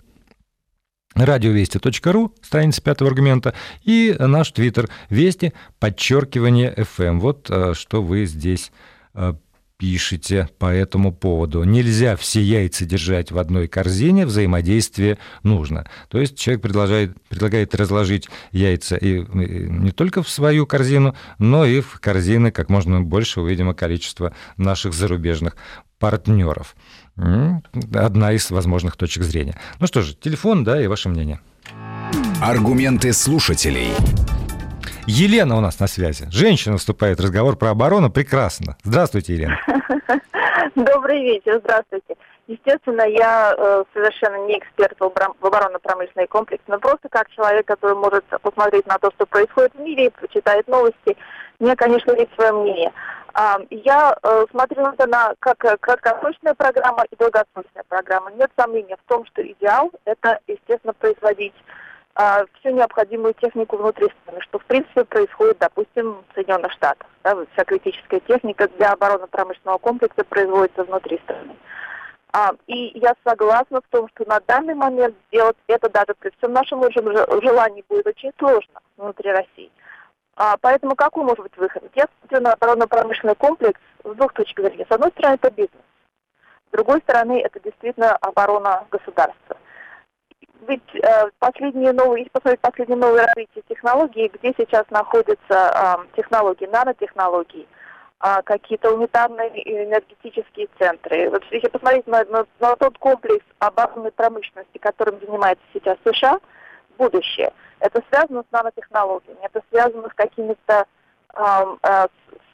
радиовести.ру, 1.15 2.35
страница 2.43 2.83
пятого 2.83 3.11
аргумента, 3.11 3.55
и 3.83 4.15
наш 4.19 4.53
твиттер 4.53 4.89
Вести, 5.09 5.53
подчеркивание 5.79 6.73
FM. 6.75 7.19
Вот 7.19 7.51
э, 7.51 7.75
что 7.75 8.03
вы 8.03 8.27
здесь 8.27 8.71
Э, 9.15 9.35
пишете 9.77 10.47
по 10.59 10.67
этому 10.67 11.11
поводу. 11.11 11.65
Нельзя 11.65 12.15
все 12.15 12.43
яйца 12.43 12.85
держать 12.85 13.33
в 13.33 13.39
одной 13.39 13.67
корзине, 13.67 14.27
взаимодействие 14.27 15.17
нужно. 15.43 15.89
То 16.11 16.21
есть 16.21 16.39
человек 16.39 16.61
предлагает, 16.61 17.17
предлагает 17.31 17.75
разложить 17.75 18.29
яйца 18.53 18.97
и 18.97 19.25
не 19.33 19.91
только 19.91 20.23
в 20.23 20.29
свою 20.29 20.67
корзину, 20.67 21.17
но 21.39 21.65
и 21.65 21.81
в 21.81 21.99
корзины 21.99 22.51
как 22.51 22.69
можно 22.69 23.01
большего, 23.01 23.49
видимо, 23.49 23.73
количества 23.73 24.35
наших 24.59 24.93
зарубежных 24.93 25.57
партнеров. 26.01 26.75
Одна 27.95 28.33
из 28.33 28.51
возможных 28.51 28.97
точек 28.97 29.23
зрения. 29.23 29.55
Ну 29.79 29.87
что 29.87 30.03
же, 30.03 30.15
телефон, 30.15 30.65
да, 30.65 30.83
и 30.83 30.89
ваше 30.89 31.09
мнение. 31.09 31.41
Аргументы 32.43 33.13
слушателей. 33.13 33.93
Елена 35.07 35.57
у 35.57 35.61
нас 35.61 35.79
на 35.79 35.87
связи. 35.87 36.27
Женщина 36.31 36.77
вступает 36.79 37.19
в 37.19 37.23
разговор 37.23 37.57
про 37.57 37.71
оборону. 37.71 38.11
Прекрасно. 38.11 38.77
Здравствуйте, 38.83 39.35
Елена. 39.35 39.59
Добрый 40.75 41.23
вечер. 41.23 41.61
Здравствуйте. 41.63 42.17
Естественно, 42.47 43.03
я 43.03 43.55
э, 43.57 43.85
совершенно 43.95 44.47
не 44.47 44.59
эксперт 44.59 44.99
в, 44.99 45.09
в 45.41 45.47
оборонно-промышленный 45.47 46.27
комплекс, 46.27 46.63
но 46.67 46.79
просто 46.81 47.09
как 47.09 47.31
человек, 47.31 47.67
который 47.67 47.95
может 47.95 48.25
посмотреть 48.43 48.87
на 48.87 48.99
то, 48.99 49.11
что 49.13 49.27
происходит 49.27 49.73
в 49.75 49.81
мире, 49.81 50.11
читает 50.33 50.67
новости, 50.67 51.17
мне, 51.61 51.77
конечно, 51.77 52.13
есть 52.13 52.35
свое 52.35 52.53
мнение. 52.53 52.93
А, 53.35 53.59
я 53.70 54.16
э, 54.22 54.47
смотрю 54.51 54.87
это 54.87 55.07
на, 55.07 55.35
как 55.39 55.59
краткосрочная 55.59 56.55
программа 56.55 57.05
и 57.11 57.16
долгосрочная 57.16 57.85
программа. 57.89 58.31
Нет 58.33 58.51
сомнения 58.57 58.97
в 58.97 59.09
том, 59.09 59.24
что 59.26 59.47
идеал– 59.47 59.91
это, 60.05 60.41
естественно, 60.47 60.93
производить 60.95 61.55
а, 62.14 62.45
всю 62.59 62.70
необходимую 62.70 63.35
технику 63.35 63.76
внутри 63.76 64.09
страны, 64.22 64.41
что 64.43 64.59
в 64.59 64.64
принципе 64.64 65.05
происходит, 65.05 65.59
допустим, 65.59 66.24
в 66.28 66.35
Соединенных 66.35 66.72
Штатах. 66.72 67.07
Да, 67.22 67.37
вся 67.53 67.64
критическая 67.64 68.20
техника 68.20 68.68
для 68.76 68.93
оборонно-промышленного 68.93 69.78
комплекса 69.78 70.24
производится 70.24 70.85
внутри 70.85 71.18
страны. 71.24 71.55
А, 72.33 72.53
и 72.66 72.99
я 72.99 73.14
согласна 73.24 73.81
в 73.81 73.91
том, 73.91 74.09
что 74.09 74.28
на 74.28 74.41
данный 74.41 74.74
момент 74.74 75.14
сделать 75.28 75.57
это 75.66 75.89
даже 75.89 76.14
при 76.18 76.31
всем 76.39 76.53
нашем 76.53 76.83
желании 77.43 77.85
будет 77.89 78.07
очень 78.07 78.33
сложно 78.39 78.81
внутри 78.97 79.31
России. 79.31 79.70
А, 80.43 80.57
поэтому 80.59 80.97
какой 80.97 81.24
может 81.24 81.43
быть 81.43 81.57
выход? 81.59 81.84
Я 81.95 82.07
смотрю 82.20 82.41
на 82.41 82.55
оборонно-промышленный 82.55 83.34
комплекс 83.34 83.78
с 84.03 84.14
двух 84.14 84.32
точек 84.32 84.59
зрения. 84.61 84.86
С 84.88 84.91
одной 84.91 85.11
стороны, 85.11 85.34
это 85.34 85.51
бизнес. 85.51 85.82
С 86.68 86.72
другой 86.72 87.01
стороны, 87.01 87.43
это 87.43 87.61
действительно 87.61 88.16
оборона 88.16 88.86
государства 88.91 89.59
ведь 90.68 90.95
э, 90.95 91.30
последние 91.38 91.93
новые, 91.93 92.20
если 92.20 92.32
посмотреть 92.32 92.61
последние 92.61 92.99
новые 92.99 93.24
развития 93.24 93.62
технологий, 93.68 94.28
где 94.28 94.55
сейчас 94.57 94.84
находятся 94.91 95.38
э, 95.51 96.16
технологии, 96.16 96.66
нанотехнологии, 96.66 97.66
э, 98.22 98.43
какие-то 98.45 98.93
унитарные 98.93 99.49
энергетические 99.64 100.68
центры. 100.78 101.30
Вот 101.30 101.43
если 101.51 101.68
посмотреть 101.68 102.07
на, 102.07 102.24
на, 102.26 102.47
на 102.61 102.76
тот 102.76 102.99
комплекс 102.99 103.45
оборонной 103.59 104.12
промышленности, 104.12 104.76
которым 104.78 105.18
занимается 105.20 105.64
сейчас 105.72 105.97
США, 106.05 106.41
будущее, 107.01 107.51
это 107.81 108.03
связано 108.11 108.43
с 108.43 108.53
нанотехнологиями, 108.53 109.39
это 109.43 109.61
связано 109.71 110.09
с 110.09 110.15
какими-то 110.15 110.85
э, 111.35 112.07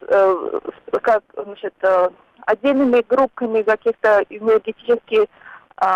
э, 0.09 0.61
как, 1.03 1.23
значит, 1.37 1.75
э, 1.83 2.09
отдельными 2.47 3.05
группками 3.09 3.63
каких-то 3.63 4.25
энергетических 4.31 5.27
э, 5.83 5.87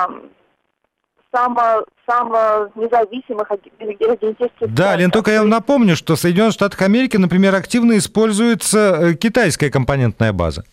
само, 1.33 1.85
само 2.09 2.71
независимых 2.75 3.49
энергетических... 3.79 4.75
Да, 4.75 4.97
Лен, 4.97 5.11
только 5.11 5.31
я 5.31 5.41
вам 5.41 5.49
напомню, 5.49 5.95
что 5.95 6.17
в 6.17 6.19
Соединенных 6.19 6.55
Штатах 6.55 6.83
Америки, 6.83 7.17
например, 7.17 7.55
активно 7.55 7.97
используется 7.97 8.99
э, 9.01 9.15
китайская 9.15 9.71
компонентная 9.71 10.33
база 10.33 10.65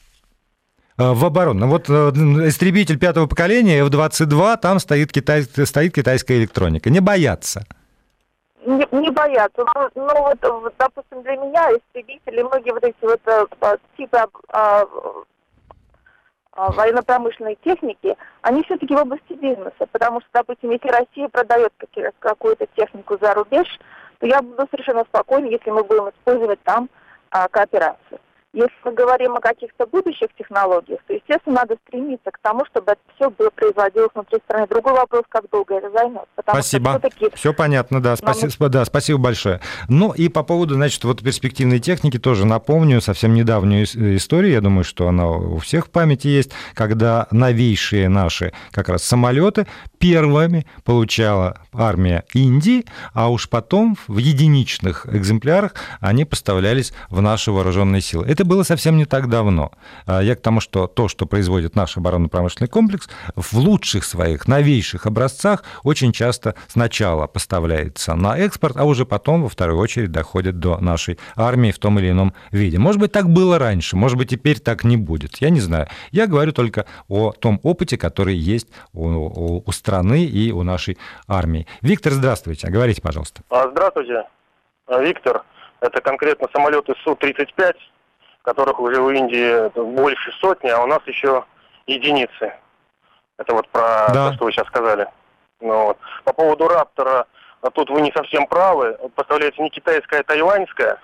в 0.97 1.25
оборону. 1.25 1.67
Вот 1.67 1.89
э, 1.89 2.09
истребитель 2.47 2.97
пятого 2.97 3.27
поколения 3.27 3.83
F-22, 3.85 4.57
там 4.57 4.79
стоит, 4.79 5.11
китай, 5.11 5.43
стоит 5.43 5.93
китайская 5.93 6.37
электроника. 6.37 6.89
Не 6.89 6.99
боятся. 6.99 7.65
Не, 8.65 8.85
не 8.91 9.11
боятся. 9.11 9.63
Но, 9.75 9.89
но 9.95 10.21
вот, 10.23 10.39
вот, 10.41 10.73
допустим, 10.77 11.21
для 11.23 11.37
меня 11.37 11.69
истребители, 11.71 12.41
многие 12.41 12.71
вот 12.71 12.83
эти 12.83 12.97
вот 13.01 13.21
типы 13.95 14.17
а, 14.49 14.85
а, 16.51 16.71
военно-промышленной 16.71 17.57
техники, 17.63 18.17
они 18.41 18.63
все-таки 18.63 18.95
в 18.95 18.99
области 18.99 19.33
бизнеса, 19.33 19.87
потому 19.91 20.21
что, 20.21 20.29
допустим, 20.33 20.71
если 20.71 20.89
Россия 20.89 21.29
продает 21.29 21.71
какую-то 22.19 22.65
технику 22.75 23.17
за 23.21 23.35
рубеж, 23.35 23.67
то 24.19 24.25
я 24.25 24.41
буду 24.41 24.67
совершенно 24.71 25.03
спокойна, 25.03 25.45
если 25.45 25.69
мы 25.69 25.83
будем 25.83 26.09
использовать 26.09 26.61
там 26.63 26.89
а, 27.29 27.47
кооперацию. 27.47 28.19
Если 28.53 28.73
мы 28.85 28.93
говорим 28.93 29.35
о 29.35 29.41
каких-то 29.41 29.85
будущих 29.85 30.29
технологиях, 30.37 30.99
то, 31.05 31.13
естественно, 31.13 31.57
надо 31.57 31.77
стремиться 31.87 32.31
к 32.31 32.39
тому, 32.41 32.65
чтобы 32.65 32.93
это 32.93 33.01
все 33.15 33.29
было 33.29 33.49
производилось 33.49 34.09
внутри 34.15 34.39
страны. 34.45 34.65
Другой 34.67 34.93
вопрос, 34.93 35.23
как 35.29 35.49
долго 35.51 35.75
это 35.75 35.91
займет. 35.91 36.23
Спасибо. 36.41 37.01
Все 37.33 37.53
понятно, 37.53 38.01
да. 38.01 38.15
Спасибо, 38.15 38.51
нам... 38.59 38.71
да. 38.71 38.85
Спасибо 38.85 39.19
большое. 39.19 39.59
Ну 39.89 40.13
и 40.13 40.29
по 40.29 40.43
поводу, 40.43 40.75
значит, 40.75 41.03
вот 41.03 41.21
перспективной 41.21 41.79
техники 41.79 42.17
тоже 42.17 42.45
напомню 42.45 43.01
совсем 43.01 43.33
недавнюю 43.33 43.83
историю. 43.83 44.53
Я 44.53 44.61
думаю, 44.61 44.85
что 44.85 45.07
она 45.07 45.29
у 45.29 45.57
всех 45.57 45.87
в 45.87 45.89
памяти 45.91 46.27
есть, 46.27 46.51
когда 46.73 47.27
новейшие 47.31 48.07
наши 48.07 48.53
как 48.71 48.87
раз 48.87 49.03
самолеты 49.03 49.67
первыми 49.99 50.65
получала 50.85 51.57
армия 51.73 52.23
Индии, 52.33 52.85
а 53.13 53.29
уж 53.29 53.49
потом 53.49 53.97
в 54.07 54.17
единичных 54.17 55.05
экземплярах 55.05 55.75
они 55.99 56.23
поставлялись 56.23 56.93
в 57.09 57.21
наши 57.21 57.51
вооруженные 57.51 58.01
силы. 58.01 58.25
Это 58.37 58.45
было 58.45 58.61
совсем 58.61 58.97
не 58.97 59.05
так 59.05 59.29
давно. 59.29 59.71
А, 60.05 60.21
я 60.21 60.35
к 60.35 60.41
тому, 60.41 60.59
что 60.59 60.85
то, 60.85 61.07
что 61.07 61.25
производит 61.25 61.75
наш 61.75 61.97
оборонно-промышленный 61.97 62.67
комплекс, 62.67 63.09
в 63.35 63.57
лучших 63.57 64.03
своих, 64.03 64.47
новейших 64.47 65.07
образцах 65.07 65.63
очень 65.83 66.11
часто 66.11 66.53
сначала 66.67 67.25
поставляется 67.25 68.13
на 68.13 68.37
экспорт, 68.37 68.77
а 68.77 68.83
уже 68.83 69.07
потом, 69.07 69.41
во 69.41 69.49
вторую 69.49 69.79
очередь, 69.79 70.11
доходит 70.11 70.59
до 70.59 70.77
нашей 70.77 71.17
армии 71.35 71.71
в 71.71 71.79
том 71.79 71.97
или 71.97 72.11
ином 72.11 72.35
виде. 72.51 72.77
Может 72.77 73.01
быть, 73.01 73.11
так 73.11 73.27
было 73.27 73.57
раньше, 73.57 73.95
может 73.95 74.19
быть, 74.19 74.29
теперь 74.29 74.59
так 74.59 74.83
не 74.83 74.97
будет. 74.97 75.37
Я 75.37 75.49
не 75.49 75.59
знаю. 75.59 75.87
Я 76.11 76.27
говорю 76.27 76.51
только 76.51 76.85
о 77.07 77.31
том 77.31 77.59
опыте, 77.63 77.97
который 77.97 78.35
есть 78.35 78.67
у, 78.93 79.63
у, 79.65 79.71
страны 79.71 80.25
и 80.25 80.51
у 80.51 80.61
нашей 80.61 80.99
армии. 81.27 81.65
Виктор, 81.81 82.13
здравствуйте. 82.13 82.69
Говорите, 82.69 83.01
пожалуйста. 83.01 83.41
А, 83.49 83.67
здравствуйте, 83.71 84.25
Виктор. 84.87 85.41
Это 85.81 86.01
конкретно 86.01 86.47
самолеты 86.53 86.93
Су-35 87.03 87.73
которых 88.47 88.79
уже 88.79 89.01
в 89.01 89.09
Индии 89.09 89.67
больше 89.77 90.31
сотни, 90.39 90.69
а 90.69 90.81
у 90.81 90.85
нас 90.87 90.99
еще 91.05 91.43
единицы. 91.85 92.53
Это 93.37 93.53
вот 93.53 93.67
про 93.67 94.07
да. 94.13 94.29
то, 94.29 94.35
что 94.35 94.45
вы 94.45 94.53
сейчас 94.53 94.67
сказали. 94.67 95.05
Ну, 95.59 95.87
вот. 95.87 95.97
По 96.23 96.31
поводу 96.31 96.69
Раптора, 96.69 97.27
тут 97.73 97.89
вы 97.89 97.99
не 97.99 98.11
совсем 98.13 98.47
правы. 98.47 98.97
Поставляется 99.15 99.61
не 99.61 99.69
китайская, 99.69 100.21
а 100.21 100.23
тайваньская. 100.23 100.97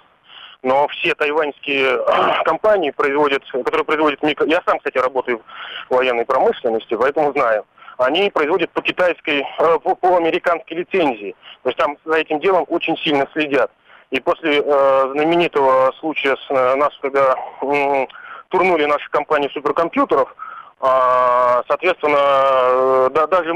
Но 0.61 0.87
все 0.87 1.15
тайваньские 1.15 1.99
компании 2.45 2.91
производят, 2.91 3.43
которые 3.51 3.83
производят 3.83 4.23
микро... 4.23 4.47
Я 4.47 4.61
сам, 4.65 4.77
кстати, 4.77 4.97
работаю 4.97 5.41
в 5.89 5.95
военной 5.95 6.25
промышленности, 6.25 6.95
поэтому 6.95 7.33
знаю. 7.33 7.65
Они 7.97 8.29
производят 8.29 8.71
по 8.71 8.81
китайской, 8.81 9.41
э, 9.41 9.79
по, 9.79 9.95
по 9.95 10.15
американской 10.15 10.77
лицензии. 10.77 11.35
То 11.63 11.69
есть 11.69 11.77
там 11.77 11.97
за 12.05 12.15
этим 12.15 12.39
делом 12.39 12.63
очень 12.69 12.95
сильно 12.99 13.27
следят. 13.33 13.69
И 14.13 14.19
после 14.19 14.59
э, 14.59 15.11
знаменитого 15.15 15.91
случая 15.99 16.37
с 16.37 16.51
э, 16.51 16.75
нас, 16.75 16.91
когда 17.01 17.35
э, 17.63 18.05
турнули 18.49 18.85
наши 18.85 19.09
компании 19.09 19.49
суперкомпьютеров, 19.51 20.29
э, 20.29 21.63
соответственно, 21.67 22.19
э, 22.19 23.09
да, 23.11 23.25
даже 23.25 23.49
э, 23.49 23.53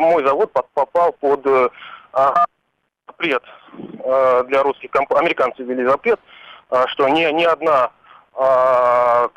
мой 0.00 0.22
завод 0.26 0.52
под, 0.52 0.68
попал 0.74 1.12
под 1.12 1.46
э, 1.46 1.68
запрет 3.06 3.42
э, 3.72 4.44
для 4.48 4.62
русских 4.62 4.90
компаний. 4.90 5.20
Американцы 5.20 5.62
ввели 5.62 5.86
запрет, 5.86 6.20
э, 6.70 6.84
что 6.88 7.08
ни, 7.08 7.24
ни 7.32 7.44
одна 7.44 7.90
э, 8.36 9.28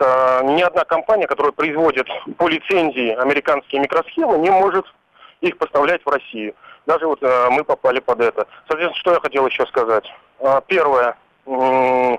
ни 0.44 0.62
одна 0.62 0.84
компания, 0.84 1.28
которая 1.28 1.54
производит 1.54 2.10
по 2.38 2.50
лицензии 2.50 3.12
американские 3.12 3.80
микросхемы, 3.80 4.38
не 4.40 4.50
может 4.50 4.86
их 5.40 5.58
поставлять 5.58 6.02
в 6.04 6.10
Россию. 6.10 6.56
Даже 6.88 7.06
вот 7.06 7.22
э, 7.22 7.50
мы 7.52 7.66
попали 7.66 8.00
под 8.00 8.22
это. 8.22 8.48
Соответственно, 8.68 9.00
что 9.00 9.14
я 9.14 9.20
хотел 9.20 9.46
еще 9.46 9.66
сказать. 9.68 10.06
Э, 10.40 10.62
первое. 10.66 11.18
Э, 11.46 12.18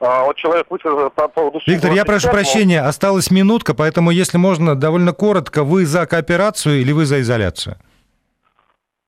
вот 0.00 0.36
человек 0.36 0.66
высказал 0.70 1.08
по 1.10 1.28
поводу... 1.28 1.60
Виктор, 1.66 1.92
я 1.92 2.04
прошу 2.04 2.28
прощения, 2.28 2.82
осталась 2.82 3.30
минутка, 3.30 3.74
поэтому, 3.74 4.10
если 4.10 4.36
можно, 4.36 4.74
довольно 4.74 5.12
коротко, 5.12 5.62
вы 5.64 5.86
за 5.86 6.06
кооперацию 6.06 6.80
или 6.80 6.92
вы 6.92 7.04
за 7.04 7.20
изоляцию? 7.20 7.76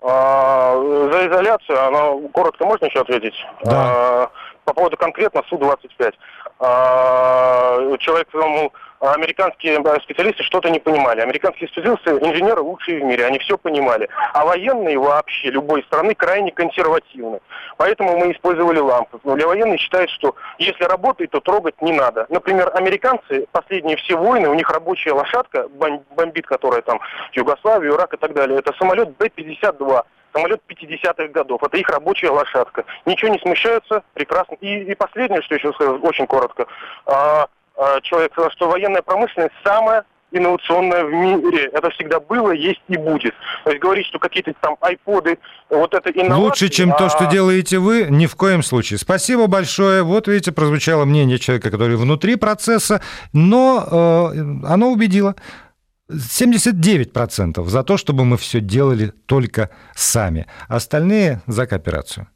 А, 0.03 0.75
за 1.13 1.29
изоляцию, 1.29 1.87
она 1.87 2.29
коротко 2.33 2.65
можно 2.65 2.87
еще 2.87 3.01
ответить? 3.01 3.35
Да. 3.65 3.71
А, 3.73 4.31
по 4.65 4.75
поводу 4.75 4.97
конкретно 4.97 5.43
Су-25. 5.49 6.13
А, 6.61 7.97
человек, 7.99 8.29
мол, 8.35 8.73
а 9.01 9.15
американские 9.15 9.83
специалисты 10.03 10.43
что-то 10.43 10.69
не 10.69 10.79
понимали. 10.79 11.23
Американские 11.23 11.69
специалисты, 11.69 12.11
инженеры 12.11 12.61
лучшие 12.61 13.01
в 13.01 13.05
мире, 13.05 13.25
они 13.25 13.39
все 13.39 13.57
понимали. 13.57 14.11
А 14.35 14.45
военные 14.45 14.99
вообще 14.99 15.51
любой 15.51 15.83
страны 15.85 16.15
крайне 16.15 16.53
консервативны. 16.53 17.41
Поэтому 17.79 18.19
мы 18.19 18.33
использовали 18.33 18.79
лампы. 18.79 19.19
Но 19.25 19.37
для 19.37 19.47
военных 19.47 19.81
считают, 19.81 20.11
что 20.11 20.35
если 20.59 20.85
работает, 20.85 21.31
то 21.31 21.41
трогать 21.41 21.81
не 21.81 21.93
надо. 21.93 22.27
Например, 22.29 22.71
американцы, 22.75 23.47
последние 23.53 23.97
все 23.97 24.17
войны, 24.17 24.51
у 24.51 24.55
них 24.55 24.69
рабочая 24.69 25.13
лошадка, 25.13 25.67
бомбит, 26.15 26.47
которая 26.47 26.83
там 26.83 27.01
Югославию, 27.33 27.95
Ирак 27.95 28.13
и 28.13 28.19
так 28.19 28.35
далее, 28.35 28.59
это 28.59 28.75
самолет 28.75 29.17
Б-52 29.17 30.05
самолет 30.33 30.61
50-х 30.69 31.29
годов. 31.29 31.63
Это 31.63 31.77
их 31.77 31.89
рабочая 31.89 32.31
лошадка. 32.31 32.85
Ничего 33.07 33.33
не 33.33 33.39
смущаются, 33.39 34.03
прекрасно. 34.15 34.57
И, 34.61 34.85
и 34.85 34.95
последнее, 34.95 35.43
что 35.43 35.55
еще 35.55 35.73
скажу, 35.73 35.99
очень 36.03 36.27
коротко. 36.27 36.67
А, 37.07 37.47
а, 37.77 38.01
человек 38.03 38.33
сказал, 38.33 38.51
что 38.51 38.69
военная 38.69 39.03
промышленность 39.03 39.55
самая 39.65 40.05
инновационная 40.33 41.05
в 41.05 41.13
мире. 41.13 41.71
Это 41.73 41.91
всегда 41.91 42.21
было, 42.21 42.53
есть 42.53 42.81
и 42.89 42.97
будет. 42.97 43.35
То 43.65 43.71
есть 43.71 43.83
говорить, 43.83 44.07
что 44.07 44.19
какие-то 44.19 44.53
там 44.61 44.77
айподы, 44.81 45.39
вот 45.69 45.93
это 45.95 46.11
инновации... 46.11 46.45
Лучше, 46.45 46.69
чем 46.69 46.93
а... 46.93 46.97
то, 46.97 47.09
что 47.09 47.27
делаете 47.27 47.79
вы, 47.79 48.07
ни 48.09 48.27
в 48.27 48.37
коем 48.37 48.63
случае. 48.63 48.99
Спасибо 48.99 49.47
большое. 49.47 50.03
Вот, 50.03 50.29
видите, 50.29 50.53
прозвучало 50.53 51.05
мнение 51.05 51.39
человека, 51.39 51.71
который 51.71 51.97
внутри 51.97 52.37
процесса, 52.37 53.01
но 53.33 54.33
э, 54.33 54.67
оно 54.69 54.91
убедило. 54.91 55.35
79% 56.11 57.69
за 57.69 57.83
то, 57.83 57.97
чтобы 57.97 58.25
мы 58.25 58.37
все 58.37 58.61
делали 58.61 59.13
только 59.27 59.71
сами. 59.95 60.47
Остальные 60.69 61.43
за 61.47 61.67
кооперацию. 61.67 62.29